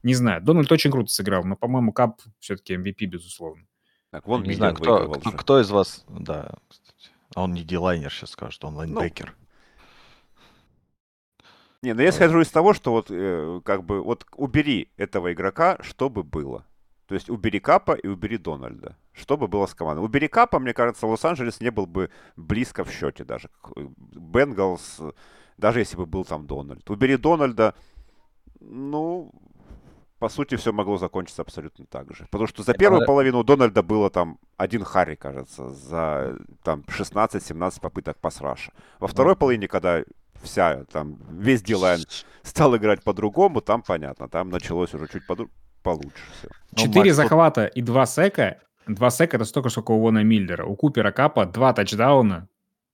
Не 0.04 0.14
знаю. 0.16 0.42
Дональд 0.42 0.72
очень 0.72 0.92
круто 0.92 1.12
сыграл, 1.12 1.44
но, 1.44 1.56
по-моему, 1.56 1.94
Кап 1.94 2.20
все-таки 2.40 2.76
MVP, 2.76 3.06
безусловно. 3.06 3.64
Так, 4.12 4.28
вон 4.28 4.44
не 4.44 4.54
знаю, 4.54 4.76
кто, 4.76 5.10
кто, 5.10 5.32
кто 5.32 5.60
из 5.60 5.72
вас, 5.72 6.06
да. 6.08 6.52
А 7.36 7.44
он 7.44 7.54
не 7.54 7.64
дилайнер 7.64 8.12
сейчас 8.12 8.32
скажет, 8.32 8.64
он 8.64 8.76
лайнбекер. 8.76 9.36
Не, 11.82 11.94
ну 11.94 12.02
я 12.02 12.10
исхожу 12.10 12.40
из 12.40 12.50
того, 12.50 12.74
что 12.74 12.92
вот 12.92 13.08
э, 13.10 13.60
как 13.66 13.84
бы 13.84 14.02
вот 14.02 14.26
убери 14.38 14.90
этого 14.96 15.34
игрока, 15.34 15.78
что 15.82 16.10
бы 16.10 16.24
было. 16.24 16.66
То 17.08 17.16
есть 17.16 17.30
убери 17.30 17.60
Капа 17.60 17.92
и 17.92 18.08
убери 18.08 18.38
Дональда. 18.38 18.96
Что 19.12 19.36
бы 19.36 19.48
было 19.48 19.66
с 19.66 19.74
командой? 19.74 20.00
Убери 20.00 20.30
Капа, 20.30 20.60
мне 20.60 20.74
кажется, 20.74 21.06
Лос-Анджелес 21.08 21.60
не 21.60 21.72
был 21.72 21.86
бы 21.86 22.10
близко 22.38 22.86
в 22.86 22.92
счете 22.92 23.26
даже. 23.26 23.50
Бенгалс, 23.76 24.98
э, 25.00 25.12
даже 25.58 25.80
если 25.80 25.98
бы 25.98 26.06
был 26.06 26.24
там 26.24 26.48
Дональд. 26.48 26.90
Убери 26.90 27.18
Дональда, 27.18 27.76
ну, 28.62 29.34
по 30.24 30.30
сути, 30.30 30.56
все 30.56 30.72
могло 30.72 30.98
закончиться 30.98 31.42
абсолютно 31.42 31.86
так 31.86 32.16
же. 32.16 32.28
Потому 32.32 32.48
что 32.48 32.64
за 32.64 32.74
первую 32.74 33.06
половину 33.06 33.40
у 33.40 33.44
Дональда 33.44 33.84
было 33.84 34.10
там 34.10 34.38
один 34.56 34.84
Харри, 34.86 35.16
кажется, 35.16 35.70
за 35.70 36.38
там 36.64 36.86
16-17 36.88 37.82
попыток 37.82 38.18
пасраша. 38.22 38.72
Во 39.02 39.08
второй 39.08 39.36
половине, 39.36 39.68
когда 39.68 40.04
вся, 40.42 40.86
там, 40.86 41.18
весь 41.30 41.62
Дилайн 41.62 42.00
стал 42.42 42.78
играть 42.78 43.04
по-другому, 43.04 43.60
там 43.60 43.82
понятно, 43.82 44.30
там 44.30 44.50
началось 44.50 44.94
уже 44.94 45.08
чуть 45.10 45.28
поду- 45.28 45.50
получше 45.82 46.24
все. 46.40 46.48
Ну, 46.72 46.78
Четыре 46.78 47.10
тут- 47.10 47.16
захвата 47.16 47.66
и 47.66 47.82
два 47.82 48.06
сека. 48.06 48.62
Два 48.88 49.10
сека– 49.10 49.36
это 49.38 49.46
столько, 49.46 49.70
сколько 49.70 49.92
у 49.92 50.00
Вона 50.00 50.24
Миллера. 50.24 50.66
У 50.66 50.78
Купера 50.78 51.12
Капа 51.12 51.46
два 51.46 51.74
тачдауна. 51.74 52.48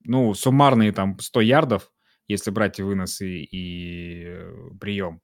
Ну, 0.04 0.34
суммарные 0.34 0.92
там 0.94 1.20
100 1.20 1.42
ярдов, 1.42 1.92
если 2.28 2.50
брать 2.50 2.80
и 2.80 2.84
выносы, 2.84 3.28
и 3.28 4.26
э, 4.26 4.52
прием. 4.82 5.22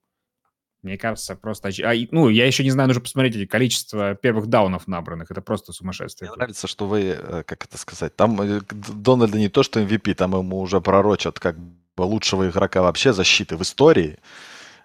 Мне 0.86 0.98
кажется, 0.98 1.36
просто... 1.36 1.70
А, 1.84 1.94
ну, 2.12 2.30
я 2.30 2.46
еще 2.46 2.64
не 2.64 2.70
знаю, 2.70 2.88
нужно 2.88 3.02
посмотреть 3.02 3.50
количество 3.50 4.14
первых 4.14 4.46
даунов 4.48 4.88
набранных. 4.88 5.32
Это 5.32 5.42
просто 5.42 5.74
сумасшествие. 5.74 6.30
Мне 6.30 6.38
нравится, 6.38 6.68
что 6.68 6.86
вы, 6.88 7.02
э, 7.20 7.44
как 7.44 7.66
это 7.66 7.78
сказать, 7.78 8.16
там 8.16 8.40
э, 8.40 8.62
Дональда 8.70 9.40
не 9.40 9.50
то, 9.50 9.64
что 9.64 9.82
MVP, 9.82 10.14
там 10.14 10.36
ему 10.38 10.60
уже 10.60 10.80
пророчат 10.82 11.40
как 11.40 11.58
бы 11.58 12.04
лучшего 12.04 12.48
игрока 12.50 12.84
вообще 12.84 13.14
защиты 13.14 13.58
в 13.58 13.64
истории, 13.64 14.20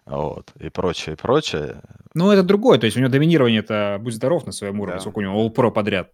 вот, 0.07 0.51
и 0.59 0.71
прочее, 0.71 1.15
и 1.15 1.17
прочее. 1.17 1.83
Ну, 2.15 2.31
это 2.31 2.43
другое. 2.43 2.79
То 2.79 2.87
есть 2.87 2.97
у 2.97 3.01
него 3.01 3.11
доминирование 3.11 3.61
это 3.61 3.99
будь 4.01 4.15
здоров 4.15 4.47
на 4.47 4.53
своем 4.53 4.81
уровне, 4.81 4.97
Да. 4.97 5.01
сколько 5.01 5.19
у 5.19 5.23
него 5.23 5.47
All-Pro 5.47 5.71
подряд. 5.71 6.11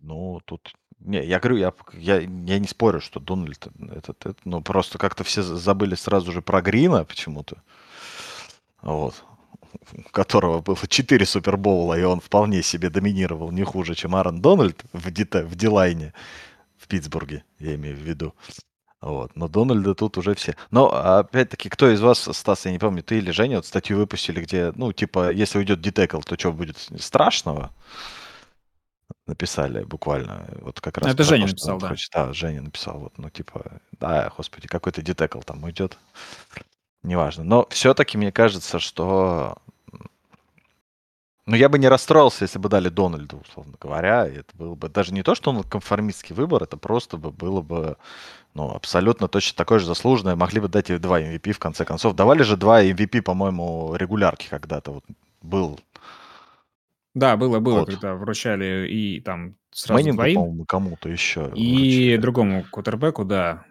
Ну, 0.00 0.40
тут... 0.46 0.72
Не, 1.00 1.22
я 1.26 1.38
говорю, 1.40 1.58
я, 1.58 1.72
я, 1.92 2.20
я 2.20 2.58
не 2.58 2.66
спорю, 2.66 3.02
что 3.02 3.20
Дональд 3.20 3.68
этот, 3.94 4.24
этот, 4.24 4.38
ну, 4.46 4.62
просто 4.62 4.96
как-то 4.96 5.24
все 5.24 5.42
за- 5.42 5.56
забыли 5.56 5.94
сразу 5.94 6.32
же 6.32 6.40
про 6.40 6.62
Грина 6.62 7.04
почему-то, 7.04 7.58
вот, 8.82 9.24
у 9.92 10.10
которого 10.10 10.60
было 10.60 10.76
4 10.86 11.26
Супербоула, 11.26 11.98
и 11.98 12.02
он 12.02 12.20
вполне 12.20 12.62
себе 12.62 12.90
доминировал 12.90 13.50
не 13.50 13.64
хуже, 13.64 13.94
чем 13.94 14.14
Аарон 14.14 14.40
Дональд 14.40 14.82
в, 14.92 15.10
Дите, 15.10 15.44
в 15.44 15.54
Дилайне, 15.54 16.12
в 16.76 16.88
Питтсбурге, 16.88 17.44
я 17.58 17.74
имею 17.74 17.96
в 17.96 18.00
виду. 18.00 18.34
Вот. 19.00 19.36
Но 19.36 19.48
Дональда 19.48 19.94
тут 19.94 20.18
уже 20.18 20.34
все. 20.34 20.56
Но, 20.70 20.88
опять-таки, 20.88 21.68
кто 21.68 21.90
из 21.90 22.00
вас, 22.00 22.28
Стас, 22.32 22.64
я 22.64 22.72
не 22.72 22.78
помню, 22.78 23.02
ты 23.02 23.18
или 23.18 23.30
Женя, 23.30 23.56
вот 23.56 23.66
статью 23.66 23.98
выпустили, 23.98 24.40
где, 24.40 24.72
ну, 24.74 24.92
типа, 24.92 25.30
если 25.30 25.58
уйдет 25.58 25.80
Дитекл, 25.80 26.20
то 26.20 26.38
что 26.38 26.52
будет 26.52 26.76
страшного? 26.98 27.72
Написали 29.26 29.84
буквально. 29.84 30.48
Вот 30.60 30.80
как 30.80 30.98
раз 30.98 31.12
Это 31.12 31.22
Женя 31.22 31.44
то, 31.44 31.50
написал, 31.50 31.78
да. 31.78 31.88
хочет. 31.88 32.10
Да, 32.12 32.32
Женя 32.32 32.62
написал. 32.62 32.98
Вот, 32.98 33.18
ну, 33.18 33.30
типа, 33.30 33.80
да, 33.92 34.32
господи, 34.36 34.66
какой-то 34.66 35.02
Дитекл 35.02 35.40
там 35.40 35.62
уйдет. 35.62 35.98
Неважно. 37.06 37.44
Но 37.44 37.68
все-таки 37.70 38.18
мне 38.18 38.32
кажется, 38.32 38.80
что 38.80 39.58
ну, 41.46 41.54
я 41.54 41.68
бы 41.68 41.78
не 41.78 41.86
расстроился, 41.86 42.42
если 42.42 42.58
бы 42.58 42.68
дали 42.68 42.88
Дональду, 42.88 43.42
условно 43.48 43.74
говоря. 43.80 44.26
И 44.26 44.38
это 44.38 44.56
было 44.56 44.74
бы 44.74 44.88
даже 44.88 45.14
не 45.14 45.22
то, 45.22 45.36
что 45.36 45.50
он 45.50 45.62
конформистский 45.62 46.34
выбор, 46.34 46.64
это 46.64 46.76
просто 46.76 47.16
бы 47.16 47.30
было 47.30 47.62
бы 47.62 47.96
ну, 48.54 48.74
абсолютно 48.74 49.28
точно 49.28 49.56
такое 49.56 49.78
же 49.78 49.86
заслуженное. 49.86 50.34
Могли 50.34 50.60
бы 50.60 50.66
дать 50.66 50.90
и 50.90 50.98
два 50.98 51.20
MVP 51.20 51.52
в 51.52 51.60
конце 51.60 51.84
концов. 51.84 52.16
Давали 52.16 52.42
же 52.42 52.56
два 52.56 52.82
MVP, 52.82 53.22
по-моему, 53.22 53.94
регулярки 53.94 54.48
когда-то. 54.48 54.90
Вот 54.90 55.04
был 55.42 55.78
Да, 57.14 57.36
было, 57.36 57.60
было, 57.60 57.80
Вот. 57.80 57.90
когда 57.90 58.16
вручали 58.16 58.88
и 58.88 59.20
там 59.20 59.54
сразу 59.70 59.94
Мэннингу, 59.94 60.16
двоим, 60.16 60.34
по-моему, 60.34 60.64
кому-то 60.64 61.08
еще. 61.08 61.52
и 61.54 61.70
вручили. 61.70 62.16
другому 62.16 62.64
кутербеку, 62.68 63.24
да. 63.24 63.64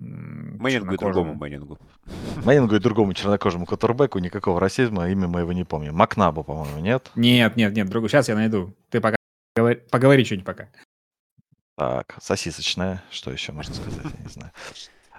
М, 0.00 0.58
Мэннингу 0.58 0.94
и 0.94 0.98
другому 0.98 1.34
Мэннингу. 1.34 1.78
Мэннингу 2.44 2.76
и 2.76 2.78
другому 2.78 3.14
чернокожему 3.14 3.66
кутербеку 3.66 4.18
никакого 4.18 4.60
расизма, 4.60 5.08
имя 5.08 5.28
моего 5.28 5.52
не 5.52 5.64
помню. 5.64 5.92
Макнабу, 5.92 6.44
по-моему, 6.44 6.78
нет? 6.80 7.10
Нет, 7.14 7.56
нет, 7.56 7.74
нет, 7.74 7.88
другой. 7.88 8.08
Сейчас 8.08 8.28
я 8.28 8.34
найду. 8.34 8.74
Ты 8.90 9.00
пока 9.00 9.16
говори, 9.56 9.80
поговори 9.90 10.24
что-нибудь 10.24 10.46
пока. 10.46 10.68
Так, 11.76 12.16
сосисочная, 12.20 13.02
что 13.10 13.32
еще 13.32 13.52
можно 13.52 13.74
сказать, 13.74 14.04
я 14.04 14.22
не 14.22 14.28
знаю. 14.28 14.52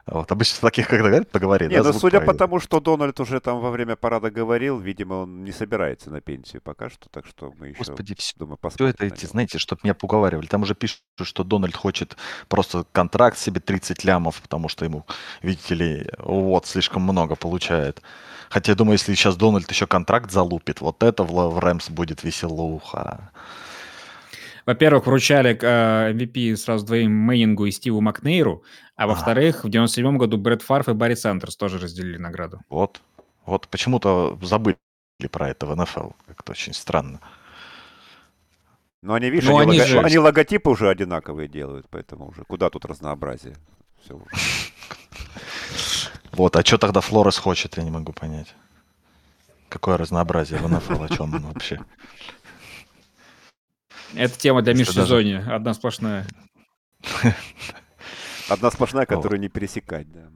Вот, 0.05 0.29
обычно 0.31 0.59
таких, 0.59 0.87
когда 0.87 1.07
говорят, 1.07 1.31
поговори, 1.31 1.67
Не, 1.67 1.81
да, 1.81 1.93
ну 1.93 1.99
судя 1.99 2.19
по 2.19 2.33
тому, 2.33 2.59
что 2.59 2.81
Дональд 2.81 3.17
уже 3.21 3.39
там 3.39 3.61
во 3.61 3.71
время 3.71 3.95
парада 3.95 4.29
говорил, 4.29 4.77
видимо, 4.77 5.13
он 5.13 5.45
не 5.45 5.53
собирается 5.53 6.11
на 6.11 6.19
пенсию 6.19 6.61
пока 6.61 6.89
что, 6.89 7.07
так 7.09 7.25
что 7.25 7.53
мы 7.57 7.69
еще, 7.69 7.77
Господи, 7.77 8.13
все 8.17 8.33
думаю, 8.37 8.57
Все 8.57 8.61
посмотрим 8.61 8.89
это 8.89 9.05
эти, 9.05 9.25
знаете, 9.25 9.59
чтобы 9.59 9.79
меня 9.83 9.95
уговаривали. 10.01 10.47
Там 10.47 10.63
уже 10.63 10.75
пишут, 10.75 11.01
что 11.21 11.45
Дональд 11.45 11.75
хочет 11.75 12.17
просто 12.49 12.85
контракт 12.91 13.37
себе 13.37 13.61
30 13.61 14.03
лямов, 14.03 14.41
потому 14.41 14.67
что 14.67 14.83
ему, 14.83 15.05
видите 15.41 15.73
ли, 15.73 16.09
вот 16.17 16.65
слишком 16.65 17.03
много 17.03 17.35
получает. 17.35 18.01
Хотя 18.49 18.73
я 18.73 18.75
думаю, 18.75 18.93
если 18.93 19.15
сейчас 19.15 19.37
Дональд 19.37 19.71
еще 19.71 19.87
контракт 19.87 20.31
залупит, 20.31 20.81
вот 20.81 21.01
это 21.01 21.23
в, 21.23 21.31
в 21.31 21.59
Рэмс 21.59 21.89
будет 21.89 22.23
веселуха. 22.23 23.31
Во-первых, 24.65 25.05
вручали 25.07 25.57
э, 25.61 26.13
MVP 26.13 26.55
сразу 26.55 26.85
двоим 26.85 27.11
Мэннингу 27.13 27.65
и 27.65 27.71
Стиву 27.71 27.99
Макнейру, 28.01 28.63
а 28.95 29.07
во-вторых, 29.07 29.63
в 29.65 29.69
97 29.69 30.17
году 30.17 30.37
Брэд 30.37 30.61
Фарф 30.61 30.87
и 30.89 30.93
Барри 30.93 31.15
Сандерс 31.15 31.55
тоже 31.57 31.79
разделили 31.79 32.17
награду. 32.17 32.61
Вот. 32.69 33.01
Вот 33.45 33.67
почему-то 33.67 34.39
забыли 34.41 34.77
про 35.31 35.49
это 35.49 35.65
в 35.65 35.75
НФЛ. 35.75 36.11
Как-то 36.27 36.51
очень 36.53 36.73
странно. 36.73 37.19
Но 39.01 39.15
они, 39.15 39.29
видишь, 39.29 39.49
Ну, 39.49 39.57
они, 39.57 39.71
они 39.71 39.79
лого- 39.81 39.87
же- 39.89 39.99
они 39.99 40.17
логотипы 40.17 40.69
уже 40.69 40.89
одинаковые 40.89 41.49
делают, 41.49 41.87
поэтому 41.89 42.29
уже 42.29 42.43
куда 42.45 42.69
тут 42.69 42.85
разнообразие? 42.85 43.55
Все 44.03 44.15
уже. 44.15 44.25
Вот, 46.31 46.55
а 46.55 46.65
что 46.65 46.79
тогда 46.79 46.99
Флорес 46.99 47.37
хочет, 47.37 47.77
я 47.77 47.83
не 47.83 47.91
могу 47.91 48.11
понять. 48.11 48.55
Какое 49.69 49.97
разнообразие 49.97 50.59
в 50.59 50.67
НФЛ, 50.67 51.03
о 51.03 51.09
чем 51.09 51.33
он 51.35 51.41
вообще? 51.43 51.79
Это 54.15 54.37
тема 54.37 54.61
для 54.61 54.73
межсезонья, 54.73 55.39
даже... 55.39 55.53
одна 55.53 55.73
сплошная. 55.73 56.25
Одна 58.49 58.71
сплошная, 58.71 59.05
которую 59.05 59.39
не 59.39 59.49
пересекать, 59.49 60.11
да. 60.11 60.29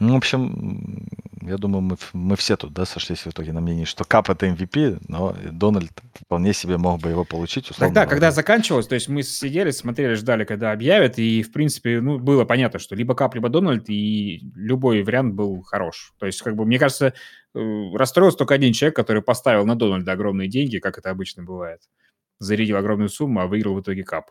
Ну, 0.00 0.14
в 0.14 0.16
общем, 0.16 1.06
я 1.42 1.56
думаю, 1.56 1.82
мы, 1.82 1.96
мы 2.12 2.36
все 2.36 2.56
тут, 2.56 2.72
да, 2.72 2.84
сошлись 2.84 3.20
в 3.20 3.28
итоге 3.28 3.52
на 3.52 3.60
мнении, 3.60 3.84
что 3.84 4.04
Кап 4.04 4.28
это 4.28 4.46
MVP, 4.46 4.98
но 5.08 5.36
Дональд 5.52 5.92
вполне 6.14 6.52
себе 6.52 6.78
мог 6.78 7.00
бы 7.00 7.10
его 7.10 7.24
получить. 7.24 7.70
Условно 7.70 7.94
Тогда, 7.94 8.10
когда 8.10 8.30
заканчивалось, 8.32 8.88
то 8.88 8.96
есть 8.96 9.08
мы 9.08 9.22
сидели, 9.22 9.70
смотрели, 9.70 10.14
ждали, 10.14 10.44
когда 10.44 10.72
объявят, 10.72 11.18
и, 11.18 11.42
в 11.42 11.52
принципе, 11.52 12.00
ну, 12.00 12.18
было 12.18 12.44
понятно, 12.44 12.80
что 12.80 12.96
либо 12.96 13.14
Кап, 13.14 13.34
либо 13.34 13.48
Дональд, 13.48 13.88
и 13.88 14.40
любой 14.56 15.02
вариант 15.04 15.34
был 15.34 15.62
хорош. 15.62 16.14
То 16.18 16.26
есть, 16.26 16.42
как 16.42 16.56
бы, 16.56 16.64
мне 16.66 16.78
кажется, 16.78 17.14
э, 17.54 17.90
расстроился 17.94 18.38
только 18.38 18.54
один 18.54 18.72
человек, 18.72 18.96
который 18.96 19.22
поставил 19.22 19.64
на 19.64 19.76
Дональда 19.76 20.12
огромные 20.12 20.48
деньги, 20.48 20.78
как 20.78 20.98
это 20.98 21.10
обычно 21.10 21.44
бывает. 21.44 21.80
Зарядил 22.38 22.76
огромную 22.76 23.08
сумму, 23.08 23.40
а 23.40 23.46
выиграл 23.46 23.74
в 23.74 23.80
итоге 23.80 24.04
Кап. 24.04 24.30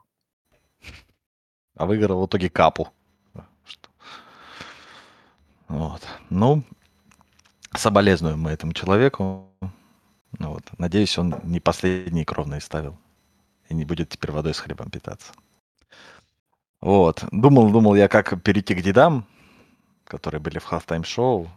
А 1.75 1.85
выиграл 1.85 2.21
в 2.21 2.27
итоге 2.27 2.49
Капу. 2.49 2.89
Вот. 5.67 6.01
Ну, 6.29 6.63
соболезнуем 7.75 8.39
мы 8.39 8.51
этому 8.51 8.73
человеку. 8.73 9.49
Ну, 10.39 10.49
вот. 10.49 10.63
Надеюсь, 10.77 11.17
он 11.17 11.35
не 11.43 11.59
последние 11.59 12.25
кровные 12.25 12.61
ставил. 12.61 12.97
И 13.69 13.73
не 13.73 13.85
будет 13.85 14.09
теперь 14.09 14.31
водой 14.31 14.53
с 14.53 14.59
хлебом 14.59 14.91
питаться. 14.91 15.33
Вот. 16.81 17.23
Думал, 17.31 17.71
думал 17.71 17.95
я, 17.95 18.07
как 18.07 18.43
перейти 18.43 18.75
к 18.75 18.81
дедам, 18.81 19.25
которые 20.03 20.41
были 20.41 20.59
в 20.59 20.71
halftime 20.71 21.05
шоу. 21.05 21.49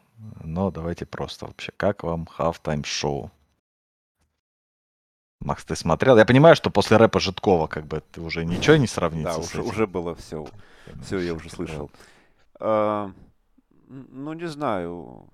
Но 0.42 0.70
давайте 0.70 1.04
просто 1.04 1.46
вообще. 1.46 1.72
Как 1.76 2.02
вам 2.02 2.28
halftime 2.38 2.86
шоу? 2.86 3.30
Макс, 5.40 5.64
ты 5.64 5.76
смотрел? 5.76 6.16
Я 6.18 6.24
понимаю, 6.24 6.56
что 6.56 6.70
после 6.70 6.96
рэпа 6.96 7.20
Житкова 7.20 7.66
как 7.66 7.86
бы 7.86 8.02
ты 8.12 8.20
уже 8.20 8.44
ничего 8.44 8.76
не 8.76 8.86
сравнится. 8.86 9.34
Да, 9.34 9.38
уже, 9.38 9.62
уже 9.62 9.86
было 9.86 10.14
все. 10.14 10.46
Все 11.04 11.18
я 11.18 11.34
уже 11.34 11.50
слышал. 11.50 11.90
А, 12.58 13.12
ну, 13.88 14.32
не 14.32 14.48
знаю. 14.48 15.28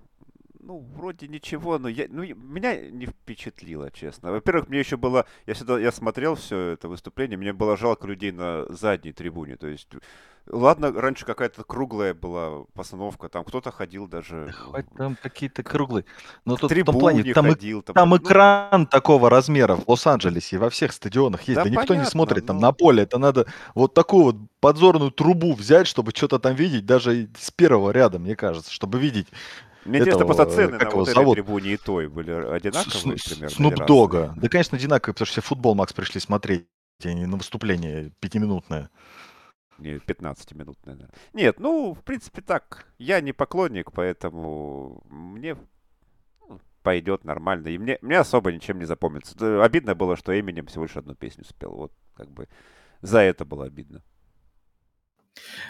Ну, 0.65 0.79
вроде 0.95 1.27
ничего, 1.27 1.77
но 1.77 1.89
я, 1.89 2.05
ну, 2.09 2.23
меня 2.23 2.89
не 2.89 3.05
впечатлило, 3.05 3.91
честно. 3.91 4.31
Во-первых, 4.31 4.69
мне 4.69 4.79
еще 4.79 4.95
было, 4.95 5.25
я 5.45 5.55
всегда, 5.55 5.77
я 5.77 5.91
смотрел 5.91 6.35
все 6.35 6.69
это 6.69 6.87
выступление, 6.87 7.37
мне 7.37 7.51
было 7.51 7.75
жалко 7.75 8.07
людей 8.07 8.31
на 8.31 8.65
задней 8.69 9.11
трибуне, 9.11 9.57
то 9.57 9.67
есть 9.67 9.89
Ладно, 10.47 10.91
раньше 10.91 11.25
какая-то 11.25 11.63
круглая 11.63 12.13
была 12.13 12.65
постановка, 12.73 13.29
там 13.29 13.45
кто-то 13.45 13.71
ходил 13.71 14.07
даже... 14.07 14.51
Хоть 14.51 14.89
там 14.97 15.15
какие-то 15.21 15.63
круглые. 15.63 16.03
Но 16.43 16.57
тут 16.57 16.69
в 16.69 16.83
том 16.83 16.99
плане, 16.99 17.33
там, 17.33 17.45
ходил, 17.45 17.81
там, 17.81 17.93
там 17.93 18.09
ну... 18.09 18.17
экран 18.17 18.85
такого 18.87 19.29
размера 19.29 19.77
в 19.77 19.87
Лос-Анджелесе 19.87 20.57
и 20.57 20.59
во 20.59 20.69
всех 20.69 20.91
стадионах 20.91 21.43
есть. 21.43 21.55
Да, 21.55 21.63
да 21.63 21.69
никто 21.69 21.87
понятно, 21.87 22.03
не 22.05 22.11
смотрит 22.11 22.45
там 22.45 22.57
но... 22.57 22.63
на 22.63 22.71
поле. 22.73 23.03
Это 23.03 23.17
надо 23.19 23.47
вот 23.73 23.93
такую 23.93 24.23
вот 24.25 24.35
подзорную 24.59 25.11
трубу 25.11 25.53
взять, 25.53 25.87
чтобы 25.87 26.11
что-то 26.13 26.39
там 26.39 26.55
видеть, 26.55 26.85
даже 26.85 27.29
с 27.39 27.49
первого 27.49 27.91
ряда, 27.91 28.19
мне 28.19 28.35
кажется, 28.35 28.69
чтобы 28.69 28.99
видеть 28.99 29.27
мне 29.85 29.99
интересно, 29.99 30.25
просто 30.25 30.45
цены 30.45 30.77
на 30.77 30.89
вот 30.89 31.07
этой 31.07 31.33
трибуне 31.33 31.73
и 31.73 31.77
той 31.77 32.07
были 32.07 32.31
одинаковые 32.31 33.17
с, 33.17 33.23
примерно? 33.23 33.49
Снуп 33.49 33.85
Дога. 33.85 34.33
Да, 34.37 34.49
конечно, 34.49 34.77
одинаковые, 34.77 35.13
потому 35.13 35.25
что 35.25 35.33
все 35.33 35.41
футбол, 35.41 35.75
Макс, 35.75 35.93
пришли 35.93 36.19
смотреть, 36.21 36.67
а 37.03 37.13
не 37.13 37.25
на 37.25 37.37
выступление 37.37 38.11
пятиминутное. 38.19 38.89
Не, 39.79 39.99
15 39.99 40.53
минут, 40.53 40.77
наверное. 40.85 41.09
Нет, 41.33 41.59
ну, 41.59 41.93
в 41.93 42.03
принципе, 42.03 42.41
так. 42.41 42.87
Я 42.97 43.21
не 43.21 43.33
поклонник, 43.33 43.91
поэтому 43.91 45.03
мне 45.09 45.57
ну, 46.47 46.59
пойдет 46.83 47.23
нормально. 47.23 47.67
И 47.69 47.77
мне, 47.77 47.97
мне 48.01 48.19
особо 48.19 48.51
ничем 48.51 48.79
не 48.79 48.85
запомнится. 48.85 49.63
Обидно 49.63 49.95
было, 49.95 50.15
что 50.15 50.39
Эминем 50.39 50.67
всего 50.67 50.83
лишь 50.83 50.95
одну 50.95 51.15
песню 51.15 51.43
спел. 51.43 51.71
Вот, 51.71 51.93
как 52.15 52.31
бы, 52.31 52.47
за 53.01 53.19
это 53.19 53.45
было 53.45 53.65
обидно. 53.65 54.03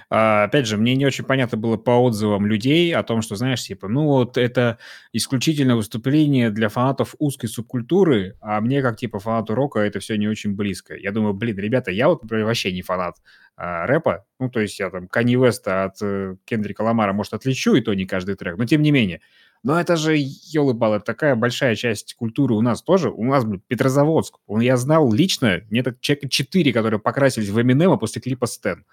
А, 0.09 0.43
опять 0.43 0.67
же, 0.67 0.77
мне 0.77 0.95
не 0.95 1.05
очень 1.05 1.23
понятно 1.23 1.57
было 1.57 1.77
по 1.77 1.91
отзывам 1.91 2.45
людей 2.45 2.93
о 2.93 3.03
том, 3.03 3.21
что, 3.21 3.35
знаешь, 3.35 3.63
типа, 3.63 3.87
ну 3.87 4.05
вот 4.05 4.37
это 4.37 4.77
исключительно 5.11 5.75
выступление 5.75 6.49
для 6.49 6.69
фанатов 6.69 7.15
узкой 7.19 7.47
субкультуры, 7.47 8.37
а 8.41 8.61
мне, 8.61 8.81
как 8.81 8.97
типа 8.97 9.19
фанату 9.19 9.55
рока, 9.55 9.79
это 9.79 9.99
все 9.99 10.17
не 10.17 10.27
очень 10.27 10.55
близко. 10.55 10.95
Я 10.95 11.11
думаю, 11.11 11.33
блин, 11.33 11.57
ребята, 11.57 11.91
я 11.91 12.09
вот, 12.09 12.23
например, 12.23 12.45
вообще 12.45 12.71
не 12.71 12.81
фанат 12.81 13.15
а, 13.55 13.85
рэпа, 13.85 14.25
ну, 14.39 14.49
то 14.49 14.59
есть 14.59 14.79
я 14.79 14.89
там 14.89 15.07
Канни 15.07 15.35
Веста 15.35 15.85
от 15.85 16.01
э, 16.01 16.35
Кендрика 16.45 16.81
Ламара, 16.81 17.13
может, 17.13 17.33
отличу, 17.33 17.75
и 17.75 17.81
то 17.81 17.93
не 17.93 18.05
каждый 18.05 18.35
трек, 18.35 18.57
но 18.57 18.65
тем 18.65 18.81
не 18.81 18.91
менее. 18.91 19.21
Но 19.63 19.79
это 19.79 19.95
же, 19.95 20.15
елы-балы, 20.17 20.99
такая 20.99 21.35
большая 21.35 21.75
часть 21.75 22.15
культуры 22.15 22.53
у 22.53 22.61
нас 22.61 22.81
тоже. 22.81 23.09
У 23.09 23.23
нас, 23.23 23.45
блин, 23.45 23.61
Петрозаводск. 23.67 24.35
Я 24.49 24.75
знал 24.75 25.11
лично, 25.11 25.61
мне 25.69 25.83
так 25.83 26.01
человека 26.01 26.27
четыре, 26.27 26.73
которые 26.73 26.99
покрасились 26.99 27.47
в 27.47 27.61
Эминема 27.61 27.97
после 27.97 28.21
клипа 28.21 28.45
Стэн. 28.45 28.85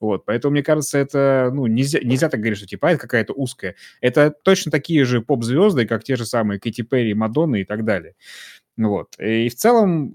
Вот, 0.00 0.26
поэтому, 0.26 0.52
мне 0.52 0.62
кажется, 0.62 0.98
это, 0.98 1.50
ну, 1.52 1.66
нельзя, 1.66 2.00
нельзя 2.00 2.28
так 2.28 2.40
говорить, 2.40 2.58
что 2.58 2.66
типа, 2.66 2.88
а, 2.88 2.90
это 2.92 3.00
какая-то 3.00 3.32
узкая. 3.32 3.74
Это 4.02 4.30
точно 4.30 4.70
такие 4.70 5.04
же 5.06 5.22
поп-звезды, 5.22 5.86
как 5.86 6.04
те 6.04 6.16
же 6.16 6.26
самые 6.26 6.60
Кэти 6.60 6.82
Перри, 6.82 7.14
Мадонна 7.14 7.56
и 7.56 7.64
так 7.64 7.86
далее. 7.86 8.14
Вот. 8.76 9.18
И 9.18 9.48
в 9.48 9.54
целом 9.54 10.14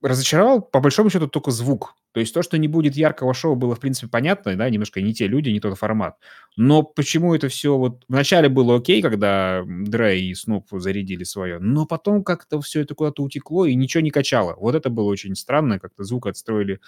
разочаровал, 0.00 0.62
по 0.62 0.80
большому 0.80 1.10
счету, 1.10 1.28
только 1.28 1.50
звук. 1.50 1.94
То 2.12 2.20
есть 2.20 2.34
то, 2.34 2.42
что 2.42 2.58
не 2.58 2.68
будет 2.68 2.96
яркого 2.96 3.34
шоу, 3.34 3.54
было, 3.54 3.74
в 3.74 3.80
принципе, 3.80 4.08
понятно, 4.08 4.56
да, 4.56 4.68
немножко 4.68 5.00
не 5.00 5.14
те 5.14 5.26
люди, 5.26 5.50
не 5.50 5.60
тот 5.60 5.78
формат. 5.78 6.16
Но 6.56 6.82
почему 6.82 7.34
это 7.34 7.48
все 7.48 7.76
вот... 7.76 8.04
Вначале 8.08 8.48
было 8.48 8.76
окей, 8.76 9.00
когда 9.00 9.62
Дре 9.64 10.20
и 10.20 10.34
Снуп 10.34 10.66
зарядили 10.72 11.24
свое, 11.24 11.58
но 11.60 11.86
потом 11.86 12.24
как-то 12.24 12.60
все 12.60 12.80
это 12.80 12.94
куда-то 12.94 13.22
утекло 13.22 13.66
и 13.66 13.74
ничего 13.74 14.00
не 14.00 14.10
качало. 14.10 14.56
Вот 14.58 14.74
это 14.74 14.90
было 14.90 15.08
очень 15.08 15.36
странно, 15.36 15.78
как-то 15.78 16.02
звук 16.02 16.26
отстроили 16.26 16.80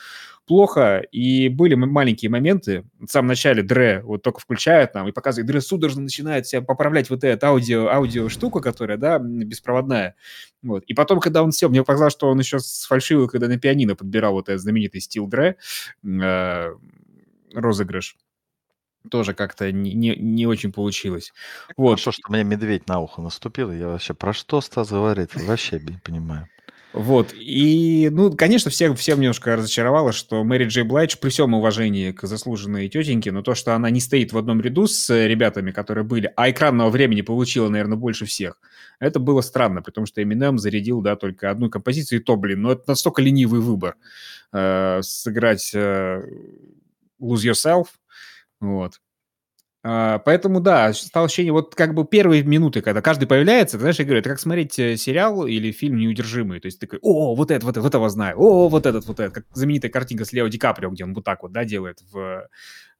плохо, 0.46 0.98
и 1.12 1.48
были 1.48 1.74
маленькие 1.74 2.30
моменты. 2.30 2.84
В 2.98 3.06
самом 3.06 3.28
начале 3.28 3.62
Дре 3.62 4.02
вот 4.02 4.22
только 4.22 4.40
включает 4.40 4.94
нам 4.94 5.08
и 5.08 5.12
показывает, 5.12 5.46
Дре 5.46 5.60
судорожно 5.60 6.02
начинает 6.02 6.46
себя 6.46 6.62
поправлять 6.62 7.10
вот 7.10 7.22
эту 7.22 7.46
аудио, 7.46 7.88
аудио 7.88 8.28
штуку, 8.28 8.60
которая, 8.60 8.96
да, 8.98 9.18
беспроводная. 9.18 10.16
Вот. 10.62 10.84
И 10.86 10.94
потом, 10.94 11.20
когда 11.20 11.42
он 11.42 11.52
сел, 11.52 11.68
мне 11.70 11.82
показалось, 11.82 12.12
что 12.12 12.28
он 12.28 12.38
еще 12.38 12.58
сфальшивил, 12.60 13.28
когда 13.28 13.48
на 13.48 13.58
пианино 13.58 13.96
подбирал 13.96 14.34
вот 14.34 14.48
этот 14.48 14.62
знаменитый 14.62 15.00
Dre 15.20 15.56
э, 16.04 16.74
розыгрыш. 17.54 18.16
Тоже 19.10 19.34
как-то 19.34 19.72
не, 19.72 19.94
не, 19.94 20.14
не 20.16 20.46
очень 20.46 20.72
получилось. 20.72 21.32
Вот. 21.76 22.00
Хорошо, 22.00 22.12
что 22.12 22.30
мне 22.30 22.44
медведь 22.44 22.86
на 22.88 23.00
ухо 23.00 23.20
наступил. 23.20 23.72
Я 23.72 23.88
вообще 23.88 24.14
про 24.14 24.32
что 24.32 24.60
Стас 24.60 24.90
говорит? 24.90 25.34
Вообще 25.34 25.80
не 25.80 25.98
понимаю. 25.98 26.48
Вот. 26.92 27.32
И, 27.34 28.10
ну, 28.12 28.32
конечно, 28.32 28.70
всех, 28.70 28.98
всем 28.98 29.20
немножко 29.20 29.56
разочаровало, 29.56 30.12
что 30.12 30.44
Мэри 30.44 30.66
Джей 30.66 30.84
Блайдж, 30.84 31.16
при 31.18 31.30
всем 31.30 31.54
уважении 31.54 32.12
к 32.12 32.26
заслуженной 32.26 32.88
тетеньке, 32.88 33.32
но 33.32 33.42
то, 33.42 33.54
что 33.54 33.74
она 33.74 33.88
не 33.88 34.00
стоит 34.00 34.32
в 34.32 34.38
одном 34.38 34.60
ряду 34.60 34.86
с 34.86 35.08
ребятами, 35.26 35.70
которые 35.70 36.04
были, 36.04 36.30
а 36.36 36.50
экранного 36.50 36.90
времени 36.90 37.22
получила, 37.22 37.68
наверное, 37.68 37.96
больше 37.96 38.26
всех, 38.26 38.60
это 39.00 39.20
было 39.20 39.40
странно, 39.40 39.80
потому 39.80 40.06
что 40.06 40.20
Eminem 40.20 40.58
зарядил, 40.58 41.00
да, 41.00 41.16
только 41.16 41.50
одну 41.50 41.70
композицию, 41.70 42.20
и 42.20 42.22
то, 42.22 42.36
блин, 42.36 42.62
ну, 42.62 42.70
это 42.70 42.84
настолько 42.86 43.22
ленивый 43.22 43.60
выбор 43.60 43.96
э, 44.52 45.00
сыграть 45.02 45.70
э, 45.74 46.22
Lose 47.20 47.50
Yourself, 47.50 47.86
вот. 48.60 49.00
А, 49.84 50.20
поэтому, 50.20 50.60
да, 50.60 50.92
стало 50.92 51.26
ощущение, 51.26 51.52
вот 51.52 51.74
как 51.74 51.94
бы 51.94 52.04
первые 52.04 52.44
минуты, 52.44 52.82
когда 52.82 53.02
каждый 53.02 53.26
появляется, 53.26 53.76
ты 53.76 53.80
знаешь, 53.80 53.98
я 53.98 54.04
говорю, 54.04 54.20
это 54.20 54.30
как 54.30 54.38
смотреть 54.38 54.78
э, 54.78 54.96
сериал 54.96 55.46
или 55.46 55.72
фильм 55.72 55.96
«Неудержимый». 55.96 56.60
То 56.60 56.66
есть 56.66 56.78
ты 56.78 56.86
такой, 56.86 57.00
о, 57.02 57.34
вот 57.34 57.50
это, 57.50 57.66
вот 57.66 57.72
это, 57.72 57.80
вот 57.80 57.88
этого 57.88 58.08
знаю, 58.08 58.38
о, 58.38 58.68
вот 58.68 58.86
этот, 58.86 59.06
вот 59.06 59.18
этот. 59.18 59.34
Как 59.34 59.44
знаменитая 59.52 59.90
картинка 59.90 60.24
с 60.24 60.32
Лео 60.32 60.46
Ди 60.46 60.58
Каприо, 60.58 60.90
где 60.90 61.04
он 61.04 61.14
вот 61.14 61.24
так 61.24 61.42
вот, 61.42 61.50
да, 61.50 61.64
делает 61.64 62.00
в, 62.12 62.48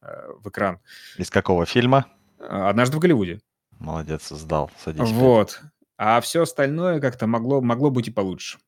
э, 0.03 0.29
в 0.41 0.49
экран. 0.49 0.81
Из 1.19 1.31
какого 1.31 1.67
фильма? 1.67 2.07
А, 2.41 2.71
«Однажды 2.71 2.97
в 2.97 3.01
Голливуде». 3.01 3.41
Молодец, 3.79 4.29
сдал, 4.31 4.71
садись. 4.79 5.09
Вот. 5.09 5.61
А 5.97 6.21
все 6.21 6.43
остальное 6.43 7.01
как-то 7.01 7.29
могло, 7.29 7.61
могло 7.61 7.91
быть 7.91 8.09
и 8.09 8.11
получше. 8.11 8.59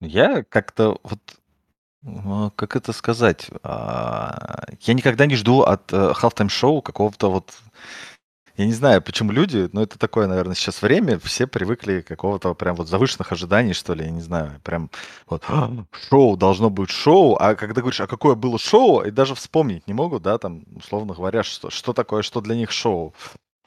Я 0.00 0.44
как-то 0.44 0.98
вот 1.02 1.39
как 2.56 2.76
это 2.76 2.92
сказать? 2.92 3.48
А, 3.62 4.64
я 4.80 4.94
никогда 4.94 5.26
не 5.26 5.36
жду 5.36 5.62
от 5.62 5.92
э, 5.92 6.12
halftime 6.12 6.48
шоу 6.48 6.82
какого-то 6.82 7.30
вот... 7.30 7.52
Я 8.56 8.66
не 8.66 8.72
знаю, 8.72 9.00
почему 9.00 9.32
люди, 9.32 9.70
но 9.72 9.82
это 9.82 9.98
такое, 9.98 10.26
наверное, 10.26 10.54
сейчас 10.54 10.82
время, 10.82 11.18
все 11.18 11.46
привыкли 11.46 12.02
какого-то 12.02 12.52
прям 12.54 12.76
вот 12.76 12.88
завышенных 12.88 13.32
ожиданий, 13.32 13.72
что 13.72 13.94
ли, 13.94 14.04
я 14.04 14.10
не 14.10 14.20
знаю, 14.20 14.60
прям 14.62 14.90
вот 15.28 15.44
«А, 15.48 15.70
шоу 16.08 16.36
должно 16.36 16.68
быть 16.68 16.90
шоу, 16.90 17.36
а 17.36 17.54
когда 17.54 17.80
говоришь, 17.80 18.00
а 18.00 18.06
какое 18.06 18.34
было 18.34 18.58
шоу, 18.58 19.02
и 19.02 19.10
даже 19.10 19.34
вспомнить 19.34 19.86
не 19.86 19.94
могут, 19.94 20.22
да, 20.22 20.36
там, 20.38 20.64
условно 20.76 21.14
говоря, 21.14 21.42
что, 21.42 21.70
что 21.70 21.92
такое, 21.92 22.22
что 22.22 22.40
для 22.40 22.54
них 22.54 22.70
шоу. 22.70 23.14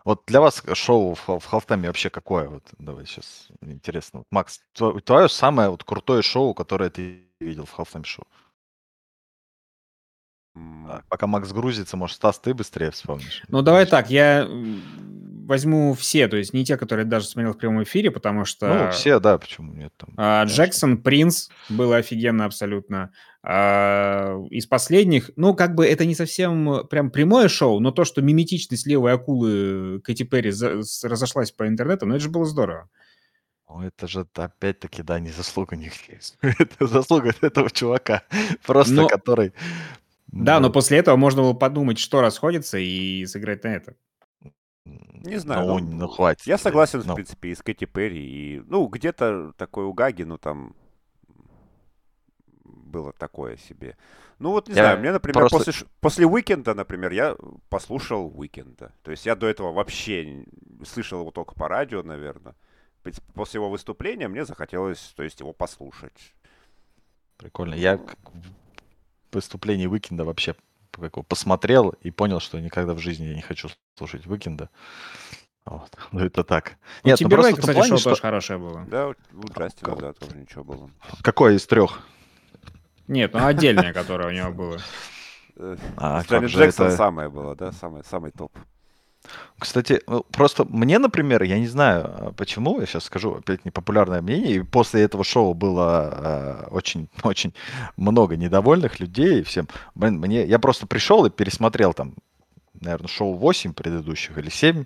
Вот 0.05 0.23
для 0.27 0.41
вас 0.41 0.63
шоу 0.73 1.15
в, 1.15 1.39
в 1.39 1.45
халфтайме 1.45 1.87
вообще 1.87 2.09
какое? 2.09 2.49
Вот 2.49 2.63
давай 2.77 3.05
сейчас 3.05 3.47
интересно. 3.61 4.19
Вот, 4.19 4.27
Макс, 4.31 4.59
твое 4.73 5.29
самое 5.29 5.69
вот 5.69 5.83
крутое 5.83 6.21
шоу, 6.21 6.53
которое 6.53 6.89
ты 6.89 7.23
видел 7.39 7.65
в 7.65 7.71
халфтайм 7.71 8.03
шоу? 8.03 8.25
А, 10.55 11.01
пока 11.09 11.25
Макс 11.27 11.51
грузится, 11.51 11.97
может, 11.97 12.17
Стас, 12.17 12.39
ты 12.39 12.53
быстрее 12.53 12.91
вспомнишь? 12.91 13.43
Ну, 13.47 13.61
давай 13.61 13.85
так, 13.85 14.09
я 14.09 14.47
возьму 15.45 15.93
все, 15.93 16.27
то 16.27 16.37
есть 16.37 16.53
не 16.53 16.65
те, 16.65 16.77
которые 16.77 17.05
даже 17.05 17.27
смотрел 17.27 17.53
в 17.53 17.57
прямом 17.57 17.83
эфире, 17.83 18.11
потому 18.11 18.45
что... 18.45 18.67
Ну, 18.67 18.91
все, 18.91 19.19
да, 19.19 19.37
почему 19.37 19.73
нет? 19.73 19.93
Там, 19.97 20.09
а, 20.17 20.43
Джексон, 20.45 20.97
Принц 21.01 21.49
было 21.69 21.97
офигенно 21.97 22.45
абсолютно. 22.45 23.11
А, 23.43 24.37
из 24.49 24.65
последних, 24.65 25.31
ну, 25.35 25.53
как 25.53 25.75
бы 25.75 25.85
это 25.85 26.05
не 26.05 26.15
совсем 26.15 26.87
прям 26.89 27.11
прямое 27.11 27.47
шоу, 27.47 27.79
но 27.79 27.91
то, 27.91 28.05
что 28.05 28.21
миметичность 28.21 28.87
левой 28.87 29.13
акулы 29.13 29.99
Кэти 30.01 30.23
Перри 30.23 30.51
за, 30.51 30.81
разошлась 31.03 31.51
по 31.51 31.67
интернету, 31.67 32.05
ну, 32.05 32.15
это 32.15 32.23
же 32.23 32.29
было 32.29 32.45
здорово. 32.45 32.89
Ну, 33.69 33.81
это 33.81 34.07
же 34.07 34.25
опять-таки, 34.35 35.03
да, 35.03 35.19
не 35.19 35.31
заслуга 35.31 35.75
них. 35.75 35.93
это 36.41 36.87
заслуга 36.87 37.33
этого 37.41 37.69
чувака, 37.69 38.23
просто 38.65 38.93
но... 38.93 39.07
который... 39.07 39.53
Да, 40.27 40.59
но 40.59 40.71
после 40.71 40.97
этого 40.97 41.15
можно 41.15 41.43
было 41.43 41.53
подумать, 41.53 41.99
что 41.99 42.19
расходится, 42.19 42.79
и 42.79 43.23
сыграть 43.27 43.63
на 43.63 43.75
это. 43.75 43.95
Не 44.85 45.37
знаю. 45.37 45.67
Ну, 45.67 45.79
ну, 45.79 45.95
ну 45.95 46.07
хватит. 46.07 46.45
Я 46.45 46.57
согласен, 46.57 47.03
ну. 47.05 47.13
в 47.13 47.15
принципе, 47.15 47.49
и 47.49 47.55
с 47.55 47.61
Кэти 47.61 47.85
Перри. 47.85 48.23
И, 48.23 48.63
ну, 48.67 48.85
где-то 48.87 49.53
такой 49.57 49.85
у 49.85 49.93
Гаги, 49.93 50.23
ну, 50.23 50.37
там 50.37 50.75
было 52.63 53.13
такое 53.13 53.57
себе. 53.57 53.97
Ну, 54.39 54.51
вот 54.51 54.67
не 54.67 54.75
я 54.75 54.83
знаю, 54.83 54.99
мне, 54.99 55.11
например, 55.11 55.47
просто... 55.47 55.57
после, 55.57 55.87
после 56.01 56.25
Уикенда, 56.25 56.73
например, 56.73 57.11
я 57.11 57.37
послушал 57.69 58.31
Уикенда. 58.35 58.91
То 59.03 59.11
есть 59.11 59.25
я 59.25 59.35
до 59.35 59.47
этого 59.47 59.71
вообще 59.71 60.45
слышал 60.85 61.21
его 61.21 61.31
только 61.31 61.55
по 61.55 61.67
радио, 61.69 62.03
наверное 62.03 62.55
после 63.33 63.59
его 63.59 63.69
выступления 63.69 64.27
мне 64.27 64.45
захотелось, 64.45 65.13
то 65.15 65.23
есть, 65.23 65.39
его 65.39 65.53
послушать. 65.53 66.33
Прикольно. 67.37 67.73
Я 67.75 67.97
в 67.97 69.35
выступлении 69.35 69.87
Уикенда 69.87 70.23
вообще 70.23 70.55
посмотрел 71.27 71.89
и 71.89 72.11
понял, 72.11 72.39
что 72.39 72.59
никогда 72.59 72.93
в 72.93 72.99
жизни 72.99 73.25
я 73.25 73.35
не 73.35 73.41
хочу 73.41 73.69
слушать 73.97 74.27
Уикенда. 74.27 74.69
Вот. 75.65 75.91
Ну, 76.11 76.19
это 76.19 76.43
так. 76.43 76.77
Ну, 77.03 77.09
Нет, 77.09 77.21
ну, 77.21 77.29
просто 77.29 77.55
кстати, 77.55 77.75
плане, 77.75 77.89
шоу 77.89 77.97
что... 77.97 78.09
тоже 78.11 78.21
хорошее 78.21 78.59
было. 78.59 78.85
Да, 78.87 79.09
у 79.09 79.13
Джастина, 79.57 79.95
да, 79.95 80.13
тоже 80.13 80.37
ничего 80.37 80.63
было. 80.63 80.91
Какое 81.21 81.55
из 81.55 81.65
трех? 81.65 82.01
Нет, 83.07 83.33
ну 83.33 83.45
отдельное, 83.45 83.93
которое 83.93 84.29
у 84.29 84.31
него 84.31 84.51
было. 84.51 84.79
А, 85.97 86.23
Джексон 86.23 86.87
это... 86.87 86.97
самое 86.97 87.29
было, 87.29 87.55
да, 87.55 87.71
самый, 87.71 88.03
самый 88.03 88.31
топ. 88.31 88.51
Кстати, 89.57 90.01
ну, 90.07 90.25
просто 90.31 90.65
мне, 90.65 90.99
например, 90.99 91.43
я 91.43 91.57
не 91.57 91.67
знаю, 91.67 92.05
а, 92.05 92.33
почему, 92.35 92.79
я 92.79 92.85
сейчас 92.85 93.05
скажу 93.05 93.35
опять 93.35 93.65
непопулярное 93.65 94.21
мнение, 94.21 94.55
и 94.55 94.61
после 94.61 95.03
этого 95.03 95.23
шоу 95.23 95.53
было 95.53 96.67
очень-очень 96.71 97.51
э, 97.51 97.87
много 97.97 98.35
недовольных 98.35 98.99
людей 98.99 99.43
всем. 99.43 99.67
Блин, 99.95 100.19
мне, 100.19 100.45
я 100.45 100.59
просто 100.59 100.87
пришел 100.87 101.25
и 101.25 101.29
пересмотрел 101.29 101.93
там, 101.93 102.15
наверное, 102.81 103.07
шоу 103.07 103.35
8 103.35 103.73
предыдущих 103.73 104.37
или 104.37 104.49
7 104.49 104.85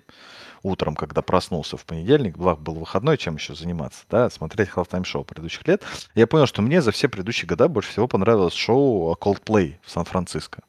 утром, 0.62 0.94
когда 0.94 1.22
проснулся 1.22 1.76
в 1.76 1.84
понедельник, 1.84 2.36
благо 2.36 2.60
был 2.60 2.74
выходной, 2.74 3.16
чем 3.16 3.36
еще 3.36 3.54
заниматься, 3.54 4.04
да, 4.10 4.30
смотреть 4.30 4.70
Halftime 4.70 5.04
шоу 5.04 5.24
предыдущих 5.24 5.66
лет, 5.66 5.82
я 6.14 6.26
понял, 6.26 6.46
что 6.46 6.62
мне 6.62 6.82
за 6.82 6.92
все 6.92 7.08
предыдущие 7.08 7.48
года 7.48 7.68
больше 7.68 7.90
всего 7.90 8.08
понравилось 8.08 8.54
шоу 8.54 9.14
Coldplay 9.14 9.76
в 9.84 9.90
Сан-Франциско. 9.90 10.62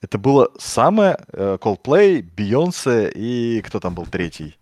Это 0.00 0.18
было 0.18 0.50
самое 0.58 1.18
э, 1.32 1.58
Coldplay, 1.60 2.22
Бейонсе 2.22 3.10
и 3.10 3.62
кто 3.62 3.80
там 3.80 3.94
был 3.94 4.06
третий? 4.06 4.56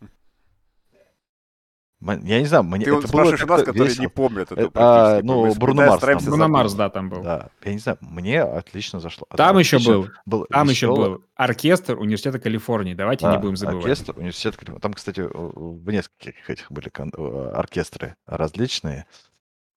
Я 2.01 2.41
не 2.41 2.45
знаю, 2.45 2.65
мне 2.65 2.85
Ты 2.85 2.95
это 2.95 3.09
спрашиваешь 3.09 3.41
было 3.41 3.55
у 3.55 3.57
нас, 3.57 3.67
которые 3.67 3.89
весело. 3.89 4.03
не 4.03 4.09
помнят 4.09 4.53
это. 4.53 4.71
А, 4.75 5.21
ну, 5.23 5.55
Бруно 5.55 5.87
Марс. 5.87 6.01
Там, 6.03 6.19
Бруно 6.19 6.49
Марс, 6.49 6.75
да, 6.75 6.91
там 6.91 7.09
был. 7.09 7.23
Да, 7.23 7.49
я 7.65 7.73
не 7.73 7.79
знаю, 7.79 7.97
мне 8.03 8.43
отлично 8.43 9.01
зашло. 9.01 9.27
Там 9.35 9.59
еще 9.59 9.79
был, 9.79 10.09
был 10.27 10.47
там 10.51 10.69
еще 10.69 10.95
был 10.95 11.25
оркестр 11.35 11.99
Университета 11.99 12.39
Калифорнии, 12.39 12.93
давайте 12.93 13.25
да, 13.25 13.33
не 13.33 13.39
будем 13.39 13.57
забывать. 13.57 13.85
оркестр 13.87 14.19
Университета 14.19 14.59
Калифорнии. 14.59 14.81
Там, 14.81 14.93
кстати, 14.93 15.23
в 15.33 15.91
нескольких 15.91 16.51
этих 16.51 16.71
были 16.71 16.93
э, 16.95 17.51
оркестры 17.53 18.17
различные, 18.27 19.07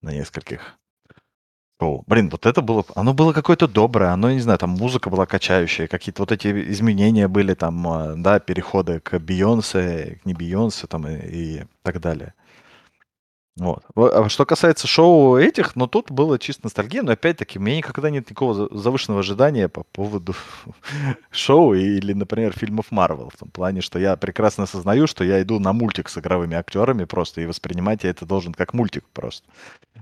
на 0.02 0.12
нескольких. 0.12 0.78
О, 1.80 2.02
блин, 2.08 2.30
вот 2.32 2.48
это 2.48 2.62
было, 2.62 2.84
оно 2.96 3.14
было 3.14 3.34
какое-то 3.34 3.68
доброе, 3.68 4.10
оно, 4.12 4.32
не 4.32 4.40
знаю, 4.40 4.58
там 4.58 4.72
музыка 4.72 5.12
была 5.12 5.28
качающая, 5.28 5.88
какие-то 5.88 6.24
вот 6.24 6.32
эти 6.32 6.48
изменения 6.72 7.28
были 7.28 7.54
там, 7.54 7.88
а, 7.88 8.16
да, 8.16 8.40
переходы 8.40 9.00
к 9.00 9.20
Бейонсе, 9.20 10.20
к 10.24 10.26
не 10.26 10.34
Бейонсе 10.34 10.88
там 10.88 11.08
и, 11.08 11.60
и 11.62 11.64
так 11.84 12.02
далее. 12.02 12.34
Вот. 13.60 13.84
А 13.96 14.30
что 14.30 14.46
касается 14.46 14.86
шоу 14.86 15.36
этих, 15.36 15.76
ну 15.76 15.88
тут 15.88 16.12
было 16.12 16.38
чисто 16.38 16.66
ностальгия, 16.66 17.02
но 17.02 17.14
опять-таки 17.14 17.58
у 17.58 17.62
меня 17.62 17.78
никогда 17.78 18.12
нет 18.12 18.30
никакого 18.30 18.70
завышенного 18.76 19.22
ожидания 19.22 19.68
по 19.68 19.84
поводу 19.84 20.36
шоу 21.32 21.74
или, 21.74 22.14
например, 22.14 22.54
фильмов 22.54 22.92
Марвел. 22.92 23.32
В 23.34 23.38
том 23.38 23.50
плане, 23.50 23.82
что 23.82 23.98
я 23.98 24.16
прекрасно 24.16 24.66
осознаю, 24.66 25.08
что 25.08 25.24
я 25.24 25.42
иду 25.42 25.60
на 25.60 25.74
мультик 25.74 26.08
с 26.10 26.18
игровыми 26.20 26.56
актерами 26.56 27.06
просто, 27.06 27.42
и 27.42 27.48
воспринимать 27.48 28.04
я 28.04 28.12
это 28.12 28.28
должен 28.28 28.54
как 28.54 28.76
мультик 28.76 29.06
просто, 29.12 29.48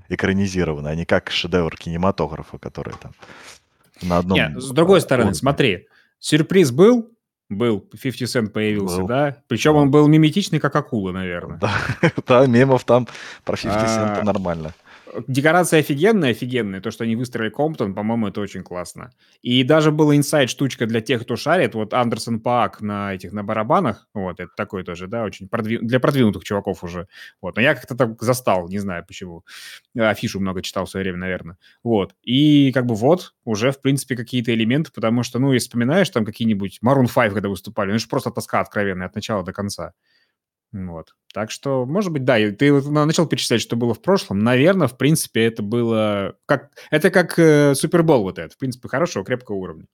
экранизированный, 0.10 0.92
а 0.92 0.96
не 0.96 1.06
как 1.06 1.32
шедевр 1.32 1.76
кинематографа, 1.78 2.58
который 2.58 2.94
там 3.02 3.14
на 4.02 4.18
одном... 4.20 4.38
Нет, 4.38 4.62
с 4.62 4.72
другой 4.72 5.02
стороны, 5.02 5.34
смотри, 5.34 5.88
сюрприз 6.20 6.72
был, 6.72 7.10
был, 7.50 7.80
50 7.80 8.28
Cent 8.28 8.50
появился, 8.50 9.02
был. 9.02 9.08
да? 9.08 9.38
Причем 9.48 9.76
он 9.76 9.92
был 9.92 10.08
миметичный, 10.08 10.60
как 10.60 10.76
акула, 10.76 11.12
наверное. 11.12 11.60
Да, 11.60 11.72
да 12.28 12.46
мемов 12.48 12.84
там 12.84 13.08
про 13.44 13.56
50 13.56 13.82
Cent 13.84 14.20
а, 14.20 14.24
нормально. 14.24 14.74
Декорация 15.28 15.80
офигенная, 15.80 16.32
офигенная. 16.32 16.82
То, 16.82 16.92
что 16.92 17.04
они 17.04 17.16
выстроили 17.16 17.50
Комптон, 17.50 17.94
по-моему, 17.94 18.28
это 18.28 18.42
очень 18.42 18.64
классно. 18.64 19.12
И 19.42 19.64
даже 19.64 19.92
была 19.92 20.16
инсайд-штучка 20.16 20.86
для 20.86 21.02
тех, 21.02 21.24
кто 21.24 21.36
шарит. 21.36 21.76
Вот 21.76 21.94
Андерсон 21.94 22.40
Паак 22.40 22.82
на 22.82 23.14
этих, 23.14 23.32
на 23.32 23.44
барабанах. 23.44 24.08
Вот, 24.14 24.40
это 24.40 24.52
такой 24.56 24.84
тоже, 24.84 25.08
да, 25.08 25.24
очень 25.24 25.48
продвин... 25.48 25.86
для 25.86 26.00
продвинутых 26.00 26.44
чуваков 26.44 26.84
уже. 26.84 27.08
Вот, 27.42 27.56
но 27.56 27.62
я 27.62 27.76
как-то 27.76 27.96
так 27.96 28.22
застал, 28.22 28.68
не 28.68 28.80
знаю 28.80 29.06
почему. 29.08 29.46
Афишу 29.98 30.40
много 30.40 30.62
читал 30.62 30.86
в 30.86 30.90
свое 30.90 31.04
время, 31.04 31.20
наверное. 31.20 31.58
Вот. 31.84 32.14
И 32.24 32.72
как 32.72 32.86
бы 32.86 32.96
вот, 32.96 33.34
уже, 33.44 33.72
в 33.72 33.82
принципе, 33.82 34.16
какие-то 34.16 34.54
элементы, 34.54 34.92
потому 34.92 35.24
что, 35.24 35.40
ну, 35.40 35.54
если 35.54 35.68
вспоминаешь 35.68 36.10
там 36.10 36.26
какие-нибудь 36.26 36.80
Maroon 36.84 37.08
5, 37.14 37.34
когда 37.34 37.50
выступали, 37.50 37.90
ну, 37.90 37.96
это 37.96 38.04
же 38.04 38.10
просто 38.10 38.32
тоска 38.32 38.60
откровенная 38.60 39.08
от 39.08 39.16
начала 39.16 39.44
до 39.44 39.54
конца. 39.54 39.94
Вот. 40.76 41.16
Так 41.34 41.52
что, 41.52 41.86
может 41.86 42.12
быть, 42.12 42.26
да, 42.26 42.36
ты 42.52 42.82
начал 42.82 43.28
перечислять, 43.28 43.62
что 43.62 43.78
было 43.78 43.94
в 43.94 44.02
прошлом. 44.02 44.40
Наверное, 44.40 44.88
в 44.88 44.98
принципе, 44.98 45.46
это 45.46 45.64
было... 45.64 46.38
Как... 46.46 46.72
Это 46.92 47.12
как 47.12 47.40
э, 47.40 47.76
Супербол 47.76 48.24
вот 48.24 48.40
этот. 48.40 48.54
В 48.54 48.58
принципе, 48.58 48.90
хорошего, 48.90 49.24
крепкого 49.24 49.56
уровня. 49.56 49.86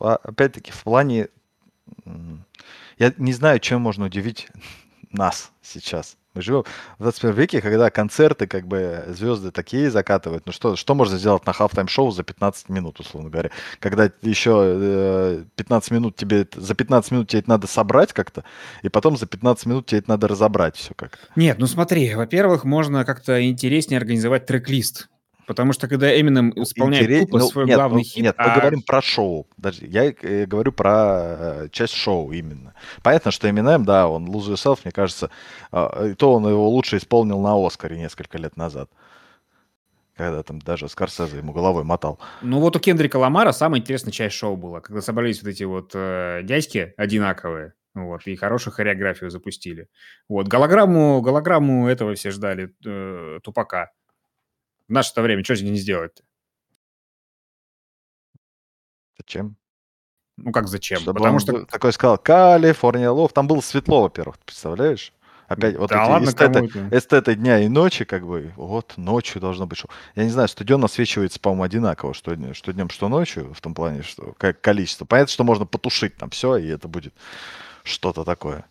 А, 0.00 0.16
опять-таки, 0.16 0.72
в 0.72 0.82
плане... 0.82 1.28
Я 2.98 3.14
не 3.16 3.32
знаю, 3.32 3.60
чем 3.60 3.80
можно 3.80 4.06
удивить 4.06 4.48
нас 5.10 5.52
сейчас. 5.62 6.16
Мы 6.34 6.40
живем 6.42 6.64
в 6.98 7.02
21 7.02 7.34
веке, 7.36 7.60
когда 7.60 7.90
концерты, 7.90 8.46
как 8.46 8.66
бы, 8.66 9.04
звезды 9.08 9.50
такие 9.50 9.90
закатывают. 9.90 10.46
Ну 10.46 10.52
что, 10.52 10.76
что 10.76 10.94
можно 10.94 11.18
сделать 11.18 11.44
на 11.46 11.50
halftime 11.50 11.88
шоу 11.88 12.10
за 12.10 12.22
15 12.22 12.70
минут, 12.70 13.00
условно 13.00 13.28
говоря? 13.28 13.50
Когда 13.80 14.10
еще 14.22 14.62
э, 14.64 15.44
15 15.56 15.90
минут 15.90 16.16
тебе, 16.16 16.46
за 16.54 16.74
15 16.74 17.10
минут 17.10 17.28
тебе 17.28 17.40
это 17.40 17.50
надо 17.50 17.66
собрать 17.66 18.14
как-то, 18.14 18.44
и 18.82 18.88
потом 18.88 19.18
за 19.18 19.26
15 19.26 19.66
минут 19.66 19.86
тебе 19.86 19.98
это 19.98 20.08
надо 20.08 20.26
разобрать 20.26 20.76
все 20.76 20.94
как-то. 20.94 21.18
Нет, 21.36 21.58
ну 21.58 21.66
смотри, 21.66 22.14
во-первых, 22.14 22.64
можно 22.64 23.04
как-то 23.04 23.46
интереснее 23.46 23.98
организовать 23.98 24.46
трек-лист. 24.46 25.08
Потому 25.52 25.74
что 25.74 25.86
когда 25.86 26.10
Eminem 26.10 26.50
ну, 26.56 26.62
исполняет 26.62 27.04
Интерес... 27.04 27.24
тупо 27.26 27.38
ну, 27.38 27.46
свой 27.46 27.66
нет, 27.66 27.76
главный 27.76 27.98
ну, 27.98 28.04
хит... 28.04 28.22
Нет, 28.22 28.34
а... 28.38 28.48
мы 28.48 28.60
говорим 28.60 28.80
про 28.80 29.02
шоу. 29.02 29.46
Даже 29.58 29.84
я 29.84 30.06
э, 30.06 30.46
говорю 30.46 30.72
про 30.72 31.64
э, 31.64 31.68
часть 31.70 31.92
шоу 31.92 32.32
именно. 32.32 32.72
Понятно, 33.02 33.30
что 33.30 33.48
Eminem, 33.48 33.84
да, 33.84 34.08
он 34.08 34.30
Lose 34.30 34.54
Yourself, 34.54 34.78
мне 34.84 34.92
кажется, 34.92 35.28
э, 35.70 36.14
то 36.16 36.32
он 36.32 36.48
его 36.48 36.70
лучше 36.70 36.96
исполнил 36.96 37.38
на 37.38 37.54
Оскаре 37.66 37.98
несколько 37.98 38.38
лет 38.38 38.56
назад. 38.56 38.88
Когда 40.16 40.42
там 40.42 40.58
даже 40.58 40.88
Скорсезе 40.88 41.36
ему 41.36 41.52
головой 41.52 41.84
мотал. 41.84 42.18
Ну 42.40 42.58
вот 42.58 42.74
у 42.74 42.80
Кендрика 42.80 43.16
Ламара 43.18 43.52
самая 43.52 43.82
интересная 43.82 44.12
часть 44.12 44.34
шоу 44.34 44.56
была, 44.56 44.80
когда 44.80 45.02
собрались 45.02 45.42
вот 45.42 45.50
эти 45.50 45.64
вот 45.64 45.90
э, 45.92 46.40
дядьки 46.44 46.94
одинаковые, 46.96 47.74
вот, 47.92 48.26
и 48.26 48.36
хорошую 48.36 48.72
хореографию 48.72 49.28
запустили. 49.28 49.88
Вот, 50.30 50.48
голограмму, 50.48 51.20
голограмму 51.20 51.88
этого 51.88 52.14
все 52.14 52.30
ждали, 52.30 52.74
э, 52.86 53.40
Тупака. 53.42 53.90
В 54.92 54.94
наше-то 54.94 55.22
время 55.22 55.42
что 55.42 55.56
с 55.56 55.62
ней 55.62 55.74
сделать-то? 55.76 56.22
Зачем? 59.16 59.56
Ну 60.36 60.52
как 60.52 60.68
зачем? 60.68 61.00
Чтобы 61.00 61.18
Потому 61.18 61.38
что... 61.38 61.64
такой 61.64 61.94
сказал, 61.94 62.18
Калифорния 62.18 63.08
Лов. 63.08 63.32
Там 63.32 63.46
было 63.46 63.62
светло, 63.62 64.02
во-первых, 64.02 64.38
представляешь? 64.40 65.14
Опять 65.48 65.78
вот 65.78 65.88
да 65.88 66.02
эти 66.02 66.10
ладно, 66.10 66.28
эстеты, 66.28 66.66
эстеты 66.94 67.34
дня 67.36 67.60
и 67.60 67.68
ночи, 67.68 68.04
как 68.04 68.26
бы, 68.26 68.52
вот 68.56 68.92
ночью 68.98 69.40
должно 69.40 69.66
быть. 69.66 69.82
Я 70.14 70.24
не 70.24 70.30
знаю, 70.30 70.48
стадион 70.48 70.84
освечивается, 70.84 71.40
по-моему, 71.40 71.62
одинаково, 71.62 72.12
что, 72.12 72.36
что 72.52 72.72
днем, 72.74 72.90
что 72.90 73.08
ночью, 73.08 73.54
в 73.54 73.62
том 73.62 73.72
плане, 73.72 74.02
что 74.02 74.34
как 74.36 74.60
количество. 74.60 75.06
Понятно, 75.06 75.32
что 75.32 75.44
можно 75.44 75.64
потушить 75.64 76.18
там 76.18 76.28
все, 76.28 76.58
и 76.58 76.66
это 76.66 76.86
будет 76.86 77.14
что-то 77.82 78.24
такое. 78.24 78.66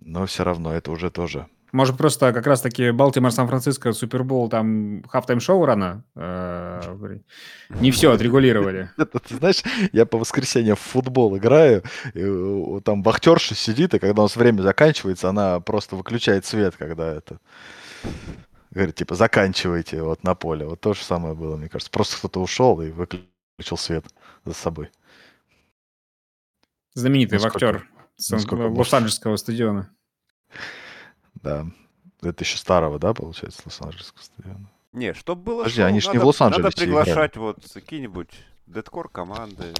Но 0.00 0.26
все 0.26 0.42
равно 0.42 0.72
это 0.72 0.90
уже 0.90 1.12
тоже 1.12 1.46
Может, 1.76 1.98
просто 1.98 2.32
как 2.32 2.46
раз-таки 2.46 2.90
Балтимор, 2.90 3.30
Сан-Франциско, 3.30 3.92
Супербол, 3.92 4.48
там 4.48 5.02
хафтайм 5.10 5.40
шоу 5.40 5.66
рано? 5.66 6.04
Э, 6.14 6.80
не 7.68 7.90
все 7.90 8.12
отрегулировали. 8.12 8.88
Ты 8.96 9.36
знаешь, 9.36 9.62
я 9.92 10.06
по 10.06 10.16
воскресеньям 10.16 10.76
в 10.76 10.80
футбол 10.80 11.36
играю, 11.36 11.82
и 12.14 12.80
там 12.80 13.02
вахтерша 13.02 13.54
сидит, 13.54 13.92
и 13.92 13.98
когда 13.98 14.22
у 14.22 14.24
нас 14.24 14.36
время 14.36 14.62
заканчивается, 14.62 15.28
она 15.28 15.60
просто 15.60 15.96
выключает 15.96 16.46
свет, 16.46 16.76
когда 16.78 17.12
это... 17.12 17.40
Говорит, 18.70 18.94
типа, 18.94 19.14
заканчивайте 19.14 20.02
вот 20.02 20.24
на 20.24 20.34
поле. 20.34 20.64
Вот 20.64 20.80
то 20.80 20.94
же 20.94 21.02
самое 21.02 21.34
было, 21.34 21.58
мне 21.58 21.68
кажется. 21.68 21.90
Просто 21.90 22.16
кто-то 22.16 22.40
ушел 22.40 22.80
и 22.80 22.90
выключил 22.90 23.76
свет 23.76 24.06
за 24.46 24.54
собой. 24.54 24.90
Знаменитый 26.94 27.38
вахтер 27.38 27.86
Лос-Анджелесского 28.18 29.36
стадиона. 29.36 29.90
Да. 31.46 31.66
Это 32.28 32.44
еще 32.44 32.56
старого, 32.56 32.98
да, 32.98 33.14
получается, 33.14 33.62
Лос-Анджелесского 33.66 34.22
стадиона? 34.22 34.70
Не, 34.92 35.12
чтобы 35.14 35.42
было 35.42 35.58
Подожди, 35.58 35.82
шоу, 35.82 35.88
они 35.88 36.00
же 36.00 36.10
не 36.10 36.18
в 36.18 36.24
Лос-Анджелесе 36.24 36.62
Надо 36.62 36.76
приглашать 36.76 37.32
играли. 37.32 37.46
вот 37.46 37.58
какие-нибудь 37.72 38.30
дедкор 38.66 39.08
команды. 39.08 39.74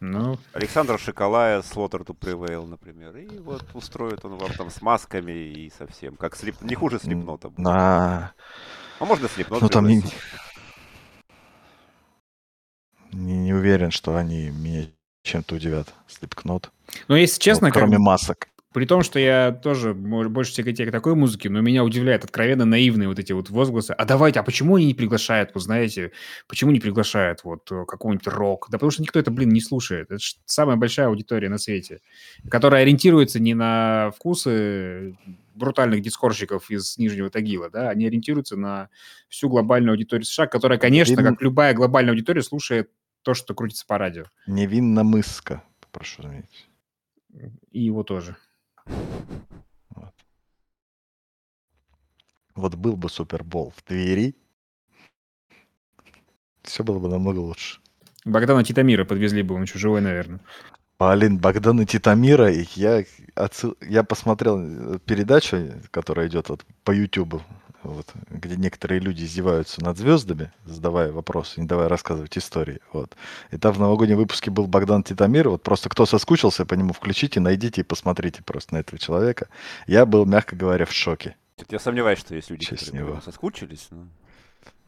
Ну... 0.00 0.38
Александра 0.52 0.98
Шиколая, 0.98 1.60
Slaughter 1.60 2.04
to 2.04 2.18
Prevail, 2.18 2.66
например. 2.66 3.16
И 3.16 3.38
вот 3.38 3.62
устроит 3.74 4.24
он 4.24 4.36
вам 4.36 4.52
там 4.52 4.70
с 4.70 4.82
масками 4.82 5.32
и 5.32 5.70
совсем. 5.70 6.16
Как 6.16 6.36
слип... 6.36 6.60
Не 6.62 6.74
хуже 6.74 6.98
слепнота 6.98 7.50
будет. 7.50 7.66
А, 7.66 8.32
можно 9.00 9.28
слепнот 9.28 9.62
Ну 9.62 9.68
там 9.68 9.86
не... 9.86 9.96
не... 9.96 10.02
Не 13.12 13.52
уверен, 13.54 13.90
что 13.90 14.16
они 14.16 14.50
меня 14.50 14.86
чем-то 15.22 15.54
удивят. 15.54 15.94
Слепкнот. 16.08 16.72
Ну, 17.08 17.14
если 17.14 17.40
честно, 17.40 17.68
ну, 17.68 17.72
кроме 17.72 17.96
как... 17.96 18.00
масок. 18.00 18.48
При 18.74 18.86
том, 18.86 19.04
что 19.04 19.20
я 19.20 19.52
тоже 19.52 19.94
больше 19.94 20.52
тяготею 20.52 20.88
к 20.88 20.92
такой 20.92 21.14
музыке, 21.14 21.48
но 21.48 21.60
меня 21.60 21.84
удивляет 21.84 22.24
откровенно 22.24 22.64
наивные 22.64 23.06
вот 23.08 23.20
эти 23.20 23.30
вот 23.30 23.48
возгласы. 23.48 23.92
А 23.92 24.04
давайте, 24.04 24.40
а 24.40 24.42
почему 24.42 24.74
они 24.74 24.86
не 24.86 24.94
приглашают, 24.94 25.52
вы 25.54 25.60
знаете, 25.60 26.10
почему 26.48 26.72
не 26.72 26.80
приглашают 26.80 27.44
вот 27.44 27.70
э, 27.70 27.84
какого-нибудь 27.86 28.26
рок? 28.26 28.66
Да 28.70 28.78
потому 28.78 28.90
что 28.90 29.02
никто 29.02 29.20
это, 29.20 29.30
блин, 29.30 29.50
не 29.50 29.60
слушает. 29.60 30.10
Это 30.10 30.18
самая 30.44 30.76
большая 30.76 31.06
аудитория 31.06 31.48
на 31.48 31.58
свете, 31.58 32.00
которая 32.50 32.82
ориентируется 32.82 33.38
не 33.38 33.54
на 33.54 34.10
вкусы 34.10 35.16
брутальных 35.54 36.02
дискорщиков 36.02 36.68
из 36.68 36.98
Нижнего 36.98 37.30
Тагила, 37.30 37.70
да, 37.70 37.90
они 37.90 38.08
ориентируются 38.08 38.56
на 38.56 38.88
всю 39.28 39.48
глобальную 39.48 39.92
аудиторию 39.92 40.24
США, 40.24 40.48
которая, 40.48 40.80
конечно, 40.80 41.22
как 41.22 41.40
любая 41.40 41.74
глобальная 41.74 42.10
аудитория, 42.10 42.42
слушает 42.42 42.90
то, 43.22 43.34
что 43.34 43.54
крутится 43.54 43.86
по 43.86 43.98
радио. 43.98 44.24
Невинно 44.48 45.04
мыска, 45.04 45.62
прошу 45.92 46.22
заметить. 46.22 46.68
И 47.70 47.80
его 47.80 48.02
тоже. 48.02 48.36
Вот. 48.86 50.14
вот 52.54 52.74
был 52.74 52.96
бы 52.96 53.08
Супербол 53.08 53.72
в 53.76 53.82
Твери, 53.82 54.34
все 56.62 56.82
было 56.82 56.98
бы 56.98 57.08
намного 57.08 57.38
лучше. 57.38 57.80
Богдана 58.24 58.64
Титамира 58.64 59.04
подвезли 59.04 59.42
бы, 59.42 59.54
он 59.54 59.66
живой, 59.66 60.00
наверное. 60.00 60.40
Блин, 60.98 61.38
Богдана 61.38 61.84
Титамира, 61.84 62.50
я, 62.50 63.04
отсыл... 63.34 63.76
я 63.80 64.04
посмотрел 64.04 64.58
э, 64.60 64.98
передачу, 65.04 65.72
которая 65.90 66.28
идет 66.28 66.48
вот 66.48 66.64
по 66.84 66.92
YouTube, 66.92 67.42
вот, 67.84 68.12
где 68.30 68.56
некоторые 68.56 68.98
люди 69.00 69.24
издеваются 69.24 69.82
над 69.84 69.98
звездами, 69.98 70.52
задавая 70.64 71.12
вопросы, 71.12 71.60
не 71.60 71.66
давая 71.66 71.88
рассказывать 71.88 72.36
истории. 72.36 72.80
Вот. 72.92 73.14
И 73.50 73.58
там 73.58 73.72
в 73.72 73.78
новогоднем 73.78 74.16
выпуске 74.16 74.50
был 74.50 74.66
Богдан 74.66 75.02
Титамир. 75.02 75.48
Вот 75.48 75.62
просто 75.62 75.88
кто 75.88 76.06
соскучился 76.06 76.64
по 76.64 76.74
нему, 76.74 76.92
включите, 76.92 77.40
найдите 77.40 77.82
и 77.82 77.84
посмотрите 77.84 78.42
просто 78.42 78.74
на 78.74 78.78
этого 78.78 78.98
человека. 78.98 79.48
Я 79.86 80.06
был, 80.06 80.24
мягко 80.24 80.56
говоря, 80.56 80.86
в 80.86 80.92
шоке. 80.92 81.36
Я 81.68 81.78
сомневаюсь, 81.78 82.18
что 82.18 82.34
есть 82.34 82.50
люди, 82.50 82.64
Честь 82.64 82.86
которые 82.86 83.04
него. 83.04 83.20
соскучились. 83.20 83.88
Но... 83.90 84.08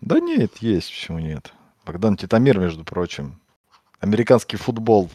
Да 0.01 0.19
нет, 0.19 0.57
есть, 0.59 0.91
почему 0.91 1.19
нет. 1.19 1.53
Богдан 1.85 2.17
Титамир, 2.17 2.59
между 2.59 2.85
прочим, 2.85 3.41
американский 4.01 4.57
футбол 4.57 5.11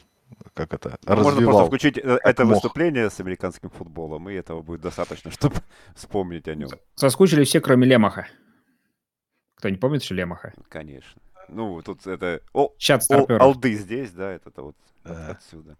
как 0.53 0.73
это, 0.73 0.97
развивал. 1.03 1.23
Можно 1.23 1.41
просто 1.41 1.65
включить 1.65 1.97
э, 1.97 2.19
это 2.23 2.45
мог. 2.45 2.55
выступление 2.55 3.09
с 3.09 3.19
американским 3.19 3.69
футболом, 3.69 4.29
и 4.29 4.33
этого 4.33 4.61
будет 4.61 4.81
достаточно, 4.81 5.31
чтобы 5.31 5.55
вспомнить 5.95 6.47
о 6.47 6.55
нем. 6.55 6.69
Соскучили 6.95 7.43
все, 7.43 7.61
кроме 7.61 7.87
Лемаха. 7.87 8.27
Кто 9.55 9.69
не 9.69 9.77
помнит 9.77 10.01
еще 10.01 10.15
Лемаха? 10.15 10.53
Конечно. 10.69 11.21
Ну, 11.47 11.81
тут 11.81 12.07
это... 12.07 12.41
О, 12.53 12.73
Чат 12.77 13.03
о, 13.09 13.25
алды 13.39 13.73
здесь, 13.73 14.11
да, 14.11 14.31
это 14.31 14.51
вот 14.61 14.75
да. 15.03 15.31
отсюда. 15.31 15.77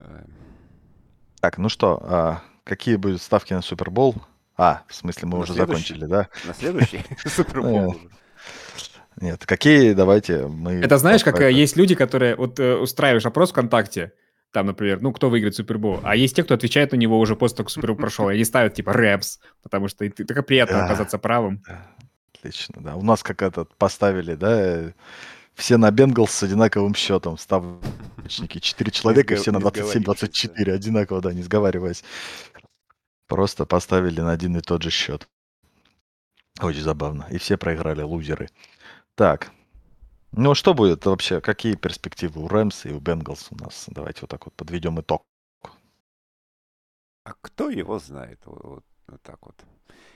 Эм. 0.00 0.32
Так, 1.40 1.58
ну 1.58 1.68
что, 1.68 1.98
а, 2.02 2.42
какие 2.64 2.96
будут 2.96 3.22
ставки 3.22 3.52
на 3.52 3.62
Супербол? 3.62 4.16
А, 4.56 4.82
в 4.88 4.94
смысле, 4.94 5.28
мы 5.28 5.36
на 5.36 5.42
уже 5.44 5.52
закончили, 5.52 6.06
да? 6.06 6.28
На 6.44 6.54
следующий 6.54 7.04
Супербол 7.28 7.90
уже. 7.90 8.10
Нет, 9.20 9.46
какие, 9.46 9.92
давайте 9.94 10.46
мы... 10.46 10.74
Это 10.74 10.98
знаешь, 10.98 11.24
как 11.24 11.36
это... 11.36 11.48
есть 11.48 11.76
люди, 11.76 11.94
которые... 11.94 12.36
Вот 12.36 12.58
э, 12.60 12.76
устраиваешь 12.76 13.26
опрос 13.26 13.50
ВКонтакте, 13.50 14.12
там, 14.52 14.66
например, 14.66 15.00
ну, 15.00 15.12
кто 15.12 15.28
выиграет 15.28 15.54
Супербол, 15.54 16.00
а 16.04 16.16
есть 16.16 16.36
те, 16.36 16.44
кто 16.44 16.54
отвечает 16.54 16.92
на 16.92 16.96
него 16.96 17.18
уже 17.18 17.34
после 17.36 17.56
того, 17.56 17.66
как 17.66 17.72
Супербол 17.72 17.96
прошел, 17.96 18.30
и 18.30 18.34
они 18.34 18.44
ставят, 18.44 18.74
типа, 18.74 18.92
рэпс, 18.92 19.40
потому 19.62 19.88
что 19.88 20.08
ты, 20.08 20.24
так 20.24 20.46
приятно 20.46 20.84
оказаться 20.84 21.18
правым. 21.18 21.62
Отлично, 22.34 22.76
да. 22.80 22.94
У 22.94 23.02
нас 23.02 23.22
как 23.22 23.42
этот 23.42 23.74
поставили, 23.76 24.34
да, 24.34 24.92
все 25.58 25.76
на 25.76 25.90
Бенгалс 25.90 26.30
с 26.30 26.42
одинаковым 26.44 26.94
счетом, 26.94 27.36
ставочники. 27.36 28.60
Четыре 28.60 28.92
человека, 28.92 29.34
все 29.34 29.50
на 29.50 29.58
27-24, 29.58 30.70
одинаково, 30.70 31.20
да, 31.20 31.32
не 31.32 31.42
сговариваясь. 31.42 32.04
Просто 33.26 33.66
поставили 33.66 34.20
на 34.20 34.30
один 34.30 34.56
и 34.56 34.60
тот 34.60 34.82
же 34.82 34.90
счет. 34.90 35.28
Очень 36.60 36.82
забавно. 36.82 37.26
И 37.30 37.38
все 37.38 37.56
проиграли, 37.56 38.02
лузеры. 38.02 38.48
Так. 39.18 39.50
Ну, 40.30 40.54
что 40.54 40.74
будет 40.74 41.04
вообще? 41.04 41.40
Какие 41.40 41.74
перспективы 41.74 42.40
у 42.40 42.46
Рэмс 42.46 42.86
и 42.86 42.92
у 42.92 43.00
Бенгалс 43.00 43.48
у 43.50 43.56
нас? 43.56 43.86
Давайте 43.88 44.20
вот 44.20 44.30
так 44.30 44.46
вот 44.46 44.54
подведем 44.54 45.00
итог. 45.00 45.24
А 47.24 47.32
кто 47.40 47.68
его 47.68 47.98
знает? 47.98 48.40
Вот, 48.44 48.84
вот 49.08 49.22
так 49.22 49.44
вот. 49.44 49.56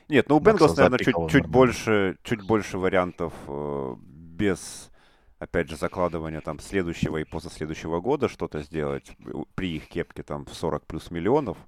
Нет, 0.08 0.28
ну 0.28 0.36
у 0.36 0.40
Бенгалс, 0.40 0.76
наверное, 0.76 1.00
чуть, 1.00 1.16
чуть, 1.30 1.46
больше, 1.46 2.16
чуть 2.22 2.42
больше 2.42 2.78
вариантов 2.78 3.34
э, 3.48 3.96
без, 3.98 4.92
опять 5.40 5.68
же, 5.68 5.76
закладывания 5.76 6.40
там 6.40 6.60
следующего 6.60 7.16
и 7.16 7.26
следующего 7.50 8.00
года 8.00 8.28
что-то 8.28 8.62
сделать 8.62 9.10
при 9.56 9.78
их 9.78 9.88
кепке 9.88 10.22
там 10.22 10.44
в 10.44 10.54
40 10.54 10.86
плюс 10.86 11.10
миллионов. 11.10 11.58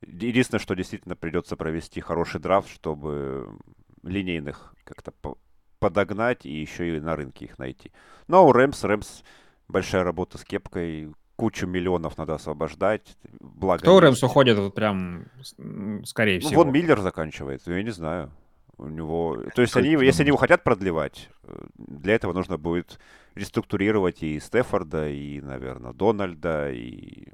Единственное, 0.00 0.60
что 0.60 0.74
действительно 0.74 1.16
придется 1.16 1.56
провести 1.56 2.00
хороший 2.00 2.40
драфт, 2.40 2.68
чтобы 2.68 3.58
линейных 4.04 4.76
как-то 4.84 5.10
подогнать 5.82 6.46
и 6.46 6.52
еще 6.52 6.96
и 6.96 7.00
на 7.00 7.16
рынке 7.16 7.46
их 7.46 7.58
найти. 7.58 7.90
Но 8.28 8.38
а 8.38 8.42
у 8.42 8.52
Рэмс, 8.52 8.84
Рэмс 8.84 9.22
большая 9.68 10.04
работа 10.04 10.38
с 10.38 10.44
кепкой, 10.44 11.12
кучу 11.36 11.66
миллионов 11.66 12.16
надо 12.16 12.34
освобождать. 12.34 13.16
Благо, 13.40 13.82
Кто 13.82 13.96
у 13.96 14.00
Рэмс 14.00 14.22
уходит 14.22 14.58
вот 14.58 14.74
прям, 14.74 15.24
скорее 16.04 16.40
ну, 16.40 16.48
всего? 16.48 16.62
Вон 16.62 16.72
Миллер 16.72 17.00
заканчивает, 17.00 17.62
я 17.66 17.82
не 17.82 17.90
знаю. 17.90 18.30
У 18.78 18.88
него... 18.88 19.38
То 19.54 19.62
есть, 19.62 19.76
они, 19.76 19.90
если 19.90 20.22
они 20.22 20.28
его 20.28 20.38
хотят 20.38 20.64
продлевать, 20.64 21.28
э, 21.44 21.66
для 21.76 22.14
этого 22.14 22.32
нужно 22.32 22.58
будет 22.58 22.98
реструктурировать 23.34 24.22
и 24.22 24.40
Стефорда, 24.40 25.08
и, 25.08 25.40
наверное, 25.40 25.92
Дональда, 25.92 26.70
и 26.70 27.28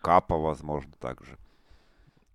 Капа, 0.00 0.36
возможно, 0.36 0.92
также. 1.00 1.38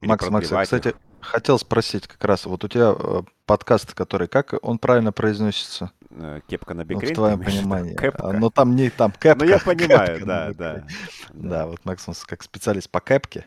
Или 0.02 0.10
Макс, 0.10 0.30
Макс, 0.30 0.50
кстати, 0.50 0.90
их. 0.90 0.96
Хотел 1.22 1.60
спросить 1.60 2.08
как 2.08 2.24
раз, 2.24 2.46
вот 2.46 2.64
у 2.64 2.68
тебя 2.68 2.94
э, 2.98 3.22
подкаст, 3.46 3.94
который, 3.94 4.28
как 4.28 4.54
он 4.62 4.78
правильно 4.78 5.12
произносится? 5.12 5.92
Э, 6.12 6.42
кепка 6.48 6.74
на 6.74 6.84
бикрейн? 6.84 7.08
Ну, 7.08 7.12
в 7.12 7.16
твоем 7.16 7.44
понимании. 7.44 7.96
Кэпка. 7.96 8.30
А, 8.30 8.34
но 8.34 8.50
там 8.50 8.76
не 8.76 8.90
там 8.90 9.12
кэпка. 9.12 9.44
Ну, 9.44 9.50
я 9.50 9.60
понимаю, 9.60 10.26
да, 10.26 10.54
да. 10.54 10.86
Да, 11.34 11.68
вот 11.68 11.84
Макс, 11.86 12.08
он 12.08 12.16
как 12.26 12.44
специалист 12.44 12.90
по 12.90 13.00
кэпке. 13.00 13.46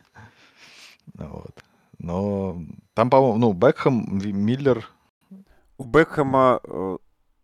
Вот. 1.15 1.55
Но 1.99 2.59
там, 2.95 3.11
по-моему, 3.11 3.39
ну, 3.39 3.53
Бекхэм, 3.53 4.19
Миллер... 4.19 4.89
У 5.77 5.85
Бекхэма 5.85 6.61
э, 6.63 6.99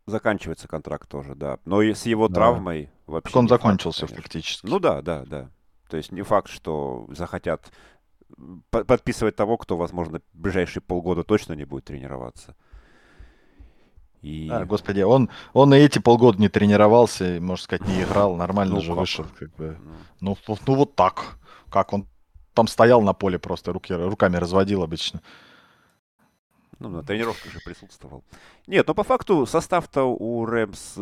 заканчивается 0.07 0.69
контракт 0.69 1.09
тоже, 1.09 1.35
да. 1.35 1.59
Но 1.65 1.83
и 1.83 1.95
с 1.95 2.07
его 2.07 2.29
да. 2.29 2.35
травмой 2.35 2.91
вообще... 3.07 3.33
Так 3.33 3.37
он 3.37 3.49
закончился 3.49 4.07
факт, 4.07 4.23
фактически. 4.23 4.67
Ну 4.67 4.79
да, 4.79 5.03
да, 5.03 5.25
да. 5.27 5.51
То 5.89 5.97
есть 5.97 6.13
не 6.13 6.23
факт, 6.23 6.49
что 6.49 7.09
захотят 7.11 7.73
подписывать 8.71 9.37
того, 9.37 9.57
кто, 9.57 9.77
возможно, 9.77 10.21
в 10.33 10.39
ближайшие 10.39 10.83
полгода 10.83 11.25
точно 11.25 11.55
не 11.55 11.65
будет 11.65 11.85
тренироваться. 11.85 12.57
И... 14.23 14.49
А, 14.51 14.65
господи, 14.67 15.01
он, 15.01 15.31
он 15.53 15.73
и 15.73 15.79
эти 15.79 15.99
полгода 15.99 16.39
не 16.39 16.49
тренировался, 16.49 17.39
можно 17.41 17.63
сказать, 17.63 17.87
не 17.87 18.03
играл, 18.03 18.37
нормально 18.37 18.75
ну, 18.75 18.81
же 18.81 18.89
как? 18.89 18.99
вышел. 18.99 19.27
Как 19.39 19.55
бы. 19.57 19.79
ну. 20.21 20.37
Ну, 20.47 20.57
ну 20.67 20.75
вот 20.75 20.95
так. 20.95 21.39
Как 21.71 21.93
он 21.93 22.07
там 22.53 22.67
стоял 22.67 23.01
на 23.01 23.13
поле 23.13 23.39
просто, 23.39 23.73
руки, 23.73 23.95
руками 23.95 24.37
разводил 24.37 24.83
обычно. 24.83 25.23
Ну, 26.79 26.89
на 26.89 27.03
тренировках 27.03 27.53
же 27.53 27.61
присутствовал. 27.61 28.25
Нет, 28.67 28.87
но 28.87 28.95
по 28.95 29.05
факту 29.05 29.47
состав-то 29.47 30.05
у 30.05 30.45
Рэмс 30.47 30.97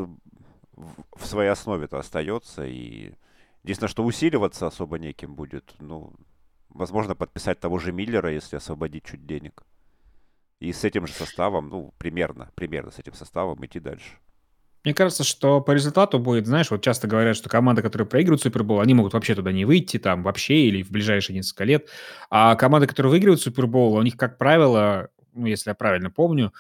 в 1.17 1.27
своей 1.27 1.51
основе-то 1.51 1.99
остается. 1.99 2.67
И 2.67 3.13
единственное, 3.63 3.89
что 3.89 4.05
усиливаться 4.05 4.67
особо 4.67 4.99
неким 4.99 5.35
будет. 5.35 5.75
Ну, 5.79 6.13
возможно, 6.71 7.15
подписать 7.15 7.61
того 7.61 7.79
же 7.79 7.93
Миллера, 7.93 8.33
если 8.33 8.57
освободить 8.57 9.05
чуть 9.05 9.27
денег. 9.27 9.63
И 10.61 10.73
с 10.73 10.85
этим 10.85 11.07
же 11.07 11.13
составом, 11.13 11.69
ну, 11.69 11.95
примерно, 11.99 12.51
примерно 12.55 12.91
с 12.91 12.99
этим 12.99 13.15
составом 13.15 13.65
идти 13.65 13.79
дальше. 13.79 14.19
Мне 14.85 14.95
кажется, 14.95 15.25
что 15.25 15.61
по 15.61 15.73
результату 15.73 16.19
будет, 16.19 16.47
знаешь, 16.47 16.71
вот 16.71 16.83
часто 16.83 17.09
говорят, 17.09 17.37
что 17.37 17.49
команды, 17.49 17.83
которые 17.83 18.07
проигрывают 18.07 18.43
Супербол, 18.43 18.81
они 18.81 18.95
могут 18.95 19.13
вообще 19.13 19.35
туда 19.35 19.53
не 19.53 19.65
выйти, 19.65 19.99
там, 19.99 20.23
вообще, 20.23 20.67
или 20.69 20.83
в 20.83 20.91
ближайшие 20.91 21.37
несколько 21.37 21.65
лет. 21.65 21.89
А 22.31 22.55
команды, 22.55 22.87
которые 22.87 23.11
выигрывают 23.11 23.41
Супербол, 23.41 23.95
у 23.95 24.03
них, 24.03 24.17
как 24.17 24.39
правило, 24.39 25.09
ну, 25.35 25.47
если 25.47 25.71
я 25.71 25.75
правильно 25.75 26.11
помню, 26.11 26.53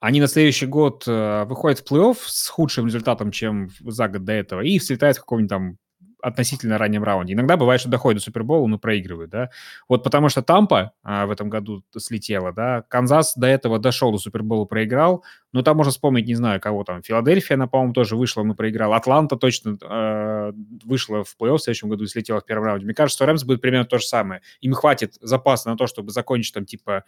они 0.00 0.20
на 0.20 0.28
следующий 0.28 0.66
год 0.66 1.04
э, 1.06 1.44
выходят 1.44 1.80
в 1.80 1.90
плей-офф 1.90 2.16
с 2.20 2.48
худшим 2.48 2.86
результатом, 2.86 3.32
чем 3.32 3.70
за 3.80 4.08
год 4.08 4.24
до 4.24 4.32
этого, 4.32 4.60
и 4.60 4.78
слетают 4.78 5.16
в 5.16 5.20
каком-нибудь 5.20 5.50
там 5.50 5.76
относительно 6.20 6.78
раннем 6.78 7.04
раунде. 7.04 7.34
Иногда 7.34 7.56
бывает, 7.56 7.80
что 7.80 7.90
доходит 7.90 8.20
до 8.20 8.24
Супербола, 8.24 8.66
но 8.66 8.78
проигрывают, 8.78 9.30
да. 9.30 9.50
Вот 9.88 10.02
потому 10.02 10.28
что 10.28 10.42
Тампа 10.42 10.92
а, 11.02 11.26
в 11.26 11.30
этом 11.30 11.48
году 11.48 11.82
слетела, 11.96 12.52
да. 12.52 12.82
Канзас 12.88 13.34
до 13.36 13.46
этого 13.46 13.78
дошел 13.78 14.12
до 14.12 14.18
Супербола, 14.18 14.64
проиграл. 14.64 15.24
Ну, 15.52 15.62
там 15.62 15.76
можно 15.76 15.90
вспомнить, 15.90 16.26
не 16.26 16.34
знаю, 16.34 16.60
кого 16.60 16.84
там. 16.84 17.02
Филадельфия, 17.02 17.56
она, 17.56 17.66
по-моему, 17.66 17.94
тоже 17.94 18.16
вышла, 18.16 18.42
но 18.42 18.54
проиграла. 18.54 18.96
Атланта 18.96 19.36
точно 19.36 19.78
э, 19.80 20.52
вышла 20.84 21.24
в 21.24 21.36
плей-офф 21.40 21.56
в 21.56 21.62
следующем 21.62 21.88
году 21.88 22.04
и 22.04 22.08
слетела 22.08 22.40
в 22.40 22.44
первом 22.44 22.64
раунде. 22.64 22.84
Мне 22.84 22.94
кажется, 22.94 23.16
что 23.16 23.26
Рэмс 23.26 23.44
будет 23.44 23.60
примерно 23.60 23.86
то 23.86 23.98
же 23.98 24.04
самое. 24.04 24.42
Им 24.60 24.72
хватит 24.72 25.14
запаса 25.20 25.70
на 25.70 25.76
то, 25.76 25.86
чтобы 25.86 26.10
закончить 26.10 26.54
там 26.54 26.66
типа 26.66 27.04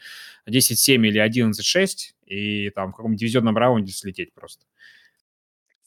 10-7 0.49 0.95
или 1.07 1.21
11-6 1.23 1.87
и 2.27 2.71
там 2.71 2.93
в 2.93 2.97
каком-нибудь 2.97 3.21
дивизионном 3.21 3.57
раунде 3.57 3.93
слететь 3.93 4.33
просто 4.33 4.65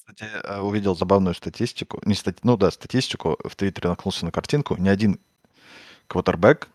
кстати, 0.05 0.29
э, 0.31 0.59
увидел 0.59 0.95
забавную 0.95 1.33
статистику, 1.33 2.01
не 2.05 2.15
стати... 2.15 2.39
ну 2.43 2.57
да, 2.57 2.71
статистику, 2.71 3.37
в 3.43 3.55
Твиттере 3.55 3.89
наткнулся 3.89 4.25
на 4.25 4.31
картинку, 4.31 4.75
ни 4.75 4.89
один 4.89 5.19
квотербек, 6.07 6.69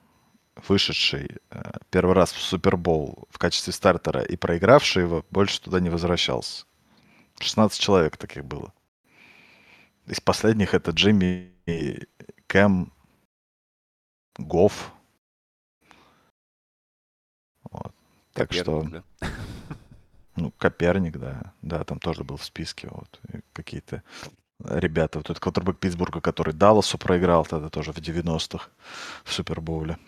вышедший 0.66 1.36
э, 1.50 1.72
первый 1.90 2.14
раз 2.14 2.32
в 2.32 2.40
Супербол 2.40 3.28
в 3.30 3.38
качестве 3.38 3.72
стартера 3.72 4.22
и 4.22 4.36
проигравший 4.36 5.02
его, 5.02 5.24
больше 5.30 5.60
туда 5.60 5.80
не 5.80 5.90
возвращался. 5.90 6.64
16 7.38 7.78
человек 7.78 8.16
таких 8.16 8.44
было. 8.44 8.72
Из 10.06 10.20
последних 10.20 10.72
это 10.72 10.90
Джимми, 10.92 11.52
Кэм, 12.46 12.92
Гофф. 14.38 14.92
Вот. 17.70 17.94
Так 18.32 18.48
Коперник, 18.48 18.62
что... 18.62 19.02
Да? 19.20 19.28
Ну, 20.38 20.52
Коперник, 20.58 21.18
да. 21.18 21.52
Да, 21.62 21.84
там 21.84 21.98
тоже 21.98 22.24
был 22.24 22.36
в 22.36 22.44
списке. 22.44 22.88
Вот. 22.90 23.20
Какие-то 23.52 24.02
ребята. 24.64 25.18
Вот 25.18 25.30
этот 25.30 25.40
квотербек 25.40 25.78
Питтсбурга, 25.78 26.20
который 26.20 26.54
Далласу 26.54 26.98
проиграл 26.98 27.44
тогда 27.44 27.68
тоже 27.68 27.92
в 27.92 27.98
90-х 27.98 28.68
в 29.24 29.32
Супербоуле. 29.32 29.98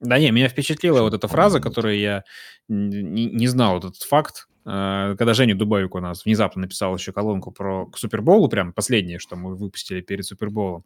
Да 0.00 0.18
не, 0.18 0.30
меня 0.32 0.48
впечатлила 0.48 1.02
вот 1.02 1.14
эта 1.14 1.28
фраза, 1.28 1.60
которую 1.60 1.96
я 1.96 2.24
не, 2.68 3.26
не 3.26 3.46
знал, 3.46 3.74
вот 3.74 3.84
этот 3.84 4.02
факт, 4.02 4.48
э, 4.66 5.14
когда 5.16 5.32
Женя 5.32 5.54
Дубовик 5.54 5.94
у 5.94 6.00
нас 6.00 6.24
внезапно 6.24 6.62
написал 6.62 6.96
еще 6.96 7.12
колонку 7.12 7.52
про 7.52 7.86
к 7.86 7.98
Суперболу, 7.98 8.48
прям 8.48 8.72
последнее, 8.72 9.20
что 9.20 9.36
мы 9.36 9.54
выпустили 9.54 10.00
перед 10.00 10.24
Суперболом, 10.24 10.84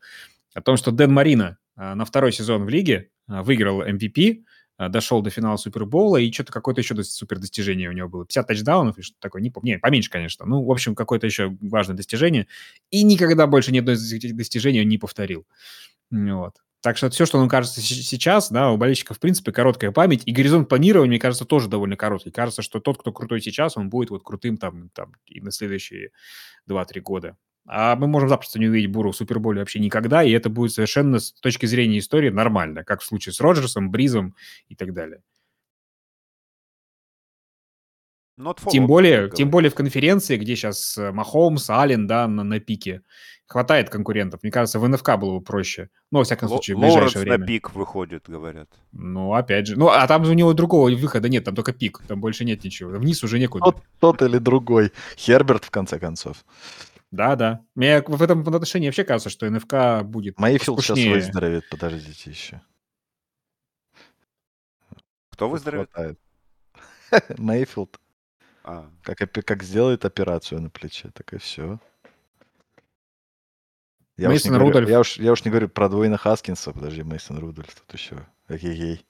о 0.52 0.60
том, 0.60 0.76
что 0.76 0.90
Дэн 0.90 1.10
Марина 1.10 1.56
э, 1.78 1.94
на 1.94 2.04
второй 2.04 2.30
сезон 2.30 2.66
в 2.66 2.68
лиге 2.68 3.08
э, 3.26 3.40
выиграл 3.40 3.82
MVP, 3.82 4.42
Э, 4.42 4.42
дошел 4.78 5.22
до 5.22 5.30
финала 5.30 5.56
Супербоула, 5.56 6.18
и 6.18 6.32
что-то 6.32 6.52
какое-то 6.52 6.80
еще 6.80 7.02
супер 7.02 7.38
достижение 7.38 7.88
у 7.88 7.92
него 7.92 8.08
было. 8.08 8.26
50 8.26 8.46
тачдаунов 8.46 8.98
или 8.98 9.04
что-то 9.04 9.20
такое. 9.20 9.42
Не 9.42 9.50
помню. 9.50 9.74
Не, 9.74 9.78
поменьше, 9.78 10.10
конечно. 10.10 10.44
Ну, 10.44 10.64
в 10.64 10.70
общем, 10.70 10.94
какое-то 10.94 11.26
еще 11.26 11.56
важное 11.60 11.96
достижение. 11.96 12.46
И 12.90 13.02
никогда 13.02 13.46
больше 13.46 13.72
ни 13.72 13.78
одно 13.78 13.92
из 13.92 14.12
этих 14.12 14.36
достижений 14.36 14.80
он 14.80 14.88
не 14.88 14.98
повторил. 14.98 15.46
Вот. 16.10 16.54
Так 16.82 16.96
что 16.96 17.10
все, 17.10 17.26
что 17.26 17.38
нам 17.40 17.48
кажется 17.48 17.80
сейчас, 17.80 18.50
да, 18.50 18.70
у 18.70 18.76
болельщиков, 18.76 19.16
в 19.16 19.20
принципе, 19.20 19.50
короткая 19.50 19.90
память, 19.90 20.22
и 20.24 20.30
горизонт 20.30 20.68
планирования, 20.68 21.08
мне 21.08 21.18
кажется, 21.18 21.44
тоже 21.44 21.68
довольно 21.68 21.96
короткий. 21.96 22.30
Кажется, 22.30 22.62
что 22.62 22.78
тот, 22.78 22.98
кто 22.98 23.12
крутой 23.12 23.40
сейчас, 23.40 23.76
он 23.76 23.88
будет 23.88 24.10
вот 24.10 24.22
крутым 24.22 24.56
там, 24.56 24.90
там 24.90 25.12
и 25.26 25.40
на 25.40 25.50
следующие 25.50 26.10
2-3 26.68 27.00
года. 27.00 27.36
А 27.66 27.96
мы 27.96 28.06
можем 28.06 28.28
запросто 28.28 28.58
не 28.58 28.68
увидеть 28.68 28.90
Буру 28.90 29.10
в 29.10 29.16
Суперболе 29.16 29.60
вообще 29.60 29.80
никогда, 29.80 30.22
и 30.22 30.30
это 30.30 30.48
будет 30.48 30.72
совершенно 30.72 31.18
с 31.18 31.32
точки 31.32 31.66
зрения 31.66 31.98
истории 31.98 32.30
нормально, 32.30 32.84
как 32.84 33.00
в 33.00 33.04
случае 33.04 33.32
с 33.32 33.40
Роджерсом, 33.40 33.90
Бризом 33.90 34.36
и 34.68 34.76
так 34.76 34.92
далее. 34.92 35.22
Тем 38.70 38.86
более, 38.86 39.30
тем 39.30 39.50
более 39.50 39.70
в 39.70 39.74
конференции, 39.74 40.36
где 40.36 40.56
сейчас 40.56 40.98
э, 40.98 41.10
Махомс, 41.10 41.70
Аллен, 41.70 42.06
да, 42.06 42.28
на, 42.28 42.44
на 42.44 42.60
пике, 42.60 43.00
хватает 43.46 43.88
конкурентов. 43.88 44.42
Мне 44.42 44.52
кажется, 44.52 44.78
в 44.78 44.86
НФК 44.86 45.16
было 45.16 45.38
бы 45.38 45.40
проще. 45.40 45.88
Ну, 46.10 46.18
во 46.18 46.24
всяком 46.24 46.50
случае, 46.50 46.76
в 46.76 46.80
ближайшее 46.80 47.00
Лоренс 47.00 47.14
время. 47.14 47.38
на 47.38 47.46
пик 47.46 47.74
выходит, 47.74 48.24
говорят. 48.28 48.68
Ну, 48.92 49.32
опять 49.32 49.68
же. 49.68 49.78
Ну, 49.78 49.88
а 49.88 50.06
там 50.06 50.22
у 50.22 50.32
него 50.34 50.52
другого 50.52 50.90
выхода 50.90 51.30
нет, 51.30 51.44
там 51.44 51.54
только 51.54 51.72
пик, 51.72 52.02
там 52.06 52.20
больше 52.20 52.44
нет 52.44 52.62
ничего. 52.62 52.90
Вниз 52.90 53.24
уже 53.24 53.38
некуда. 53.38 53.64
Тот, 53.64 53.82
тот 54.00 54.22
или 54.22 54.36
другой. 54.36 54.92
Херберт, 55.16 55.64
в 55.64 55.70
конце 55.70 55.98
концов. 55.98 56.44
Да, 57.10 57.36
да. 57.36 57.64
Мне 57.74 58.02
в 58.02 58.22
этом 58.22 58.40
отношении 58.40 58.88
вообще 58.88 59.04
кажется, 59.04 59.30
что 59.30 59.48
НФК 59.48 60.04
будет 60.04 60.38
Майфилд 60.38 60.80
сейчас 60.82 60.98
выздоровеет, 60.98 61.68
подождите 61.68 62.30
еще. 62.30 62.60
Кто 65.30 65.48
выздоровеет? 65.48 65.90
Мейфилд. 67.38 68.00
А. 68.64 68.90
Как, 69.02 69.18
как 69.18 69.62
сделает 69.62 70.04
операцию 70.04 70.60
на 70.60 70.70
плече, 70.70 71.10
так 71.14 71.32
и 71.32 71.38
все. 71.38 71.78
Я 74.16 74.30
уж, 74.30 74.44
не 74.44 74.50
говорю, 74.50 74.88
я, 74.88 75.00
уж, 75.00 75.18
я 75.18 75.32
уж 75.32 75.44
не 75.44 75.50
говорю 75.50 75.68
про 75.68 75.88
Дуэйна 75.88 76.16
Хаскинса, 76.16 76.72
подожди, 76.72 77.02
Мейсон 77.02 77.38
Рудольф 77.38 77.74
тут 77.74 77.92
еще. 77.92 78.26
Эй-ей-ей. 78.48 79.04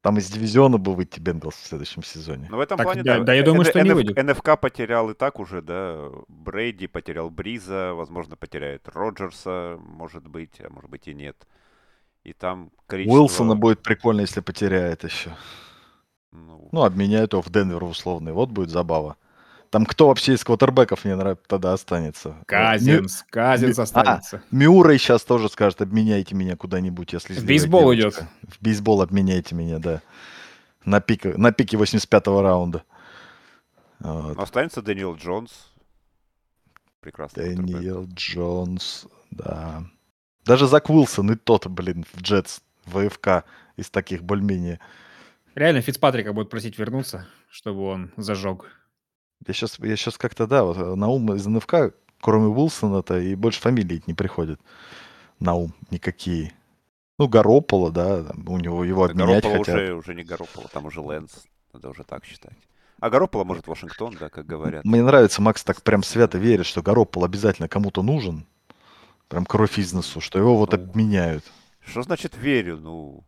Там 0.00 0.16
из 0.16 0.30
дивизиона 0.30 0.78
бы 0.78 0.94
выйти 0.94 1.20
Бенгалс 1.20 1.54
в 1.54 1.66
следующем 1.66 2.02
сезоне. 2.02 2.48
Ну, 2.50 2.56
в 2.56 2.60
этом 2.60 2.78
так, 2.78 2.86
плане, 2.86 3.02
да. 3.02 3.20
Да, 3.20 3.34
я 3.34 3.42
думаю, 3.42 3.64
что 3.66 3.82
не 3.82 3.92
выйдет. 3.92 4.16
НФК 4.16 4.58
потерял 4.58 5.10
и 5.10 5.14
так 5.14 5.38
уже, 5.38 5.60
да. 5.60 6.10
Брейди 6.28 6.86
потерял 6.86 7.28
Бриза, 7.28 7.92
возможно, 7.94 8.36
потеряет 8.36 8.88
Роджерса, 8.88 9.78
может 9.78 10.26
быть, 10.26 10.60
а 10.60 10.70
может 10.70 10.88
быть 10.88 11.08
и 11.08 11.14
нет. 11.14 11.46
И 12.24 12.32
там 12.32 12.70
количество... 12.86 13.20
Уилсона 13.20 13.54
будет 13.54 13.82
прикольно, 13.82 14.22
если 14.22 14.40
потеряет 14.40 15.04
еще. 15.04 15.36
Ну, 16.32 16.68
ну 16.72 16.82
обменяют 16.82 17.34
его 17.34 17.42
в 17.42 17.50
Денвер 17.50 17.84
условный. 17.84 18.32
Вот 18.32 18.50
будет 18.50 18.70
забава. 18.70 19.16
Там 19.70 19.84
кто 19.86 20.08
вообще 20.08 20.34
из 20.34 20.44
квотербеков 20.44 21.04
мне 21.04 21.16
нравится, 21.16 21.44
тогда 21.48 21.72
останется? 21.72 22.36
Казинс. 22.46 23.20
Мю... 23.20 23.26
Казинс 23.30 23.78
останется. 23.78 24.36
А, 24.36 24.54
Мюррей 24.54 24.98
сейчас 24.98 25.24
тоже 25.24 25.48
скажет, 25.48 25.82
обменяйте 25.82 26.34
меня 26.34 26.56
куда-нибудь, 26.56 27.12
если... 27.12 27.34
В 27.34 27.44
бейсбол 27.44 27.92
девочка. 27.94 28.28
идет. 28.42 28.54
В 28.54 28.62
бейсбол 28.62 29.02
обменяйте 29.02 29.54
меня, 29.54 29.78
да. 29.78 30.02
На 30.84 31.00
пике, 31.00 31.34
на 31.36 31.52
пике 31.52 31.76
85-го 31.76 32.42
раунда. 32.42 32.84
Вот. 33.98 34.38
Останется 34.38 34.82
Дэниел 34.82 35.16
Джонс. 35.16 35.72
Прекрасно. 37.00 37.42
Дэниел 37.42 38.06
Джонс, 38.14 39.06
да. 39.30 39.84
Даже 40.44 40.66
Зак 40.68 40.90
Уилсон 40.90 41.32
и 41.32 41.36
тот, 41.36 41.66
блин, 41.66 42.04
в 42.12 42.22
Джетс, 42.22 42.60
в 42.84 43.08
АФК 43.08 43.44
из 43.76 43.90
таких 43.90 44.22
более-менее. 44.22 44.80
Реально 45.54 45.80
Фицпатрика 45.80 46.32
будет 46.32 46.50
просить 46.50 46.78
вернуться, 46.78 47.26
чтобы 47.48 47.82
он 47.86 48.12
зажег. 48.16 48.66
Я 49.46 49.54
сейчас, 49.54 49.78
я 49.78 49.96
сейчас 49.96 50.18
как-то, 50.18 50.46
да, 50.46 50.64
вот 50.64 50.76
э, 50.76 50.94
на 50.94 51.08
ум 51.08 51.34
из 51.34 51.46
НФК, 51.46 51.94
кроме 52.20 52.46
Уилсона-то, 52.46 53.18
и 53.18 53.34
больше 53.34 53.60
фамилий 53.60 54.02
не 54.06 54.14
приходит 54.14 54.60
на 55.40 55.54
ум 55.54 55.74
никакие. 55.90 56.52
Ну, 57.18 57.28
Garoppolo, 57.28 57.90
да, 57.90 58.26
у 58.46 58.58
него 58.58 58.84
его 58.84 59.04
обменять 59.04 59.44
Garoppolo 59.44 59.58
хотят. 59.58 59.74
уже, 59.74 59.94
уже 59.94 60.14
не 60.14 60.22
Garoppolo, 60.22 60.68
там 60.72 60.86
уже 60.86 61.00
Лэнс, 61.00 61.46
надо 61.72 61.90
уже 61.90 62.04
так 62.04 62.24
считать. 62.24 62.56
А 63.00 63.08
Garoppolo 63.08 63.44
может 63.44 63.66
Вашингтон, 63.66 64.16
да, 64.18 64.28
как 64.28 64.46
говорят. 64.46 64.84
Мне 64.84 65.02
нравится, 65.02 65.42
Макс 65.42 65.62
так 65.64 65.82
прям 65.82 66.02
свято 66.02 66.38
верит, 66.38 66.66
что 66.66 66.80
Garoppolo 66.80 67.24
обязательно 67.24 67.68
кому-то 67.68 68.02
нужен, 68.02 68.46
прям 69.28 69.44
кровь 69.44 69.78
из 69.78 69.92
носу, 69.92 70.20
что 70.20 70.38
его 70.38 70.56
вот 70.56 70.72
ну, 70.72 70.78
обменяют. 70.78 71.44
Что 71.80 72.02
значит 72.02 72.36
верю? 72.36 72.78
Ну, 72.78 73.24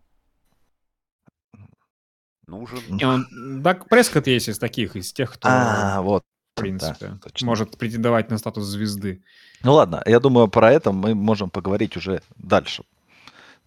нужен. 2.49 2.79
И 2.99 3.05
он, 3.05 3.27
Дак 3.63 3.89
Прескотт 3.89 4.27
есть 4.27 4.49
из 4.49 4.59
таких, 4.59 4.97
из 4.97 5.13
тех, 5.13 5.35
кто... 5.35 5.49
А, 5.51 6.01
вот. 6.01 6.25
В 6.57 6.61
принципе, 6.61 7.19
да, 7.23 7.47
может 7.47 7.79
претендовать 7.79 8.31
на 8.31 8.39
статус 8.39 8.65
звезды. 8.65 9.23
Ну 9.63 9.75
ладно, 9.75 10.03
я 10.07 10.19
думаю, 10.19 10.49
про 10.49 10.73
это 10.73 10.91
мы 10.91 11.15
можем 11.15 11.51
поговорить 11.51 11.97
уже 11.97 12.21
дальше. 12.37 12.83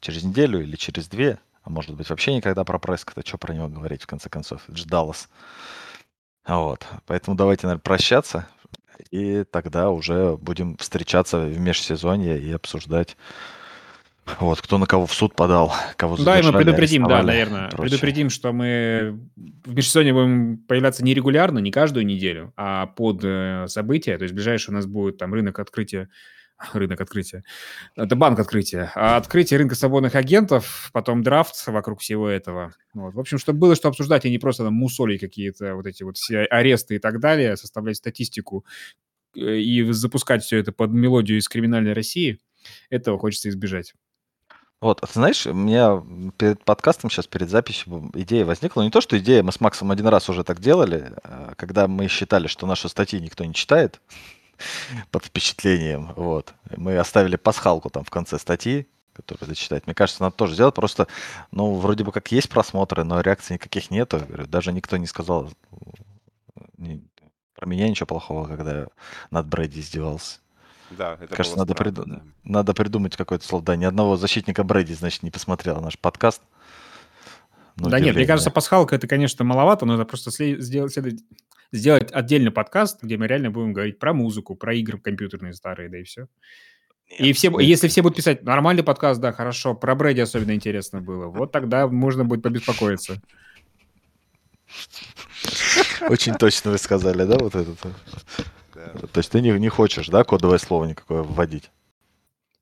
Через 0.02 0.24
неделю 0.24 0.62
или 0.62 0.76
через 0.76 1.08
две, 1.08 1.40
а 1.64 1.70
может 1.70 1.96
быть 1.96 2.10
вообще 2.10 2.36
никогда 2.36 2.66
про 2.66 2.80
Прескотта, 2.80 3.26
что 3.26 3.38
про 3.38 3.54
него 3.54 3.70
говорить 3.70 4.04
в 4.04 4.08
конце 4.08 4.30
концов, 4.30 4.64
это 4.68 4.78
же 4.78 4.86
Даллас. 4.86 5.30
Вот, 6.46 6.86
поэтому 7.06 7.38
давайте, 7.38 7.68
наверное, 7.68 7.82
прощаться, 7.82 8.48
и 9.10 9.46
тогда 9.50 9.90
уже 9.90 10.36
будем 10.36 10.76
встречаться 10.78 11.40
в 11.40 11.60
межсезонье 11.60 12.40
и 12.42 12.52
обсуждать 12.52 13.16
вот, 14.40 14.62
кто 14.62 14.78
на 14.78 14.86
кого 14.86 15.06
в 15.06 15.14
суд 15.14 15.36
подал, 15.36 15.74
кого 15.98 16.16
Да, 16.18 16.40
и 16.40 16.44
мы 16.44 16.54
предупредим, 16.54 17.08
да, 17.08 17.24
наверное. 17.24 17.70
Прочее. 17.70 17.90
Предупредим, 17.90 18.30
что 18.30 18.54
мы 18.54 19.20
в 19.66 19.74
межсезонье 19.74 20.14
будем 20.14 20.58
появляться 20.68 21.04
не 21.04 21.14
регулярно, 21.14 21.60
не 21.60 21.72
каждую 21.72 22.06
неделю, 22.06 22.54
а 22.56 22.88
под 22.88 23.22
э, 23.24 23.66
события. 23.68 24.18
То 24.18 24.24
есть 24.24 24.34
ближайший 24.34 24.72
у 24.72 24.74
нас 24.74 24.86
будет 24.86 25.18
там 25.18 25.34
рынок 25.34 25.60
открытия 25.60 26.10
рынок 26.74 27.02
открытия. 27.02 27.44
Это 27.96 28.16
банк 28.16 28.40
открытия. 28.40 28.92
А 28.96 29.18
открытие 29.18 29.60
рынка 29.60 29.76
свободных 29.76 30.16
агентов, 30.16 30.90
потом 30.94 31.24
драфт 31.24 31.68
вокруг 31.68 32.00
всего 32.02 32.28
этого. 32.30 32.74
Вот. 32.94 33.14
В 33.14 33.20
общем, 33.20 33.38
чтобы 33.38 33.60
было 33.60 33.76
что 33.76 33.90
обсуждать, 33.90 34.26
а 34.26 34.30
не 34.30 34.38
просто 34.38 34.64
там 34.64 34.74
мусоли 34.74 35.18
какие-то, 35.18 35.76
вот 35.76 35.86
эти 35.86 36.04
вот 36.04 36.18
все 36.18 36.44
аресты 36.44 36.96
и 36.96 37.00
так 37.00 37.20
далее, 37.20 37.58
составлять 37.58 37.98
статистику 37.98 38.66
э, 39.36 39.58
и 39.58 39.84
запускать 39.92 40.44
все 40.44 40.58
это 40.58 40.72
под 40.72 40.92
мелодию 40.92 41.38
из 41.38 41.48
криминальной 41.48 41.94
России, 41.94 42.40
этого 42.90 43.18
хочется 43.18 43.50
избежать. 43.50 43.94
Вот, 44.82 45.00
ты 45.02 45.14
знаешь, 45.14 45.46
у 45.46 45.54
меня 45.54 46.04
перед 46.38 46.66
подкастом 46.66 47.12
сейчас, 47.12 47.28
перед 47.28 47.52
записью 47.52 48.10
идея 48.16 48.46
возникла. 48.46 48.82
Не 48.82 48.90
то, 48.90 49.00
что 49.00 49.18
идея, 49.20 49.44
мы 49.44 49.52
с 49.52 49.62
Максом 49.62 49.92
один 49.92 50.08
раз 50.08 50.28
уже 50.28 50.44
так 50.44 50.60
делали, 50.60 51.14
а 51.24 51.54
когда 51.56 51.88
мы 51.88 52.08
считали, 52.08 52.48
что 52.48 52.66
наши 52.66 52.90
статьи 52.90 53.22
никто 53.22 53.46
не 53.46 53.54
читает 53.54 54.02
под 55.12 55.26
впечатлением. 55.26 56.14
Вот. 56.16 56.56
Мы 56.76 56.98
оставили 56.98 57.36
пасхалку 57.36 57.92
там 57.92 58.04
в 58.04 58.10
конце 58.10 58.40
статьи, 58.40 58.88
которую 59.14 59.48
зачитать. 59.48 59.86
Мне 59.86 59.94
кажется, 59.94 60.24
надо 60.24 60.36
тоже 60.36 60.56
сделать. 60.56 60.74
Просто, 60.74 61.08
ну, 61.52 61.76
вроде 61.76 62.04
бы 62.04 62.12
как 62.12 62.32
есть 62.32 62.50
просмотры, 62.50 63.04
но 63.04 63.22
реакций 63.22 63.54
никаких 63.54 63.92
нету. 63.92 64.26
Даже 64.48 64.72
никто 64.72 64.98
не 64.98 65.06
сказал 65.06 65.52
про 67.56 67.68
меня 67.68 67.88
ничего 67.88 68.08
плохого, 68.08 68.48
когда 68.48 68.88
над 69.30 69.46
Брэди 69.46 69.80
издевался. 69.80 70.40
Да, 70.98 71.18
это 71.20 71.36
Кажется, 71.36 71.58
надо, 71.58 71.74
приду... 71.74 72.06
надо 72.44 72.74
придумать 72.74 73.16
какое-то 73.16 73.46
слово. 73.46 73.64
Да, 73.64 73.76
ни 73.76 73.86
одного 73.86 74.18
защитника 74.18 74.64
Брэди, 74.64 74.94
значит, 74.94 75.24
не 75.24 75.32
посмотрел 75.32 75.80
наш 75.82 75.98
подкаст. 75.98 76.42
Ну, 77.78 77.90
да 77.90 78.00
нет, 78.00 78.16
мне 78.16 78.26
кажется, 78.26 78.52
пасхалка 78.52 78.96
это, 78.96 79.08
конечно, 79.08 79.46
маловато, 79.46 79.86
но 79.86 79.96
это 79.96 80.06
просто 80.06 80.30
сделать, 80.62 80.98
сделать 81.72 82.12
отдельный 82.12 82.52
подкаст, 82.52 83.02
где 83.02 83.18
мы 83.18 83.28
реально 83.28 83.50
будем 83.50 83.74
говорить 83.74 83.98
про 83.98 84.14
музыку, 84.14 84.56
про 84.56 84.74
игры 84.74 85.00
компьютерные 85.00 85.54
старые, 85.54 85.90
да 85.90 85.98
и 85.98 86.04
все. 86.04 86.28
Нет, 87.10 87.20
и 87.20 87.34
все, 87.34 87.50
нет. 87.50 87.62
если 87.62 87.88
все 87.88 88.02
будут 88.02 88.18
писать 88.18 88.44
нормальный 88.44 88.84
подкаст, 88.84 89.20
да, 89.20 89.32
хорошо, 89.32 89.74
про 89.74 89.96
Брэди 89.96 90.22
особенно 90.22 90.54
интересно 90.54 91.02
было, 91.02 91.28
вот 91.28 91.52
тогда 91.52 91.88
можно 91.88 92.26
будет 92.26 92.44
побеспокоиться. 92.44 93.22
Очень 96.10 96.36
точно 96.36 96.72
вы 96.72 96.78
сказали, 96.78 97.24
да, 97.24 97.38
вот 97.38 97.56
это? 97.56 97.76
То 99.14 99.18
есть 99.18 99.32
ты 99.32 99.42
не, 99.42 99.52
не 99.60 99.70
хочешь, 99.70 100.08
да, 100.08 100.24
кодовое 100.24 100.58
слово 100.58 100.86
никакое 100.86 101.24
вводить? 101.24 101.72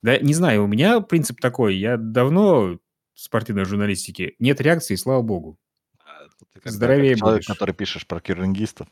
Да, 0.01 0.17
не 0.19 0.33
знаю, 0.33 0.63
у 0.63 0.67
меня 0.67 1.01
принцип 1.01 1.39
такой. 1.39 1.75
Я 1.75 1.97
давно 1.97 2.77
в 3.13 3.19
спортивной 3.19 3.65
журналистике. 3.65 4.35
Нет 4.39 4.61
реакции, 4.61 4.95
слава 4.95 5.21
богу. 5.21 5.57
А, 5.99 6.27
Здоровее 6.63 7.15
человек, 7.15 7.39
будешь. 7.39 7.47
который 7.47 7.73
пишешь 7.73 8.07
про 8.07 8.21
кирингистов. 8.21 8.87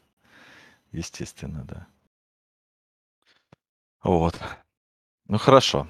Естественно, 0.91 1.63
да. 1.63 1.87
Вот. 4.03 4.39
Ну, 5.27 5.37
хорошо. 5.37 5.87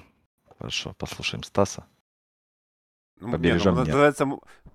Хорошо, 0.58 0.94
послушаем 0.98 1.42
Стаса. 1.42 1.86
Ну, 3.20 3.32
Побережем 3.32 3.74
не, 3.74 3.80
ну, 3.80 3.86
называется, 3.86 4.26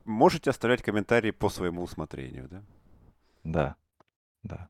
можете 0.06 0.50
оставлять 0.50 0.82
комментарии 0.82 1.32
по 1.32 1.50
своему 1.50 1.84
усмотрению, 1.84 2.48
да? 2.50 2.64
Да, 3.44 3.76
да. 4.44 4.70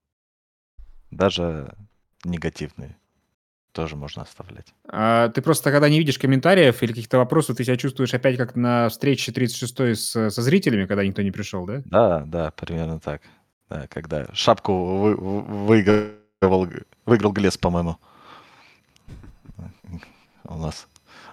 Даже 1.16 1.74
негативные 2.24 2.98
тоже 3.74 3.96
можно 3.96 4.22
оставлять. 4.22 4.74
А 4.88 5.30
ты 5.30 5.42
просто, 5.42 5.72
когда 5.72 5.90
не 5.90 5.98
видишь 5.98 6.20
комментариев 6.20 6.82
или 6.84 6.92
каких-то 6.92 7.18
вопросов, 7.18 7.58
ты 7.58 7.64
себя 7.64 7.76
чувствуешь 7.76 8.14
опять 8.14 8.38
как 8.38 8.56
на 8.56 8.88
встрече 8.90 9.32
36-й 9.32 9.96
с, 9.96 10.30
со 10.30 10.42
зрителями, 10.42 10.86
когда 10.86 11.04
никто 11.04 11.22
не 11.22 11.32
пришел, 11.32 11.66
да? 11.66 11.82
Да, 11.86 12.24
да, 12.26 12.52
примерно 12.52 13.00
так. 13.00 13.22
Да, 13.70 13.88
когда 13.88 14.28
шапку 14.34 14.98
вы, 14.98 15.16
выиграл, 15.16 16.68
выиграл 17.06 17.32
Глес, 17.32 17.58
по-моему, 17.58 17.98
у 20.44 20.58
нас 20.58 20.88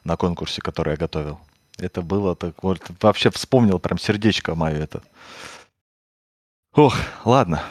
на 0.04 0.16
конкурсе, 0.16 0.62
который 0.62 0.92
я 0.92 0.96
готовил. 0.96 1.38
Это 1.78 2.02
было 2.02 2.34
так 2.34 2.62
вот, 2.62 2.80
вообще 3.00 3.30
вспомнил 3.30 3.78
прям 3.78 3.98
сердечко 3.98 4.54
мое 4.54 4.76
это. 4.76 5.02
Ох, 6.72 6.96
ладно, 7.24 7.62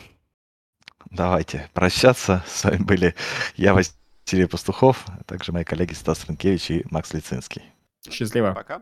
давайте 1.11 1.69
прощаться. 1.73 2.43
С 2.47 2.63
вами 2.63 2.77
были 2.77 3.15
я, 3.55 3.73
Василий 3.73 4.47
Пастухов, 4.47 5.05
а 5.07 5.23
также 5.23 5.51
мои 5.51 5.63
коллеги 5.63 5.93
Стас 5.93 6.19
Франкевич 6.19 6.71
и 6.71 6.85
Макс 6.89 7.13
Лицинский. 7.13 7.63
Счастливо. 8.09 8.53
Пока. 8.53 8.81